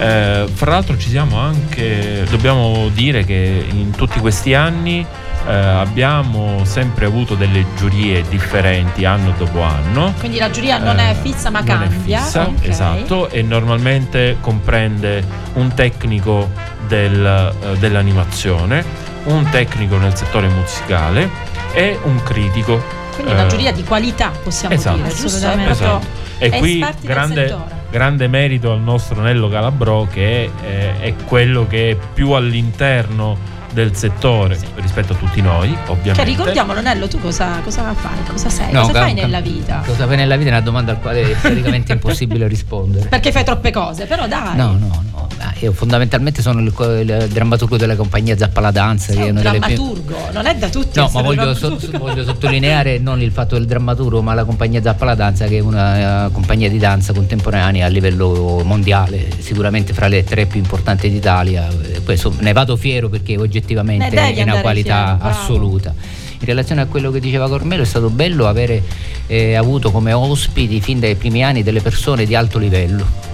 Eh, 0.00 0.46
fra 0.52 0.70
l'altro 0.72 0.96
ci 0.98 1.08
siamo 1.08 1.38
anche, 1.38 2.24
dobbiamo 2.30 2.88
dire 2.92 3.24
che 3.24 3.64
in 3.70 3.90
tutti 3.92 4.18
questi 4.20 4.54
anni 4.54 5.04
eh, 5.46 5.52
abbiamo 5.54 6.64
sempre 6.64 7.06
avuto 7.06 7.34
delle 7.34 7.64
giurie 7.76 8.22
differenti 8.28 9.04
anno 9.04 9.32
dopo 9.38 9.62
anno. 9.62 10.14
Quindi 10.18 10.38
la 10.38 10.50
giuria 10.50 10.78
non 10.78 10.98
è 10.98 11.10
Eh, 11.10 11.14
fissa 11.22 11.50
ma 11.50 11.60
è 11.60 11.64
cambia. 11.64 12.20
fissa, 12.20 12.42
ok. 12.42 12.66
esatto, 12.68 13.28
e 13.30 13.42
normalmente 13.42 14.36
comprende 14.40 15.24
un 15.54 15.72
tecnico 15.74 16.50
del, 16.86 17.54
eh, 17.62 17.76
dell'animazione, 17.78 18.84
un 19.24 19.48
tecnico 19.50 19.96
nel 19.96 20.14
settore 20.16 20.48
musicale 20.48 21.28
e 21.72 21.98
un 22.04 22.22
critico. 22.22 22.97
Quindi 23.18 23.34
una 23.34 23.46
eh, 23.46 23.48
giuria 23.48 23.72
di 23.72 23.82
qualità 23.82 24.30
possiamo 24.44 24.74
esatto. 24.76 24.96
dire, 24.96 25.08
giusto? 25.08 25.26
Assolutamente. 25.26 25.72
Esatto. 25.72 26.06
E 26.38 26.50
qui 26.50 26.86
grande, 27.00 27.56
grande 27.90 28.28
merito 28.28 28.70
al 28.70 28.80
nostro 28.80 29.20
Nello 29.20 29.48
Calabrò 29.48 30.06
che 30.06 30.48
è, 30.62 31.00
è 31.00 31.14
quello 31.26 31.66
che 31.66 31.90
è 31.90 31.96
più 32.14 32.30
all'interno 32.30 33.56
del 33.72 33.96
settore 33.96 34.56
rispetto 34.76 35.14
a 35.14 35.16
tutti 35.16 35.40
noi, 35.40 35.76
ovviamente. 35.86 36.14
Cioè, 36.14 36.24
ricordiamolo, 36.24 36.80
Nello, 36.80 37.08
tu 37.08 37.18
cosa, 37.18 37.58
cosa 37.64 37.92
fai? 37.92 38.18
Cosa 38.30 38.48
sei? 38.48 38.72
No, 38.72 38.82
cosa 38.82 39.00
fai 39.00 39.14
cam- 39.14 39.24
nella 39.24 39.40
vita? 39.40 39.82
Cosa 39.84 40.06
fai 40.06 40.16
nella 40.16 40.36
vita 40.36 40.50
è 40.50 40.52
una 40.52 40.62
domanda 40.62 40.92
al 40.92 41.00
quale 41.00 41.32
è 41.32 41.34
praticamente 41.36 41.92
impossibile 41.92 42.46
rispondere. 42.46 43.08
Perché 43.08 43.32
fai 43.32 43.42
troppe 43.42 43.72
cose, 43.72 44.06
però 44.06 44.28
dai. 44.28 44.56
No, 44.56 44.76
no, 44.78 45.04
no. 45.10 45.17
Ah, 45.38 45.54
Io 45.60 45.72
fondamentalmente 45.72 46.42
sono 46.42 46.60
il, 46.60 46.72
il 46.76 47.28
drammaturgo 47.30 47.76
della 47.76 47.94
compagnia 47.94 48.36
Zappa 48.36 48.60
la 48.60 48.70
Danza. 48.70 49.12
Sei 49.12 49.16
che 49.22 49.26
è 49.26 49.30
un 49.30 49.36
delle 49.36 49.50
più- 49.50 49.58
drammaturgo, 49.60 50.16
non 50.32 50.46
è 50.46 50.56
da 50.56 50.68
tutti 50.68 50.98
No, 50.98 51.10
ma 51.12 51.22
voglio, 51.22 51.42
drammaturgo. 51.52 51.78
so- 51.78 51.98
voglio 51.98 52.24
sottolineare 52.24 52.98
non 52.98 53.20
il 53.20 53.30
fatto 53.30 53.56
del 53.56 53.66
drammaturgo, 53.66 54.20
ma 54.22 54.34
la 54.34 54.44
compagnia 54.44 54.82
Zappa 54.82 55.04
la 55.04 55.14
Danza, 55.14 55.46
che 55.46 55.58
è 55.58 55.60
una 55.60 56.26
eh, 56.26 56.32
compagnia 56.32 56.68
di 56.68 56.78
danza 56.78 57.12
contemporanea 57.12 57.86
a 57.86 57.88
livello 57.88 58.62
mondiale, 58.64 59.28
sicuramente 59.38 59.92
fra 59.92 60.08
le 60.08 60.24
tre 60.24 60.46
più 60.46 60.58
importanti 60.58 61.08
d'Italia. 61.10 61.68
Eh, 61.68 62.02
Questo 62.02 62.34
ne 62.38 62.52
vado 62.52 62.76
fiero 62.76 63.08
perché 63.08 63.36
oggettivamente 63.36 64.08
è 64.08 64.42
una 64.42 64.60
qualità 64.60 64.94
fiero, 65.04 65.16
bravo. 65.18 65.28
assoluta. 65.38 65.94
In 66.40 66.46
relazione 66.46 66.80
a 66.82 66.86
quello 66.86 67.10
che 67.10 67.20
diceva 67.20 67.48
Cormelo 67.48 67.82
è 67.82 67.86
stato 67.86 68.10
bello 68.10 68.46
avere 68.46 68.82
eh, 69.26 69.54
avuto 69.56 69.90
come 69.90 70.12
ospiti 70.12 70.80
fin 70.80 71.00
dai 71.00 71.16
primi 71.16 71.42
anni 71.44 71.62
delle 71.64 71.80
persone 71.80 72.24
di 72.26 72.34
alto 72.34 72.58
livello. 72.58 73.26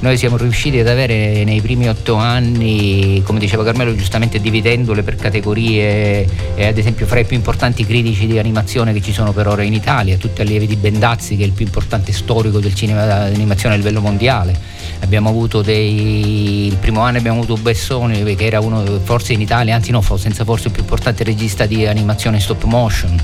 Noi 0.00 0.16
siamo 0.16 0.36
riusciti 0.36 0.78
ad 0.78 0.86
avere 0.86 1.42
nei 1.42 1.60
primi 1.60 1.88
otto 1.88 2.14
anni, 2.14 3.20
come 3.24 3.40
diceva 3.40 3.64
Carmelo, 3.64 3.96
giustamente 3.96 4.38
dividendole 4.38 5.02
per 5.02 5.16
categorie, 5.16 6.24
eh, 6.54 6.66
ad 6.66 6.78
esempio 6.78 7.04
fra 7.04 7.18
i 7.18 7.24
più 7.24 7.34
importanti 7.34 7.84
critici 7.84 8.28
di 8.28 8.38
animazione 8.38 8.92
che 8.92 9.02
ci 9.02 9.12
sono 9.12 9.32
per 9.32 9.48
ora 9.48 9.62
in 9.62 9.72
Italia, 9.72 10.16
tutti 10.16 10.40
allievi 10.40 10.68
di 10.68 10.76
Bendazzi, 10.76 11.36
che 11.36 11.42
è 11.42 11.46
il 11.46 11.52
più 11.52 11.66
importante 11.66 12.12
storico 12.12 12.60
del 12.60 12.76
cinema 12.76 13.06
d'animazione 13.06 13.74
a 13.74 13.78
livello 13.78 14.00
mondiale. 14.00 14.56
Abbiamo 15.00 15.30
avuto 15.30 15.62
dei. 15.62 16.66
Il 16.68 16.76
primo 16.76 17.00
anno 17.00 17.18
abbiamo 17.18 17.40
avuto 17.40 17.60
Bessoni, 17.60 18.22
che 18.36 18.46
era 18.46 18.60
uno, 18.60 19.00
forse 19.02 19.32
in 19.32 19.40
Italia, 19.40 19.74
anzi 19.74 19.90
no, 19.90 20.00
senza 20.16 20.44
forse 20.44 20.68
il 20.68 20.72
più 20.74 20.82
importante 20.82 21.24
regista 21.24 21.66
di 21.66 21.86
animazione 21.86 22.38
stop 22.38 22.62
motion. 22.64 23.20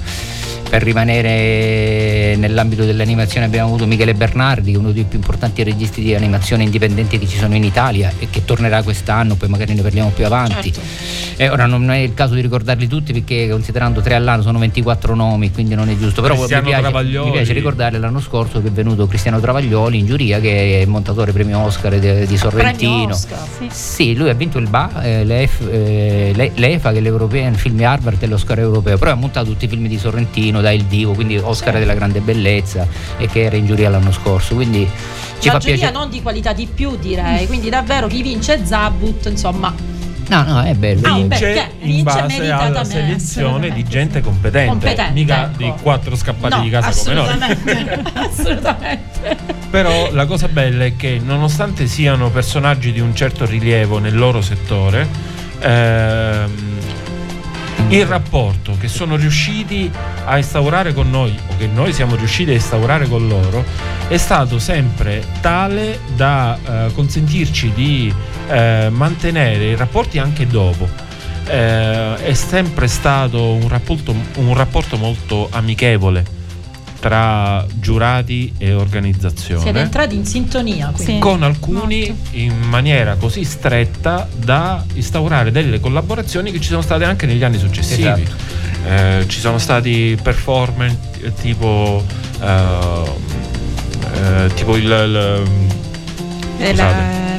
Per 0.75 0.83
rimanere 0.83 2.35
nell'ambito 2.35 2.85
dell'animazione 2.85 3.47
abbiamo 3.47 3.69
avuto 3.69 3.87
Michele 3.87 4.13
Bernardi, 4.13 4.75
uno 4.75 4.91
dei 4.91 5.05
più 5.05 5.19
importanti 5.19 5.63
registi 5.63 6.03
di 6.03 6.17
animazione 6.17 6.65
indipendenti 6.65 7.17
che 7.17 7.29
ci 7.29 7.39
sono 7.39 7.55
in 7.55 7.63
Italia 7.63 8.13
e 8.19 8.27
che 8.29 8.45
tornerà 8.45 8.83
quest'anno, 8.83 9.37
poi 9.37 9.49
magari 9.49 9.73
ne 9.75 9.83
parliamo 9.83 10.11
più 10.11 10.27
avanti. 10.27 10.73
Certo. 10.73 11.33
E 11.37 11.49
ora 11.49 11.67
non 11.67 11.89
è 11.91 11.99
il 11.99 12.13
caso 12.15 12.35
di 12.35 12.41
ricordarli 12.41 12.89
tutti 12.89 13.13
perché 13.13 13.49
considerando 13.49 14.01
tre 14.01 14.15
all'anno 14.15 14.43
sono 14.43 14.59
24 14.59 15.15
nomi, 15.15 15.53
quindi 15.53 15.77
non 15.77 15.89
è 15.89 15.97
giusto. 15.97 16.23
Però 16.23 16.35
mi 16.37 16.47
piace, 16.47 16.93
mi 16.93 17.31
piace 17.31 17.53
ricordare 17.53 17.99
l'anno 17.99 18.21
scorso 18.21 18.61
che 18.61 18.67
è 18.67 18.73
venuto 18.73 19.07
Cristiano 19.07 19.39
Travaglioli 19.39 19.99
in 19.99 20.07
giuria 20.07 20.41
che 20.41 20.81
è 20.83 20.87
montatore 20.87 21.31
premio 21.31 21.61
Oscar 21.61 21.99
di, 22.01 22.27
di 22.27 22.37
Sorrentino. 22.37 23.15
Oscar. 23.15 23.47
Sì, 23.69 24.17
lui 24.17 24.29
ha 24.29 24.35
vinto 24.35 24.59
il 24.59 24.69
BA, 24.69 25.03
eh, 25.03 25.25
l'EF- 25.25 25.69
eh, 25.71 26.33
l'E- 26.35 26.53
l'EFA 26.55 26.91
che 26.91 26.99
è 26.99 27.01
l'European 27.01 27.55
Film 27.55 27.81
Harvard 27.81 28.21
e 28.21 28.27
l'Oscar 28.27 28.59
europeo, 28.59 28.99
però 28.99 29.13
ha 29.13 29.17
montato 29.17 29.47
tutti 29.47 29.67
i 29.67 29.69
film 29.69 29.87
di 29.87 29.99
Sorrentino, 29.99 30.61
da 30.65 30.73
Il 30.73 30.85
Divo, 30.85 31.13
quindi 31.13 31.37
Oscar 31.37 31.79
della 31.79 31.95
grande 31.95 32.21
bellezza 32.21 32.87
e 33.17 33.29
che 33.29 33.43
era 33.45 33.57
in 33.57 33.67
giuria 33.67 33.89
l'anno 33.91 34.11
scorso. 34.13 34.55
Quindi 34.55 34.89
ci 35.39 35.49
Una 35.49 35.53
fa 35.53 35.59
giuria 35.59 35.77
piacere. 35.77 35.93
non 35.93 36.11
di 36.11 36.21
qualità 36.23 36.53
di 36.53 36.67
più, 36.67 36.97
direi. 36.97 37.47
Quindi 37.47 37.69
davvero 37.71 38.07
chi 38.09 38.23
vince 38.23 38.65
Zabut, 38.65 39.27
insomma, 39.27 39.93
No, 40.27 40.43
no, 40.43 40.63
è 40.63 40.73
bello. 40.73 41.07
Ah, 41.07 41.15
vince 41.17 41.39
perché? 41.39 41.71
in 41.81 42.03
base 42.03 42.19
alla 42.19 42.27
meritatamente, 42.29 42.91
selezione 42.91 43.71
di 43.73 43.85
gente 43.85 44.19
sì. 44.19 44.25
competente, 44.25 44.69
Competente, 44.71 45.13
mica 45.13 45.43
ecco. 45.45 45.57
di 45.59 45.73
quattro 45.83 46.17
scappati 46.17 46.57
no, 46.57 46.63
di 46.63 46.71
casa 46.71 46.91
come 47.03 47.15
noi. 47.15 47.27
assolutamente, 47.29 48.03
assolutamente. 48.15 49.37
Però 49.69 50.11
la 50.13 50.25
cosa 50.25 50.49
bella 50.49 50.85
è 50.87 50.97
che 50.97 51.21
nonostante 51.23 51.87
siano 51.87 52.31
personaggi 52.31 52.91
di 52.93 53.01
un 53.01 53.15
certo 53.15 53.45
rilievo 53.45 53.99
nel 53.99 54.17
loro 54.17 54.41
settore, 54.41 55.07
ehm, 55.61 56.74
il 57.95 58.07
rapporto 58.07 58.77
che 58.79 58.89
sono 58.89 59.15
riusciti 59.15 59.89
a 60.25 60.37
instaurare 60.37 60.93
con 60.93 61.11
noi 61.11 61.33
o 61.47 61.57
che 61.57 61.69
noi 61.69 61.93
siamo 61.93 62.17
riusciti 62.17 62.51
a 62.51 62.55
instaurare 62.55 63.07
con 63.09 63.29
loro 63.29 63.65
è 64.09 64.17
stato 64.17 64.59
sempre 64.59 65.25
tale 65.41 66.01
da 66.17 66.59
eh, 66.59 66.93
consentirci 66.93 67.73
di 67.73 68.13
eh, 68.49 68.89
mantenere 68.91 69.67
i 69.67 69.77
rapporti 69.77 70.19
anche 70.19 70.47
dopo. 70.47 70.89
Eh, 71.47 72.17
è 72.17 72.33
sempre 72.33 72.89
stato 72.89 73.53
un 73.53 73.69
rapporto, 73.69 74.13
un 74.37 74.55
rapporto 74.55 74.97
molto 74.97 75.49
amichevole 75.53 76.34
tra 77.05 77.67
giurati 77.75 78.55
e 78.57 78.73
organizzazione 78.73 79.61
Siete 79.61 79.79
entrati 79.79 80.15
in 80.15 80.25
sintonia, 80.25 80.87
quindi. 80.91 81.13
Sì. 81.13 81.19
con 81.19 81.43
alcuni 81.43 82.17
in 82.31 82.55
maniera 82.63 83.17
così 83.17 83.45
stretta 83.45 84.27
da 84.35 84.83
instaurare 84.95 85.51
delle 85.51 85.81
collaborazioni 85.81 86.51
che 86.51 86.61
ci 86.63 86.69
sono 86.71 86.81
state 86.81 87.05
anche 87.05 87.27
negli 87.27 87.45
anni 87.45 87.59
successivi. 87.59 88.05
Esatto. 88.09 88.33
Eh, 88.89 89.25
ci 89.29 89.39
sono 89.39 89.59
stati 89.59 90.17
performance 90.23 90.97
eh, 91.21 91.35
tipo 91.35 92.03
eh, 92.41 93.11
eh, 94.15 94.55
tipo 94.55 94.75
il, 94.77 94.85
il- 94.85 95.43
Eh, 96.57 96.75
la 96.75 96.95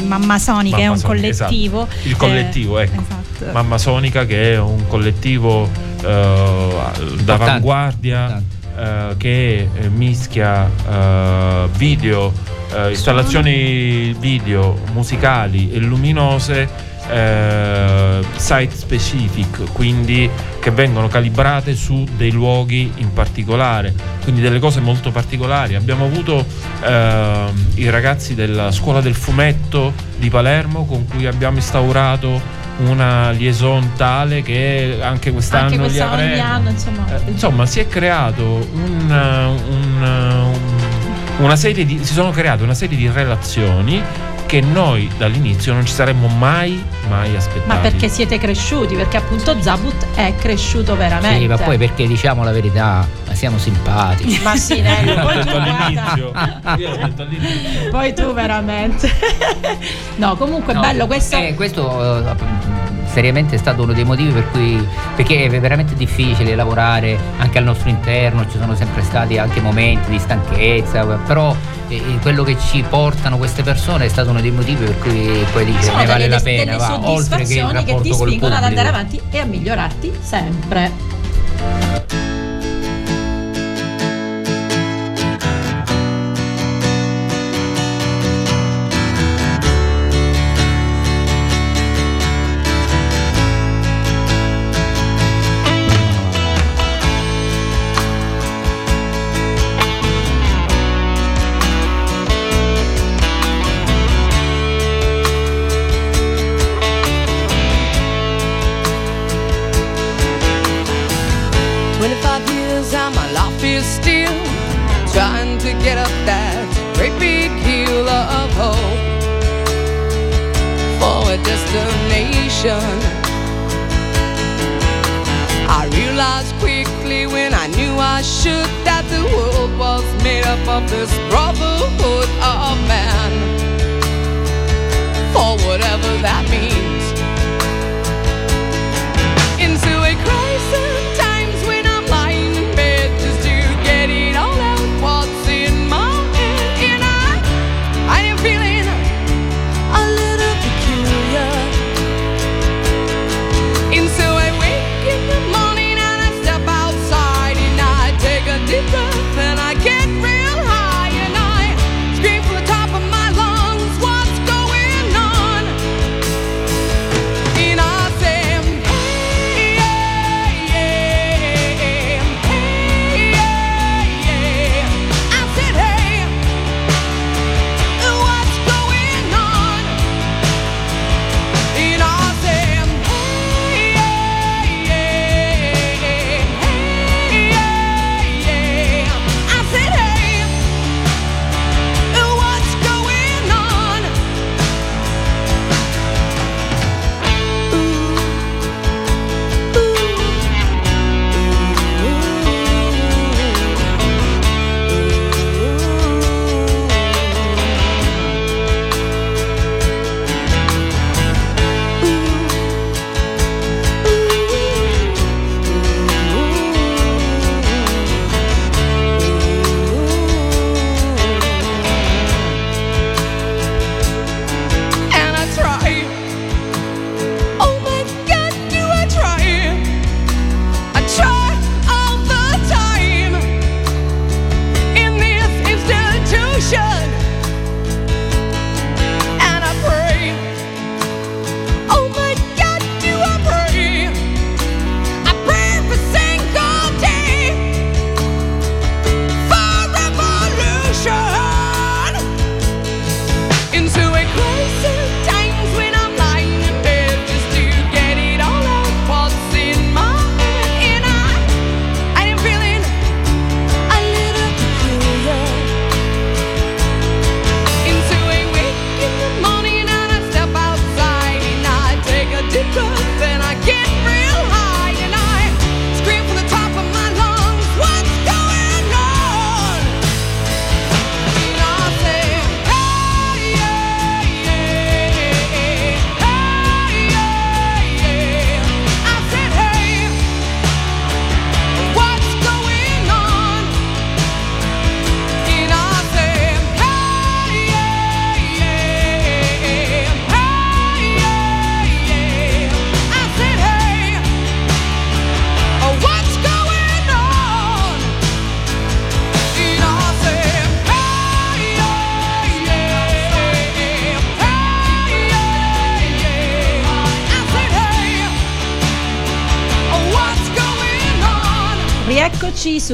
Mamma 0.06 0.38
Sonica 0.38 0.78
è 0.78 0.82
Mamma 0.82 0.92
un 0.92 0.98
Sonica, 1.00 1.08
collettivo. 1.08 1.88
esatto. 1.90 2.08
Il 2.08 2.16
collettivo, 2.18 2.78
ecco. 2.78 3.02
Esatto. 3.02 3.24
Esatto. 3.38 3.52
Mamma 3.52 3.78
Sonica 3.80 4.26
che 4.28 4.54
è 4.54 4.60
un 4.60 4.88
collettivo 4.88 5.68
eh, 6.04 6.84
d'avanguardia 7.24 8.42
eh, 8.78 9.16
che 9.18 9.70
eh, 9.74 9.90
mischia 9.90 10.70
eh, 10.90 11.68
video, 11.78 12.32
eh, 12.74 12.90
installazioni 12.90 14.14
video 14.20 14.80
musicali 14.94 15.72
e 15.72 15.80
luminose 15.80 16.94
eh, 17.10 18.20
site 18.36 18.76
specific, 18.76 19.72
quindi 19.74 20.30
che 20.60 20.72
vengono 20.72 21.08
calibrate 21.08 21.76
su 21.76 22.04
dei 22.18 22.32
luoghi 22.32 22.92
in 22.98 23.14
particolare, 23.14 23.94
quindi 24.24 24.42
delle 24.42 24.60
cose 24.60 24.80
molto 24.80 25.12
particolari. 25.12 25.76
Abbiamo 25.76 26.06
avuto 26.06 26.44
ehm, 26.84 27.66
i 27.76 27.90
ragazzi 27.90 28.34
della 28.34 28.72
scuola 28.72 29.02
del 29.02 29.14
fumetto 29.14 29.94
di 30.18 30.30
Palermo 30.30 30.86
con 30.86 31.08
cui 31.08 31.28
abbiamo 31.28 31.58
instaurato 31.58 32.64
una 32.80 33.32
liaison 33.32 33.92
tale 33.96 34.42
che 34.42 34.98
anche 35.02 35.32
quest'anno 35.32 35.66
Anche 35.66 35.78
quest'anno, 35.78 36.22
ogni 36.24 36.40
anno, 36.40 36.70
insomma. 36.70 37.06
Eh, 37.16 37.32
insomma, 37.32 37.66
si 37.66 37.80
è 37.80 37.88
creato 37.88 38.44
un, 38.74 39.10
un- 39.10 40.02
un- 40.02 40.54
una 41.38 41.56
serie 41.56 41.86
di. 41.86 42.00
si 42.04 42.14
sono 42.14 42.32
create 42.32 42.64
una 42.64 42.74
serie 42.74 42.98
di 42.98 43.10
relazioni 43.10 44.02
che 44.56 44.62
noi 44.62 45.12
dall'inizio 45.18 45.74
non 45.74 45.86
ci 45.86 45.92
saremmo 45.92 46.28
mai, 46.28 46.82
mai 47.10 47.36
aspettati. 47.36 47.68
Ma 47.68 47.76
perché 47.76 48.08
siete 48.08 48.38
cresciuti? 48.38 48.96
Perché 48.96 49.18
appunto 49.18 49.62
Zabut 49.62 50.16
è 50.16 50.34
cresciuto 50.38 50.96
veramente. 50.96 51.40
Sì, 51.40 51.48
ma 51.48 51.58
poi 51.58 51.78
perché 51.78 52.08
diciamo 52.08 52.42
la 52.42 52.54
verità, 52.54 53.06
ma 53.28 53.34
siamo 53.36 53.58
simpatici. 53.58 54.42
Ma 54.44 54.56
sì, 54.56 54.76
Io 54.76 54.84
Nello, 54.84 55.14
l'ho 55.14 55.22
poi 55.22 55.44
tu 55.44 55.50
all'inizio. 55.50 56.32
Io 56.78 56.90
l'ho 56.90 56.96
detto 56.96 57.22
all'inizio. 57.24 57.90
Poi 57.90 58.14
tu 58.14 58.34
veramente. 58.34 59.12
no, 60.16 60.38
comunque 60.38 60.72
No, 60.74 60.80
bello 60.80 61.06
questo. 61.06 61.36
eh, 61.36 61.54
questo 61.54 62.26
eh, 62.26 62.36
seriamente 63.16 63.56
è 63.56 63.58
stato 63.58 63.84
uno 63.84 63.94
dei 63.94 64.04
motivi 64.04 64.34
per 64.34 64.52
cui 64.52 64.86
perché 65.16 65.46
è 65.46 65.60
veramente 65.62 65.96
difficile 65.96 66.54
lavorare 66.54 67.18
anche 67.38 67.58
al 67.58 67.64
nostro 67.64 67.88
interno, 67.88 68.46
ci 68.50 68.58
sono 68.58 68.76
sempre 68.76 69.04
stati 69.04 69.38
anche 69.38 69.62
momenti 69.62 70.12
di 70.12 70.20
stanchezza, 70.20 71.06
però 71.06 71.56
eh, 71.88 72.02
quello 72.22 72.44
che 72.44 72.58
ci 72.60 72.84
portano 72.88 73.38
queste 73.38 73.64
persone 73.64 74.06
è 74.06 74.10
stato 74.10 74.32
uno 74.32 74.42
dei 74.42 74.52
motivi 74.52 74.84
per 74.84 75.00
cui 75.00 75.46
poi 75.54 75.64
dice 75.64 75.84
sono 75.84 76.00
ne 76.00 76.06
vale 76.06 76.24
delle, 76.24 76.36
la 76.36 76.42
pena, 76.42 76.64
delle 76.66 76.78
va, 76.78 77.10
oltre 77.10 77.38
che 77.38 77.54
il 77.54 77.58
soddisfazioni 77.60 77.86
che 77.86 77.88
ti 78.02 78.10
rapporto 78.10 78.26
spingono 78.26 78.56
ad 78.56 78.64
andare 78.64 78.88
avanti 78.90 79.22
e 79.32 79.40
a 79.40 79.46
migliorarti 79.46 80.12
sempre. 80.22 82.25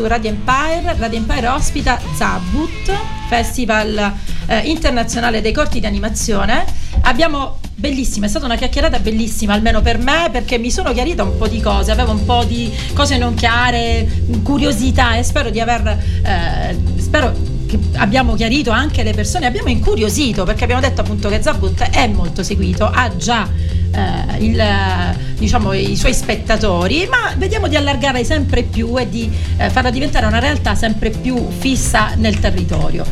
Radio 0.07 0.29
Empire. 0.29 0.95
Radio 0.97 1.17
Empire 1.17 1.47
ospita 1.47 1.99
Zabut, 2.15 2.91
Festival 3.29 4.13
eh, 4.47 4.59
internazionale 4.69 5.41
dei 5.41 5.51
corti 5.51 5.79
di 5.79 5.85
animazione. 5.85 6.65
Abbiamo 7.01 7.59
bellissima, 7.75 8.27
è 8.27 8.29
stata 8.29 8.45
una 8.45 8.55
chiacchierata 8.55 8.99
bellissima, 8.99 9.53
almeno 9.53 9.81
per 9.81 9.97
me, 9.97 10.29
perché 10.31 10.57
mi 10.57 10.69
sono 10.69 10.93
chiarita 10.93 11.23
un 11.23 11.37
po' 11.37 11.47
di 11.47 11.59
cose, 11.59 11.91
avevo 11.91 12.11
un 12.11 12.25
po' 12.25 12.43
di 12.43 12.71
cose 12.93 13.17
non 13.17 13.33
chiare, 13.33 14.07
curiosità 14.43 15.15
e 15.15 15.23
spero 15.23 15.49
di 15.49 15.59
aver 15.59 15.97
eh, 16.23 16.77
spero 16.99 17.33
che 17.65 17.79
abbiamo 17.93 18.35
chiarito 18.35 18.69
anche 18.69 19.01
le 19.01 19.13
persone, 19.13 19.45
abbiamo 19.45 19.69
incuriosito 19.69 20.43
perché 20.43 20.63
abbiamo 20.63 20.81
detto 20.81 21.01
appunto 21.01 21.29
che 21.29 21.41
Zabut 21.41 21.81
è 21.89 22.07
molto 22.07 22.43
seguito, 22.43 22.85
ha 22.85 23.15
già 23.15 23.47
eh, 23.93 24.43
il, 24.43 24.61
diciamo, 25.37 25.73
i 25.73 25.95
suoi 25.95 26.13
spettatori, 26.13 27.07
ma 27.07 27.33
vediamo 27.37 27.67
di 27.67 27.75
allargare 27.75 28.23
sempre 28.23 28.63
più 28.63 28.97
e 28.97 29.09
di 29.09 29.29
eh, 29.57 29.69
farla 29.69 29.89
diventare 29.89 30.25
una 30.25 30.39
realtà 30.39 30.75
sempre 30.75 31.09
più 31.09 31.49
fissa 31.49 32.13
nel 32.15 32.39
territorio. 32.39 33.05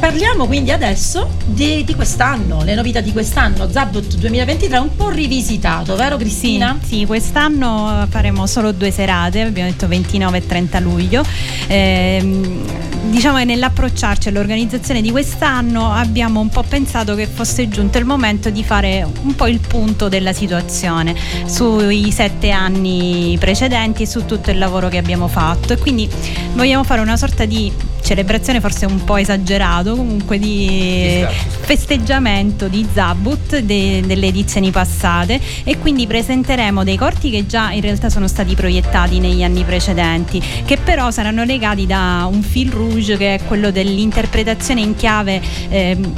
Parliamo 0.00 0.46
quindi 0.46 0.70
adesso 0.72 1.28
di, 1.44 1.84
di 1.84 1.94
quest'anno, 1.94 2.64
le 2.64 2.74
novità 2.74 3.00
di 3.00 3.12
quest'anno, 3.12 3.70
Zabut 3.70 4.16
2023 4.16 4.78
un 4.78 4.96
po' 4.96 5.10
rivisitato, 5.10 5.94
vero 5.94 6.16
Cristina? 6.16 6.78
Sì, 6.82 7.00
sì, 7.00 7.06
quest'anno 7.06 8.06
faremo 8.08 8.46
solo 8.46 8.72
due 8.72 8.90
serate, 8.90 9.42
abbiamo 9.42 9.68
detto 9.68 9.86
29 9.86 10.38
e 10.38 10.46
30 10.46 10.80
luglio. 10.80 11.22
Ehm, 11.66 12.62
diciamo 13.10 13.36
che 13.36 13.44
nell'approcciarci 13.44 14.28
all'organizzazione 14.28 15.02
di 15.02 15.10
quest'anno 15.10 15.92
abbiamo 15.92 16.40
un 16.40 16.48
po' 16.48 16.62
pensato 16.62 17.14
che 17.14 17.26
fosse 17.26 17.68
giunto 17.68 17.98
il 17.98 18.06
momento 18.06 18.48
di 18.48 18.64
fare 18.64 19.06
un 19.22 19.34
po' 19.34 19.48
il 19.48 19.60
punto 19.60 20.08
della 20.08 20.32
situazione 20.32 21.14
sui 21.44 22.10
sette 22.10 22.50
anni 22.50 23.36
precedenti 23.38 24.04
e 24.04 24.06
su 24.06 24.24
tutto 24.24 24.50
il 24.50 24.56
lavoro 24.58 24.88
che 24.88 24.96
abbiamo 24.96 25.28
fatto 25.28 25.74
e 25.74 25.76
quindi 25.76 26.08
vogliamo 26.54 26.84
fare 26.84 27.02
una 27.02 27.18
sorta 27.18 27.44
di 27.44 27.70
celebrazione 28.10 28.60
forse 28.60 28.86
un 28.86 29.04
po' 29.04 29.18
esagerato 29.18 29.94
comunque 29.94 30.36
di 30.36 31.24
festeggiamento 31.60 32.66
di 32.66 32.84
Zabut 32.92 33.58
de- 33.60 34.02
delle 34.04 34.26
edizioni 34.26 34.72
passate 34.72 35.40
e 35.62 35.78
quindi 35.78 36.08
presenteremo 36.08 36.82
dei 36.82 36.96
corti 36.96 37.30
che 37.30 37.46
già 37.46 37.70
in 37.70 37.82
realtà 37.82 38.10
sono 38.10 38.26
stati 38.26 38.56
proiettati 38.56 39.20
negli 39.20 39.44
anni 39.44 39.62
precedenti 39.62 40.42
che 40.64 40.76
però 40.76 41.12
saranno 41.12 41.44
legati 41.44 41.86
da 41.86 42.28
un 42.28 42.42
fil 42.42 42.72
rouge 42.72 43.16
che 43.16 43.36
è 43.36 43.44
quello 43.44 43.70
dell'interpretazione 43.70 44.80
in 44.80 44.96
chiave 44.96 45.40
ehm, 45.68 46.12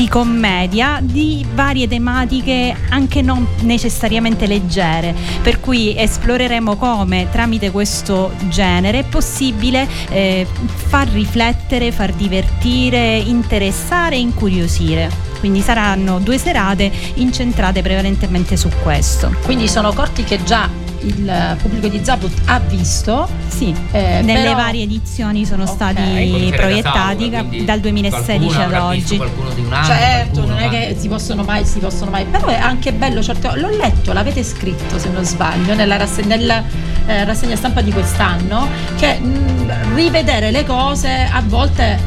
di 0.00 0.08
commedia 0.08 0.98
di 1.02 1.44
varie 1.52 1.86
tematiche 1.86 2.74
anche 2.88 3.20
non 3.20 3.46
necessariamente 3.60 4.46
leggere 4.46 5.14
per 5.42 5.60
cui 5.60 5.94
esploreremo 5.94 6.76
come 6.76 7.28
tramite 7.30 7.70
questo 7.70 8.32
genere 8.48 9.00
è 9.00 9.04
possibile 9.04 9.86
eh, 10.08 10.46
far 10.64 11.06
riflettere 11.08 11.92
far 11.92 12.14
divertire 12.14 13.18
interessare 13.18 14.16
e 14.16 14.20
incuriosire. 14.20 15.28
Quindi 15.38 15.60
saranno 15.60 16.18
due 16.18 16.38
serate 16.38 16.90
incentrate 17.14 17.80
prevalentemente 17.80 18.56
su 18.56 18.68
questo. 18.82 19.34
Quindi 19.44 19.68
sono 19.68 19.92
corti 19.92 20.22
che 20.22 20.42
già 20.44 20.68
il 21.02 21.56
pubblico 21.60 21.88
di 21.88 22.00
Zabut 22.02 22.32
ha 22.46 22.58
visto. 22.60 23.28
Sì, 23.48 23.74
eh, 23.92 24.20
nelle 24.22 24.42
però- 24.42 24.54
varie 24.56 24.82
edizioni 24.84 25.44
sono 25.44 25.62
Ok. 25.64 25.68
stati 25.70 25.94
Conferenza 26.02 26.56
proiettati 26.56 27.24
tavola, 27.30 27.38
quindi 27.48 27.64
dal 27.64 27.80
2016 27.80 28.54
qualcuno 28.54 28.76
ad 28.76 28.82
oggi. 28.96 29.16
qualcuno 29.16 29.50
di 29.50 29.60
un 29.60 29.72
anno, 29.72 29.86
Certo, 29.86 30.30
qualcuno, 30.32 30.46
non 30.46 30.58
è 30.58 30.64
ma- 30.66 30.70
che 30.70 30.96
si 30.98 31.08
possono 31.08 31.42
mai, 31.42 31.64
si 31.64 31.78
possono 31.78 32.10
mai, 32.10 32.24
però 32.24 32.46
è 32.46 32.54
anche 32.58 32.92
bello, 32.92 33.22
certo, 33.22 33.52
l'ho 33.54 33.68
letto, 33.70 34.12
l'avete 34.12 34.42
scritto 34.42 34.98
se 34.98 35.08
non 35.10 35.24
sbaglio, 35.24 35.74
nella 35.74 35.96
rassegna, 35.96 36.36
nella, 36.36 36.62
eh, 37.06 37.24
rassegna 37.24 37.56
stampa 37.56 37.80
di 37.80 37.92
quest'anno, 37.92 38.68
che 38.96 39.18
mh, 39.18 39.94
rivedere 39.94 40.50
le 40.50 40.64
cose 40.64 41.28
a 41.30 41.42
volte 41.44 41.98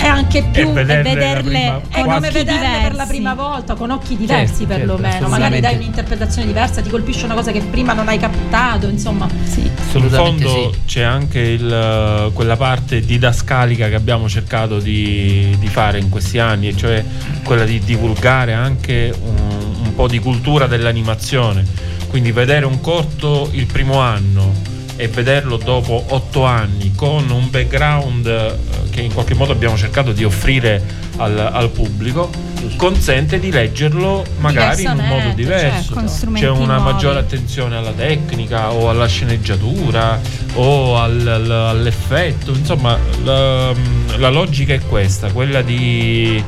è 0.00 0.06
anche 0.06 0.44
più 0.50 0.70
vederle 0.72 1.10
e 1.10 1.14
vederle 1.14 1.42
prima- 1.42 1.72
con 1.90 2.02
come 2.02 2.16
occhi 2.16 2.32
vederle 2.32 2.60
per 2.60 2.82
la 2.82 2.88
diversi. 2.88 3.08
prima 3.08 3.34
volta, 3.34 3.74
con 3.74 3.90
occhi 3.90 4.16
diversi 4.16 4.54
Certo, 4.58 4.66
perlomeno, 4.74 5.10
certo, 5.12 5.28
magari 5.28 5.60
dai 5.60 5.74
un'interpretazione 5.76 6.46
diversa, 6.46 6.80
ti 6.80 6.88
colpisce 6.88 7.24
una 7.24 7.34
cosa 7.34 7.50
che 7.52 7.60
prima 7.60 7.92
non 7.92 8.08
hai 8.08 8.18
captato, 8.18 8.86
insomma. 8.88 9.28
Sì. 9.44 9.60
In 9.60 9.70
Assolutamente 9.78 10.44
fondo 10.44 10.72
sì. 10.72 10.78
c'è 10.86 11.02
anche 11.02 11.40
il- 11.40 12.30
quella 12.32 12.56
parte 12.56 13.00
didascalica 13.00 13.88
che 13.88 13.94
abbiamo 13.94 14.28
cercato 14.28 14.78
di, 14.78 15.56
di 15.58 15.66
fare 15.68 15.98
in 15.98 16.08
questi 16.08 16.38
anni, 16.38 16.68
e 16.68 16.76
cioè 16.76 17.04
quella 17.44 17.64
di 17.64 17.78
divulgare 17.80 18.52
anche 18.52 19.12
un, 19.20 19.36
un 19.84 19.94
po' 19.94 20.06
di 20.06 20.18
cultura 20.20 20.66
dell'animazione. 20.66 21.64
Quindi 22.08 22.32
vedere 22.32 22.64
un 22.64 22.80
corto 22.80 23.50
il 23.52 23.66
primo 23.66 23.98
anno 24.00 24.52
e 24.98 25.06
vederlo 25.06 25.56
dopo 25.56 26.04
otto 26.08 26.44
anni 26.44 26.92
con 26.94 27.30
un 27.30 27.48
background 27.50 28.26
eh, 28.26 28.56
che 28.90 29.00
in 29.00 29.14
qualche 29.14 29.34
modo 29.34 29.52
abbiamo 29.52 29.76
cercato 29.76 30.10
di 30.10 30.24
offrire 30.24 30.82
al, 31.18 31.38
al 31.38 31.70
pubblico 31.70 32.28
consente 32.76 33.38
di 33.38 33.52
leggerlo 33.52 34.24
magari 34.40 34.82
in 34.82 34.90
un 34.90 34.96
modo 35.06 35.30
Diversamente, 35.34 35.94
diverso. 35.94 35.94
Con 35.94 36.32
C'è 36.34 36.48
una 36.48 36.76
nuovi. 36.78 36.92
maggiore 36.92 37.18
attenzione 37.20 37.76
alla 37.76 37.92
tecnica 37.92 38.72
o 38.72 38.90
alla 38.90 39.06
sceneggiatura 39.06 40.20
o 40.54 40.96
al- 40.98 41.26
al- 41.26 41.50
all'effetto, 41.50 42.50
insomma 42.50 42.98
la, 43.22 43.72
la 44.16 44.28
logica 44.30 44.74
è 44.74 44.80
questa, 44.80 45.30
quella 45.30 45.62
di 45.62 46.42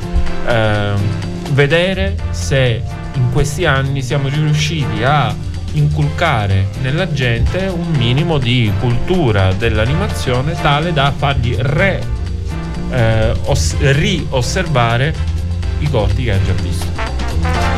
ehm, 0.47 0.99
vedere 1.51 2.15
se 2.31 2.81
in 3.13 3.31
questi 3.31 3.65
anni 3.65 4.01
siamo 4.01 4.27
riusciti 4.27 5.03
a 5.03 5.33
inculcare 5.73 6.67
nella 6.81 7.11
gente 7.11 7.67
un 7.67 7.91
minimo 7.91 8.37
di 8.37 8.71
cultura 8.79 9.53
dell'animazione 9.53 10.53
tale 10.61 10.93
da 10.93 11.11
fargli 11.15 11.55
re, 11.55 12.01
eh, 12.91 13.33
os- 13.45 13.75
riosservare 13.79 15.13
i 15.79 15.89
corti 15.89 16.23
che 16.23 16.31
ha 16.33 16.43
già 16.43 16.53
visto. 16.61 17.00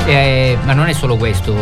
Eh, 0.06 0.58
ma 0.66 0.74
non 0.74 0.88
è 0.90 0.94
solo 0.94 1.16
questo 1.16 1.56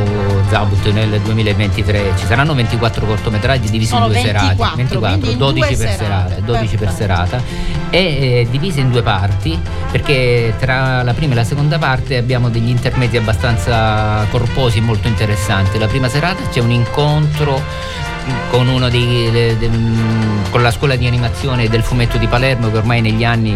Zabut 0.50 0.92
nel 0.92 1.22
2023, 1.22 2.14
ci 2.18 2.26
saranno 2.26 2.56
24 2.56 3.06
cortometraggi 3.06 3.70
divisi 3.70 3.92
Sono 3.92 4.08
in 4.08 4.12
due 4.14 4.22
24, 4.22 4.56
serate, 4.56 4.76
24, 4.78 5.10
quindi 5.20 5.32
in 5.32 5.38
12 5.38 5.60
due 5.60 5.86
per 5.86 5.96
serate, 5.96 6.30
serata, 6.30 6.42
12 6.42 6.78
per 6.78 6.92
serata. 6.92 7.42
E 7.92 8.00
eh, 8.00 8.48
divisi 8.50 8.80
in 8.80 8.90
due 8.90 9.04
parti 9.04 9.60
perché 9.92 10.56
tra 10.58 11.04
la 11.04 11.14
prima 11.14 11.34
e 11.34 11.36
la 11.36 11.44
seconda 11.44 11.78
parte 11.78 12.18
abbiamo 12.18 12.50
degli 12.50 12.70
intermedi 12.70 13.18
abbastanza 13.18 14.26
corposi 14.32 14.80
e 14.80 14.82
molto 14.82 15.08
interessanti. 15.08 15.78
La 15.78 15.88
prima 15.88 16.10
serata 16.10 16.42
c'è 16.50 16.62
un 16.62 16.72
incontro 16.72 17.62
con 18.50 18.68
uno 18.68 18.90
dei, 18.90 19.30
de- 19.32 19.58
de- 19.58 19.70
con 20.50 20.62
la 20.62 20.72
scuola 20.72 20.96
di 20.96 21.06
animazione 21.06 21.70
del 21.70 21.84
fumetto 21.84 22.18
di 22.18 22.28
Palermo 22.28 22.72
che 22.72 22.78
ormai 22.78 23.02
negli 23.02 23.24
anni 23.24 23.56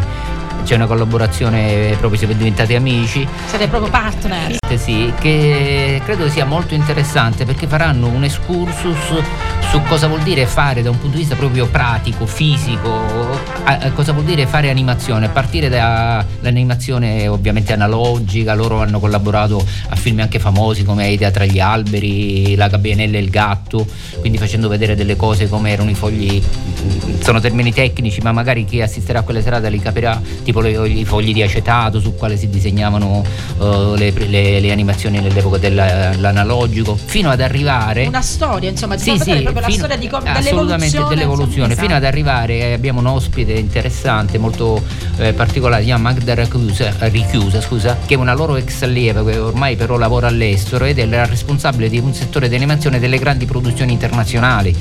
c'è 0.63 0.75
una 0.75 0.87
collaborazione 0.87 1.95
proprio 1.99 2.17
siamo 2.17 2.33
diventati 2.33 2.75
amici 2.75 3.27
Siete 3.47 3.67
proprio 3.67 3.89
partner. 3.91 4.57
eh 4.67 4.77
Sì, 4.77 5.11
che 5.19 6.01
credo 6.03 6.29
sia 6.29 6.45
molto 6.45 6.73
interessante 6.73 7.45
perché 7.45 7.67
faranno 7.67 8.07
un 8.07 8.23
excursus 8.23 9.23
su 9.69 9.81
cosa 9.87 10.07
vuol 10.07 10.21
dire 10.21 10.45
fare 10.45 10.81
da 10.81 10.89
un 10.89 10.97
punto 10.97 11.15
di 11.15 11.23
vista 11.23 11.35
proprio 11.35 11.67
pratico, 11.67 12.25
fisico, 12.25 13.37
cosa 13.93 14.13
vuol 14.13 14.25
dire 14.25 14.45
fare 14.45 14.69
animazione, 14.69 15.25
a 15.25 15.29
partire 15.29 15.69
dall'animazione 15.69 17.27
ovviamente 17.27 17.73
analogica, 17.73 18.53
loro 18.53 18.81
hanno 18.81 18.99
collaborato 18.99 19.65
a 19.89 19.95
film 19.95 20.19
anche 20.19 20.39
famosi 20.39 20.83
come 20.83 21.09
Idea 21.09 21.31
tra 21.31 21.45
gli 21.45 21.59
alberi, 21.59 22.55
La 22.55 22.67
gabbianella 22.67 23.17
e 23.17 23.21
il 23.21 23.29
gatto, 23.29 23.85
quindi 24.19 24.37
facendo 24.37 24.67
vedere 24.67 24.95
delle 24.95 25.15
cose 25.15 25.49
come 25.49 25.71
erano 25.71 25.89
i 25.89 25.95
fogli, 25.95 26.41
sono 27.19 27.39
termini 27.39 27.73
tecnici 27.73 28.21
ma 28.21 28.31
magari 28.31 28.65
chi 28.65 28.81
assisterà 28.81 29.19
a 29.19 29.21
quelle 29.23 29.41
serate 29.41 29.69
li 29.69 29.79
capirà, 29.79 30.21
tipo 30.45 30.61
le- 30.61 30.87
i 30.87 31.03
fogli 31.03 31.33
di 31.33 31.41
acetato 31.41 31.99
su 31.99 32.15
quale 32.15 32.37
si 32.37 32.47
disegnavano 32.49 33.23
eh, 33.59 33.93
le, 33.97 34.11
le- 34.27 34.59
le 34.61 34.71
animazioni 34.71 35.19
nell'epoca 35.19 35.57
della- 35.57 36.09
dell'analogico, 36.11 36.95
fino 37.03 37.29
ad 37.29 37.41
arrivare... 37.41 38.05
Una 38.05 38.21
storia, 38.21 38.69
insomma, 38.69 38.97
Sì, 38.97 39.17
sì, 39.19 39.41
proprio 39.41 39.61
la 39.67 39.69
storia 39.69 39.97
di 39.97 40.07
come 40.07 40.29
assolutamente 40.31 41.03
dell'evoluzione, 41.09 41.67
insomma, 41.69 41.81
fino 41.87 41.95
ad 41.95 42.03
arrivare 42.05 42.53
eh, 42.59 42.73
abbiamo 42.73 42.99
un 42.99 43.07
ospite 43.07 43.53
interessante, 43.53 44.37
molto 44.37 44.81
eh, 45.17 45.33
particolare, 45.33 45.81
si 45.81 45.87
chiama 45.87 46.11
Magda 46.11 46.33
Richiusa, 46.35 46.93
Richiusa, 46.99 47.59
scusa, 47.61 47.97
che 48.05 48.13
è 48.13 48.17
una 48.17 48.33
loro 48.33 48.55
ex 48.55 48.83
allieva 48.83 49.23
che 49.25 49.37
ormai 49.37 49.75
però 49.75 49.97
lavora 49.97 50.27
all'estero 50.27 50.85
ed 50.85 50.99
è 50.99 51.05
la 51.05 51.25
responsabile 51.25 51.89
di 51.89 51.97
un 51.97 52.13
settore 52.13 52.47
di 52.47 52.55
animazione 52.55 52.99
delle 52.99 53.17
grandi 53.17 53.45
produzioni 53.45 53.91
internazionali. 53.91 54.75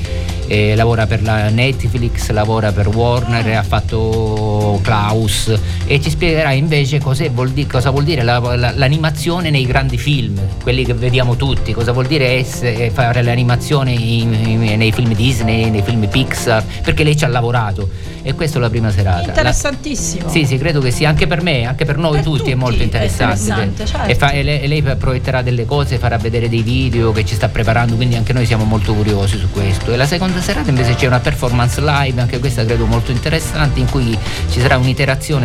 Eh, 0.47 0.75
lavora 0.75 1.07
per 1.07 1.23
la 1.23 1.49
Netflix, 1.49 2.29
lavora 2.29 2.71
per 2.71 2.87
Warner, 2.87 3.57
ha 3.57 3.63
fatto 3.63 4.79
Klaus 4.83 5.54
e 5.85 6.01
ci 6.01 6.09
spiegherà 6.09 6.51
invece 6.51 6.99
vuol 6.99 7.51
di- 7.51 7.67
cosa 7.67 7.89
vuol 7.89 8.03
dire 8.03 8.23
la- 8.23 8.39
la- 8.55 8.71
l'animazione 8.75 9.49
nei 9.49 9.65
grandi 9.65 9.97
film, 9.97 10.39
quelli 10.61 10.83
che 10.85 10.93
vediamo 10.93 11.35
tutti, 11.35 11.73
cosa 11.73 11.91
vuol 11.91 12.05
dire 12.07 12.31
essere- 12.37 12.89
fare 12.91 13.21
l'animazione 13.21 13.91
in- 13.91 14.33
in- 14.33 14.77
nei 14.77 14.91
film 14.91 15.13
Disney, 15.13 15.69
nei 15.69 15.81
film 15.81 16.07
Pixar, 16.07 16.63
perché 16.83 17.03
lei 17.03 17.15
ci 17.17 17.23
ha 17.25 17.27
lavorato 17.27 17.89
e 18.23 18.33
questa 18.33 18.57
è 18.57 18.61
la 18.61 18.69
prima 18.69 18.91
serata. 18.91 19.21
La- 19.21 19.27
Interessantissimo. 19.27 20.29
sì, 20.29 20.45
sì, 20.45 20.57
credo 20.57 20.79
che 20.81 20.91
sia 20.91 21.09
anche 21.09 21.27
per 21.27 21.41
me, 21.41 21.65
anche 21.65 21.85
per 21.85 21.97
noi 21.97 22.13
Per 22.15 22.23
tutti, 22.23 22.37
è 22.37 22.43
tutti 22.43 22.55
molto 22.55 22.81
è 22.81 22.83
interessante. 22.83 23.41
interessante, 23.49 23.85
certo. 23.85 24.09
e, 24.09 24.15
fa- 24.15 24.31
e 24.31 24.43
lei, 24.43 24.61
e 24.61 24.67
lei 24.67 24.81
proietterà 24.97 25.41
delle 25.41 25.65
cose, 25.65 25.97
farà 25.97 26.17
vedere 26.17 26.49
dei 26.49 26.61
video 26.61 27.11
che 27.11 27.23
ci 27.25 27.35
sta 27.35 27.47
preparando, 27.49 27.95
quindi 27.95 28.15
anche 28.15 28.33
noi 28.33 28.45
siamo 28.45 28.63
molto 28.65 28.93
curiosi 28.93 29.37
su 29.37 29.49
questo. 29.51 29.91
E 29.93 29.95
la 29.97 30.05
seconda 30.05 30.41
serata 30.41 30.69
invece 30.69 30.95
c'è 30.95 31.07
una 31.07 31.19
performance 31.19 31.79
live, 31.81 32.19
anche 32.21 32.39
questa 32.39 32.63
credo 32.65 32.85
molto 32.85 33.11
interessante, 33.11 33.79
in 33.79 33.89
cui 33.89 34.17
ci 34.49 34.59
sarà 34.59 34.77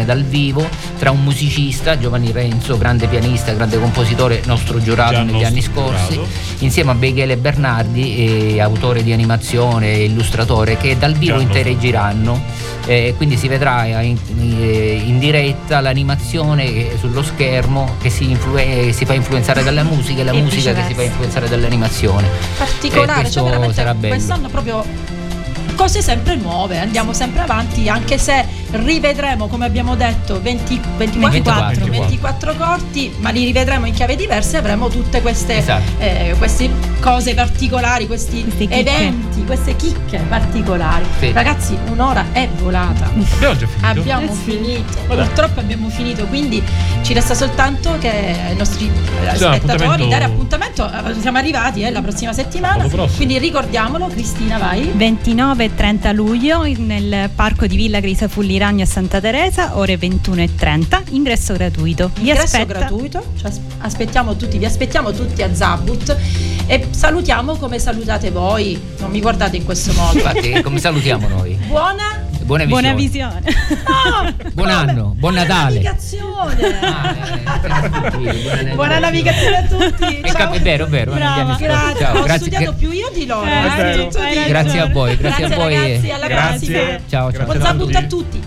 un'interazione 0.01 0.05
dal 0.05 0.23
vivo 0.25 0.69
tra 0.99 1.11
un 1.11 1.23
musicista, 1.23 1.99
Giovanni 1.99 2.33
Renzo, 2.33 2.77
grande 2.79 3.07
pianista, 3.07 3.53
grande 3.53 3.79
compositore, 3.79 4.43
nostro 4.47 4.81
giurato 4.81 5.13
Già 5.13 5.23
negli 5.23 5.33
nostro 5.33 5.49
anni 5.49 5.63
scorsi, 5.63 6.13
giurato. 6.15 6.29
insieme 6.59 6.91
a 6.91 6.95
Bechele 6.95 7.37
Bernardi, 7.37 8.55
eh, 8.55 8.61
autore 8.61 9.03
di 9.03 9.13
animazione 9.13 9.93
e 9.93 10.05
illustratore, 10.05 10.77
che 10.77 10.97
dal 10.99 11.15
vivo 11.15 11.37
Già 11.37 11.43
interagiranno. 11.43 12.43
eh, 12.87 13.15
quindi 13.17 13.37
si 13.37 13.47
vedrà 13.47 13.85
in, 14.03 14.17
in- 14.39 15.03
in 15.07 15.19
diretta 15.19 15.81
l'animazione 15.81 16.65
eh, 16.65 16.97
sullo 16.99 17.23
schermo 17.23 17.95
che 18.01 18.11
si, 18.11 18.31
influe- 18.31 18.91
si 18.93 19.05
fa 19.05 19.13
influenzare 19.15 19.63
dalla 19.63 19.83
musica 19.85 20.21
e 20.21 20.25
la 20.25 20.33
E 20.33 20.41
musica 20.43 20.73
che 20.73 20.83
si 20.87 20.95
fa 20.95 21.03
influenzare 21.03 21.49
dall'animazione. 21.49 22.27
particolare, 22.57 23.27
Eh, 23.27 23.31
cioè 23.31 23.45
veramente 23.45 23.75
sarà 23.75 23.95
bello. 23.95 24.15
quest'anno 24.15 24.49
proprio 24.49 24.85
cose 25.77 26.03
sempre 26.03 26.37
nuove, 26.37 26.79
andiamo 26.79 27.13
sempre 27.13 27.41
avanti, 27.43 27.89
anche 27.89 28.19
se 28.19 28.45
rivedremo, 28.73 29.47
come 29.49 29.67
abbiamo 29.67 29.95
detto, 29.97 30.41
20, 30.41 30.81
24, 30.97 31.31
24. 31.31 31.87
24 31.91 32.55
corti, 32.57 33.13
ma 33.19 33.31
li 33.31 33.45
rivedremo 33.45 33.87
in 33.87 33.93
chiave 33.95 34.17
diverse 34.17 34.57
e 34.57 34.59
avremo 34.59 34.89
tutte 34.89 35.21
queste, 35.23 35.57
Esatto. 35.59 35.83
eh, 35.99 36.35
queste 36.39 36.71
cose 37.01 37.35
particolari, 37.35 38.07
questi 38.07 38.45
Queste 38.45 38.69
eventi, 38.79 39.45
queste 39.45 39.75
chicche 39.77 40.19
particolari. 40.29 41.05
Sì. 41.19 41.33
Ragazzi, 41.33 41.77
un'ora 41.89 42.27
è 42.33 42.49
volata. 42.59 43.11
Abbiamo 43.11 43.57
già 43.57 43.67
finito. 43.67 44.01
Abbiamo 44.01 44.33
finito, 44.33 44.99
purtroppo 45.07 45.61
abbiamo 45.61 45.89
finito, 45.89 46.27
quindi 46.27 46.63
ci 47.03 47.13
resta 47.13 47.35
soltanto 47.35 47.97
che 47.99 48.09
ai 48.49 48.57
nostri 48.57 48.87
eh, 48.87 49.31
Sì, 49.31 49.37
spettatori 49.39 49.57
appuntamento- 49.85 50.07
dare 50.09 50.25
appuntamento. 50.25 50.91
eh, 50.91 51.21
Siamo 51.21 51.39
arrivati 51.39 51.83
eh, 51.83 51.91
la 51.91 52.01
prossima 52.03 52.33
settimana, 52.33 52.87
quindi 53.17 53.39
ricordiamolo, 53.39 54.07
Cristina 54.07 54.59
vai. 54.59 54.91
29 54.95 55.65
e 55.65 55.75
30 55.75 56.13
luglio 56.13 56.63
nel 56.77 57.31
parco 57.35 57.67
di 57.67 57.77
Villa 57.77 58.01
Grisafulli 58.01 58.59
Ragno 58.61 58.83
a 58.83 58.87
Santa 58.87 59.23
Teresa, 59.23 59.79
ore 59.79 59.97
21 59.97 60.43
e 60.43 60.55
30, 60.55 61.03
ingresso 61.13 61.55
gratuito. 61.55 62.11
Vi 62.17 62.29
Ingresso 62.29 62.57
aspetta- 62.57 62.79
gratuito, 62.81 63.33
ci 63.39 63.47
as- 63.47 63.59
aspettiamo 63.79 64.37
tutti, 64.37 64.59
vi 64.59 64.67
aspettiamo 64.67 65.13
tutti 65.13 65.43
a 65.43 65.55
Zabut 65.55 66.15
e 66.67 66.87
salutiamo 66.91 67.57
come 67.57 67.79
salutate 67.79 68.31
voi, 68.31 68.79
non 68.99 69.11
mi 69.11 69.21
guardate 69.23 69.57
in 69.57 69.65
questo 69.65 69.95
modo. 69.95 70.19
Infatti, 70.19 70.61
come 70.61 70.79
salutiamo 70.79 71.27
noi? 71.27 71.55
Buona 71.69 72.29
Buona 72.51 72.65
visione. 72.65 72.91
Buona 72.91 72.95
visione. 72.95 73.41
no, 73.87 74.51
Buon 74.55 74.69
anno, 74.71 75.15
buon 75.17 75.35
Natale. 75.35 75.75
navigazione. 75.75 76.81
Ah, 76.81 77.15
eh, 77.15 77.43
buona- 78.11 78.75
Buona 78.75 78.99
navigazione 78.99 79.57
a 79.59 79.63
tutti. 79.63 80.21
È, 80.21 80.27
Ciao. 80.29 80.37
cap- 80.37 80.55
è 80.55 80.61
vero, 80.61 80.87
è 80.87 80.89
vero. 80.89 81.13
Grazie, 81.13 81.69
Ciao, 81.99 82.19
ho 82.19 82.23
grazie, 82.25 82.39
studiato 82.51 82.75
più 82.75 82.91
io 82.91 83.09
di 83.15 83.25
loro. 83.27 83.47
Eh, 83.47 83.51
eh, 83.51 83.97
ragione. 83.97 84.47
grazie 84.49 84.81
a 84.81 84.87
voi, 84.89 85.17
grazie, 85.17 85.45
a 85.45 85.49
voi. 85.57 85.75
ragazzi, 85.77 86.11
alla 86.11 86.27
Grazie. 86.27 86.73
prossima. 86.81 87.01
Ciao, 87.09 87.33
ciao. 87.33 87.45
Buon 87.45 87.59
Grazie 87.59 87.79
tutti. 87.79 87.97
a 87.97 88.03
tutti. 88.03 88.43